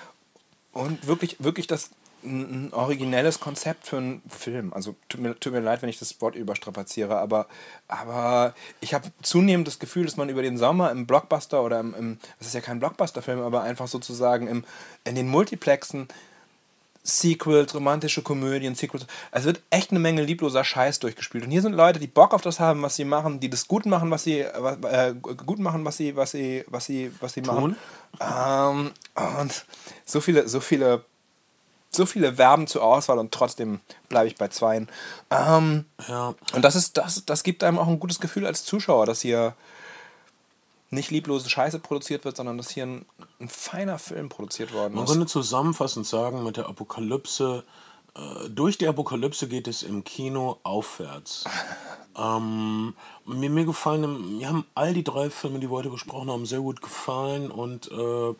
Und 0.72 1.06
wirklich, 1.06 1.38
wirklich 1.38 1.68
das 1.68 1.92
ein 2.24 2.74
originelles 2.74 3.40
Konzept 3.40 3.88
für 3.88 3.98
einen 3.98 4.22
Film. 4.30 4.74
Also 4.74 4.96
tut 5.10 5.22
mir, 5.22 5.40
tut 5.40 5.54
mir 5.54 5.60
leid, 5.60 5.82
wenn 5.82 5.90
ich 5.90 6.00
das 6.00 6.22
Wort 6.22 6.36
überstrapaziere, 6.36 7.18
aber, 7.18 7.48
aber 7.88 8.54
ich 8.82 8.94
habe 8.94 9.12
zunehmend 9.22 9.68
das 9.68 9.80
Gefühl, 9.80 10.06
dass 10.06 10.18
man 10.18 10.30
über 10.30 10.42
den 10.42 10.58
Sommer 10.58 10.92
im 10.92 11.06
Blockbuster 11.06 11.64
oder 11.64 11.80
im, 11.80 11.94
im 11.94 12.20
das 12.40 12.48
ist 12.48 12.54
ja 12.54 12.62
kein 12.62 12.80
Blockbuster-Film, 12.80 13.42
aber 13.42 13.64
einfach 13.64 13.88
sozusagen 13.88 14.48
im, 14.48 14.64
in 15.04 15.16
den 15.16 15.28
Multiplexen 15.28 16.08
Sequels, 17.06 17.76
romantische 17.76 18.22
Komödien, 18.22 18.76
Sequels. 18.76 19.06
Es 19.32 19.44
wird 19.44 19.62
echt 19.70 19.92
eine 19.92 20.00
Menge 20.00 20.24
liebloser 20.24 20.64
Scheiß 20.64 21.00
durchgespielt. 21.00 21.44
Und 21.44 21.52
hier 21.52 21.62
sind 21.62 21.74
Leute, 21.74 22.00
die 22.00 22.08
Bock 22.08 22.34
auf 22.34 22.42
das 22.42 22.62
haben, 22.62 22.82
was 22.82 22.96
sie 22.96 23.04
machen, 23.04 23.42
die 23.42 23.50
das 23.50 23.68
gut 23.68 23.86
machen, 23.86 24.10
was 24.10 24.24
sie 24.24 24.40
äh, 24.40 25.14
gut 25.14 25.60
machen, 25.60 25.84
was 25.84 25.98
sie, 25.98 26.16
was 26.16 26.32
sie, 26.32 26.64
was 26.68 26.86
sie, 26.86 27.12
was 27.20 27.34
sie 27.34 27.42
machen. 27.42 27.76
Ähm, 28.22 28.92
und 29.42 29.66
so 30.06 30.22
viele, 30.22 30.48
so 30.48 30.62
viele 30.62 31.04
so 31.96 32.06
viele 32.06 32.34
Verben 32.36 32.68
zur 32.68 32.84
Auswahl 32.84 33.20
und 33.20 33.32
trotzdem 33.32 33.80
bleibe 34.10 34.28
ich 34.28 34.36
bei 34.36 34.48
zweien. 34.48 34.90
Ähm, 35.30 35.86
Ja. 36.08 36.34
und 36.54 36.62
das 36.64 36.76
ist, 36.76 36.98
das, 36.98 37.26
das 37.26 37.44
gibt 37.44 37.64
einem 37.64 37.80
auch 37.80 37.88
ein 37.88 38.00
gutes 38.00 38.20
Gefühl 38.20 38.46
als 38.46 38.64
Zuschauer, 38.66 39.06
dass 39.06 39.22
hier 39.22 39.56
nicht 40.90 41.10
lieblose 41.12 41.50
Scheiße 41.50 41.80
produziert 41.80 42.24
wird, 42.26 42.38
sondern 42.38 42.58
dass 42.58 42.70
hier 42.70 42.86
ein, 42.86 43.06
ein 43.40 43.50
feiner 43.50 43.98
Film 43.98 44.30
produziert 44.30 44.74
worden 44.74 44.94
Man 44.96 45.06
ist. 45.06 45.12
könnte 45.12 45.26
zusammenfassend 45.26 46.06
sagen, 46.06 46.44
mit 46.44 46.58
der 46.58 46.68
Apokalypse, 46.68 47.64
äh, 48.16 48.50
durch 48.50 48.78
die 48.78 48.88
Apokalypse 48.88 49.48
geht 49.48 49.68
es 49.68 49.82
im 49.82 50.04
Kino 50.04 50.60
aufwärts. 50.62 51.46
ähm, 52.16 52.94
mir, 53.26 53.50
mir 53.50 53.66
gefallen, 53.66 54.38
mir 54.38 54.50
haben 54.50 54.66
all 54.76 54.94
die 54.94 55.04
drei 55.04 55.32
Filme, 55.32 55.60
die 55.60 55.68
wir 55.68 55.78
heute 55.78 55.90
besprochen 55.90 56.30
haben, 56.30 56.46
sehr 56.46 56.60
gut 56.60 56.80
gefallen 56.82 57.50
und 57.50 57.90
äh, 57.92 58.34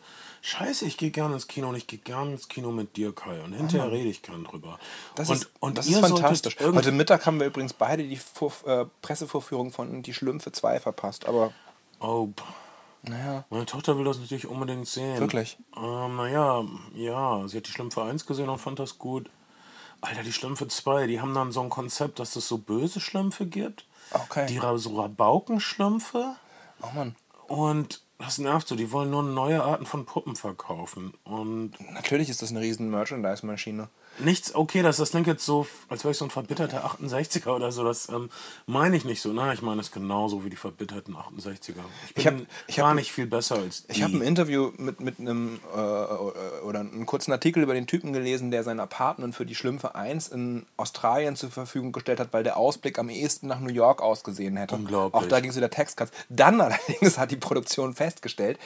scheiße, 0.44 0.84
ich 0.84 0.96
gehe 0.96 1.10
gerne 1.10 1.34
ins 1.34 1.48
Kino 1.48 1.68
und 1.70 1.76
ich 1.76 1.86
gehe 1.86 1.98
gerne 1.98 2.32
ins 2.32 2.48
Kino 2.48 2.70
mit 2.70 2.96
dir, 2.96 3.14
Kai, 3.14 3.40
und 3.42 3.54
hinterher 3.54 3.90
rede 3.90 4.08
ich 4.08 4.22
gern 4.22 4.44
drüber. 4.44 4.78
Das 5.14 5.30
und, 5.30 5.36
ist, 5.36 5.50
und 5.58 5.78
das 5.78 5.86
ist 5.86 5.98
fantastisch. 5.98 6.56
Heute 6.60 6.92
Mittag 6.92 7.26
haben 7.26 7.40
wir 7.40 7.46
übrigens 7.46 7.72
beide 7.72 8.06
die 8.06 8.16
Vor 8.16 8.52
äh, 8.66 8.84
Pressevorführung 9.02 9.72
von 9.72 10.02
Die 10.02 10.12
Schlümpfe 10.14 10.52
2 10.52 10.80
verpasst, 10.80 11.26
aber 11.26 11.52
Oh, 12.00 12.28
naja, 13.02 13.44
meine 13.48 13.64
Tochter 13.64 13.96
will 13.96 14.04
das 14.04 14.18
natürlich 14.18 14.46
unbedingt 14.46 14.86
sehen. 14.86 15.18
Wirklich? 15.18 15.58
Ähm, 15.76 16.16
naja, 16.16 16.64
ja, 16.94 17.48
sie 17.48 17.56
hat 17.56 17.66
die 17.66 17.70
Schlümpfe 17.70 18.02
1 18.02 18.26
gesehen 18.26 18.48
und 18.48 18.58
fand 18.58 18.78
das 18.78 18.98
gut. 18.98 19.30
Alter, 20.02 20.22
die 20.22 20.32
Schlümpfe 20.32 20.68
2, 20.68 21.06
die 21.06 21.20
haben 21.20 21.34
dann 21.34 21.52
so 21.52 21.62
ein 21.62 21.70
Konzept, 21.70 22.18
dass 22.18 22.36
es 22.36 22.46
so 22.46 22.58
böse 22.58 23.00
Schlümpfe 23.00 23.46
gibt. 23.46 23.86
Okay. 24.12 24.46
Die 24.46 24.60
so 24.76 25.00
Rabaukenschlümpfe. 25.00 26.36
oh 26.82 26.94
Mann. 26.94 27.16
Und 27.46 28.03
das 28.18 28.38
nervt 28.38 28.68
so, 28.68 28.76
die 28.76 28.92
wollen 28.92 29.10
nur 29.10 29.22
neue 29.22 29.62
Arten 29.62 29.86
von 29.86 30.06
Puppen 30.06 30.36
verkaufen. 30.36 31.14
Und 31.24 31.72
Natürlich 31.92 32.30
ist 32.30 32.42
das 32.42 32.50
eine 32.50 32.60
riesen 32.60 32.90
Merchandise-Maschine. 32.90 33.88
Nichts, 34.18 34.54
okay, 34.54 34.82
das, 34.82 34.96
das 34.98 35.10
klingt 35.10 35.26
jetzt 35.26 35.44
so, 35.44 35.66
als 35.88 36.04
wäre 36.04 36.12
ich 36.12 36.18
so 36.18 36.24
ein 36.24 36.30
verbitterter 36.30 36.84
68er 36.84 37.48
oder 37.50 37.72
so. 37.72 37.84
Das 37.84 38.08
ähm, 38.08 38.30
meine 38.66 38.96
ich 38.96 39.04
nicht 39.04 39.20
so. 39.20 39.32
Na, 39.32 39.52
ich 39.52 39.62
meine 39.62 39.80
es 39.80 39.90
genauso 39.90 40.44
wie 40.44 40.50
die 40.50 40.56
verbitterten 40.56 41.16
68er. 41.16 41.74
Ich 42.08 42.14
bin 42.14 42.22
Ich 42.22 42.26
hab- 42.26 42.34
ich 42.68 42.76
gar 42.76 42.88
hab- 42.88 42.94
nicht 42.96 43.12
viel 43.12 43.26
besser 43.26 43.56
als 43.56 43.86
die. 43.86 43.92
Ich 43.92 44.02
habe 44.02 44.14
ein 44.16 44.22
Interview 44.22 44.72
mit, 44.76 45.00
mit 45.00 45.18
einem 45.20 45.58
äh, 45.74 45.78
oder 45.78 46.80
einen 46.80 47.06
kurzen 47.06 47.32
Artikel 47.32 47.62
über 47.62 47.74
den 47.74 47.86
Typen 47.86 48.12
gelesen, 48.12 48.50
der 48.50 48.62
sein 48.64 48.80
Apartment 48.80 49.34
für 49.34 49.46
die 49.46 49.54
Schlümpfe 49.54 49.94
1 49.94 50.28
in 50.28 50.66
Australien 50.76 51.36
zur 51.36 51.50
Verfügung 51.50 51.92
gestellt 51.92 52.20
hat, 52.20 52.32
weil 52.32 52.44
der 52.44 52.56
Ausblick 52.56 52.98
am 52.98 53.08
ehesten 53.08 53.46
nach 53.48 53.60
New 53.60 53.72
York 53.72 54.00
ausgesehen 54.02 54.56
hätte. 54.56 54.74
Unglaublich. 54.76 55.22
Auch 55.22 55.28
da 55.28 55.40
ging 55.40 55.50
es 55.50 55.56
wieder 55.56 55.70
Textcuts. 55.70 56.12
Dann 56.28 56.60
allerdings 56.60 57.18
hat 57.18 57.30
die 57.30 57.36
Produktion 57.36 57.94
festgestellt, 57.94 58.58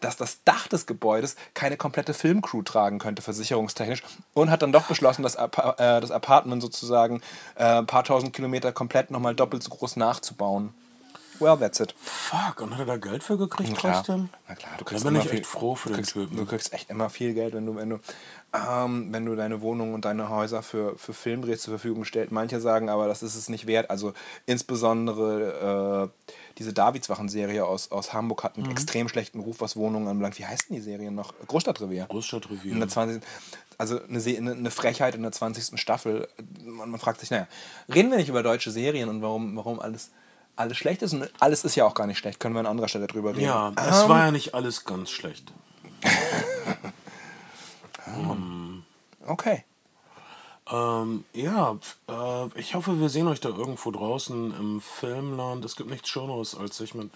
dass 0.00 0.16
das 0.16 0.42
Dach 0.44 0.66
des 0.68 0.86
Gebäudes 0.86 1.36
keine 1.54 1.76
komplette 1.76 2.14
Filmcrew 2.14 2.62
tragen 2.62 2.98
könnte, 2.98 3.20
versicherungstechnisch, 3.22 4.02
und 4.34 4.50
hat 4.50 4.62
dann 4.62 4.72
doch 4.72 4.86
beschlossen, 4.90 5.22
das, 5.22 5.36
Apa 5.36 5.74
äh, 5.78 6.00
das 6.02 6.10
Apartment 6.10 6.60
sozusagen 6.60 7.22
äh, 7.54 7.64
ein 7.64 7.86
paar 7.86 8.04
tausend 8.04 8.34
Kilometer 8.34 8.72
komplett 8.72 9.10
nochmal 9.10 9.34
doppelt 9.34 9.62
so 9.62 9.70
groß 9.70 9.96
nachzubauen. 9.96 10.74
Well, 11.38 11.56
that's 11.56 11.80
it. 11.80 11.94
Fuck, 11.98 12.60
und 12.60 12.72
hat 12.74 12.80
er 12.80 12.84
da 12.84 12.96
Geld 12.98 13.22
für 13.22 13.38
gekriegt 13.38 13.74
Klar. 13.74 13.94
trotzdem? 13.94 14.28
Na 14.46 14.54
klar, 14.54 14.72
du 14.76 14.84
Da 14.84 14.90
kriegst 14.90 15.04
bin 15.04 15.14
immer 15.14 15.24
ich 15.24 15.30
viel, 15.30 15.38
echt 15.38 15.46
froh 15.48 15.74
für 15.74 15.88
den 15.88 15.94
kriegst, 15.96 16.12
Typen. 16.12 16.36
Du 16.36 16.44
kriegst 16.44 16.74
echt 16.74 16.90
immer 16.90 17.08
viel 17.08 17.32
Geld, 17.32 17.54
wenn 17.54 17.64
du, 17.64 17.76
wenn 17.76 17.88
du, 17.88 17.98
ähm, 18.52 19.08
wenn 19.10 19.24
du 19.24 19.34
deine 19.36 19.62
Wohnung 19.62 19.94
und 19.94 20.04
deine 20.04 20.28
Häuser 20.28 20.62
für, 20.62 20.98
für 20.98 21.14
Filmdrehs 21.14 21.62
zur 21.62 21.72
Verfügung 21.72 22.04
stellst. 22.04 22.30
Manche 22.30 22.60
sagen 22.60 22.90
aber, 22.90 23.08
das 23.08 23.22
ist 23.22 23.36
es 23.36 23.48
nicht 23.48 23.66
wert. 23.66 23.88
Also 23.88 24.12
insbesondere 24.44 26.10
äh, 26.12 26.28
diese 26.58 26.72
Davidswachen-Serie 26.74 27.64
aus, 27.64 27.90
aus 27.90 28.12
Hamburg 28.12 28.44
hat 28.44 28.56
einen 28.56 28.66
Mhm. 28.66 28.72
extrem 28.72 29.08
schlechten 29.08 29.40
Ruf, 29.40 29.56
was 29.60 29.76
Wohnungen 29.76 30.08
anbelangt. 30.08 30.38
Wie 30.38 30.44
heißt 30.46 30.68
denn 30.68 30.76
die 30.76 30.82
Serie 30.82 31.10
noch? 31.10 31.32
Großstadtrevier. 31.46 32.06
Großstadtrevier. 32.06 32.72
In 32.72 32.80
der 32.80 32.88
20. 32.88 33.22
Also 33.80 33.98
eine, 34.02 34.20
Se- 34.20 34.36
eine 34.36 34.70
Frechheit 34.70 35.14
in 35.14 35.22
der 35.22 35.32
20. 35.32 35.80
Staffel. 35.80 36.28
Man, 36.64 36.90
man 36.90 37.00
fragt 37.00 37.20
sich, 37.20 37.30
naja, 37.30 37.46
reden 37.92 38.10
wir 38.10 38.18
nicht 38.18 38.28
über 38.28 38.42
deutsche 38.42 38.70
Serien 38.70 39.08
und 39.08 39.22
warum, 39.22 39.56
warum 39.56 39.80
alles, 39.80 40.10
alles 40.54 40.76
schlecht 40.76 41.00
ist? 41.00 41.14
Und 41.14 41.30
alles 41.40 41.64
ist 41.64 41.76
ja 41.76 41.86
auch 41.86 41.94
gar 41.94 42.06
nicht 42.06 42.18
schlecht. 42.18 42.40
Können 42.40 42.54
wir 42.54 42.60
an 42.60 42.66
anderer 42.66 42.88
Stelle 42.88 43.06
drüber 43.06 43.30
reden. 43.30 43.40
Ja, 43.46 43.72
es 43.76 44.06
war 44.08 44.26
ja 44.26 44.30
nicht 44.32 44.54
alles 44.54 44.84
ganz 44.84 45.10
schlecht. 45.10 45.52
Okay. 49.26 49.64
Ähm, 50.70 51.24
ja, 51.32 51.76
äh, 52.08 52.58
ich 52.58 52.74
hoffe, 52.74 53.00
wir 53.00 53.08
sehen 53.08 53.28
euch 53.28 53.40
da 53.40 53.48
irgendwo 53.50 53.90
draußen 53.90 54.54
im 54.58 54.80
Filmland. 54.80 55.64
Es 55.64 55.76
gibt 55.76 55.90
nichts 55.90 56.08
Schöneres, 56.08 56.54
als 56.56 56.76
sich 56.76 56.94
mit 56.94 57.10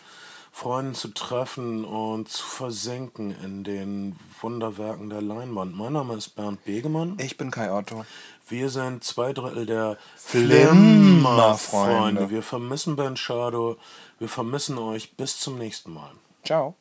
Freunden 0.55 0.95
zu 0.95 1.09
treffen 1.09 1.85
und 1.85 2.29
zu 2.29 2.45
versenken 2.45 3.35
in 3.43 3.65
den 3.65 4.15
Wunderwerken 4.41 5.11
der 5.11 5.21
Leinwand. 5.21 5.77
Mein 5.77 5.95
Name 5.95 6.15
ist 6.15 6.37
Bernd 6.37 6.65
Begemann. 6.65 7.17
Ich 7.19 7.37
bin 7.37 7.51
Kai 7.51 7.73
Otto. 7.73 8.05
Wir 8.49 8.71
sind 8.71 9.03
zwei 9.03 9.33
Drittel 9.33 9.67
der 9.67 9.99
Flimmerfreunde. 10.15 12.31
Wir 12.31 12.45
vermissen 12.45 12.95
Ben 12.95 13.17
Shadow. 13.17 13.79
Wir 14.21 14.29
vermissen 14.29 14.79
euch. 14.79 15.17
Bis 15.17 15.41
zum 15.41 15.59
nächsten 15.59 15.93
Mal. 15.93 16.13
Ciao. 16.45 16.77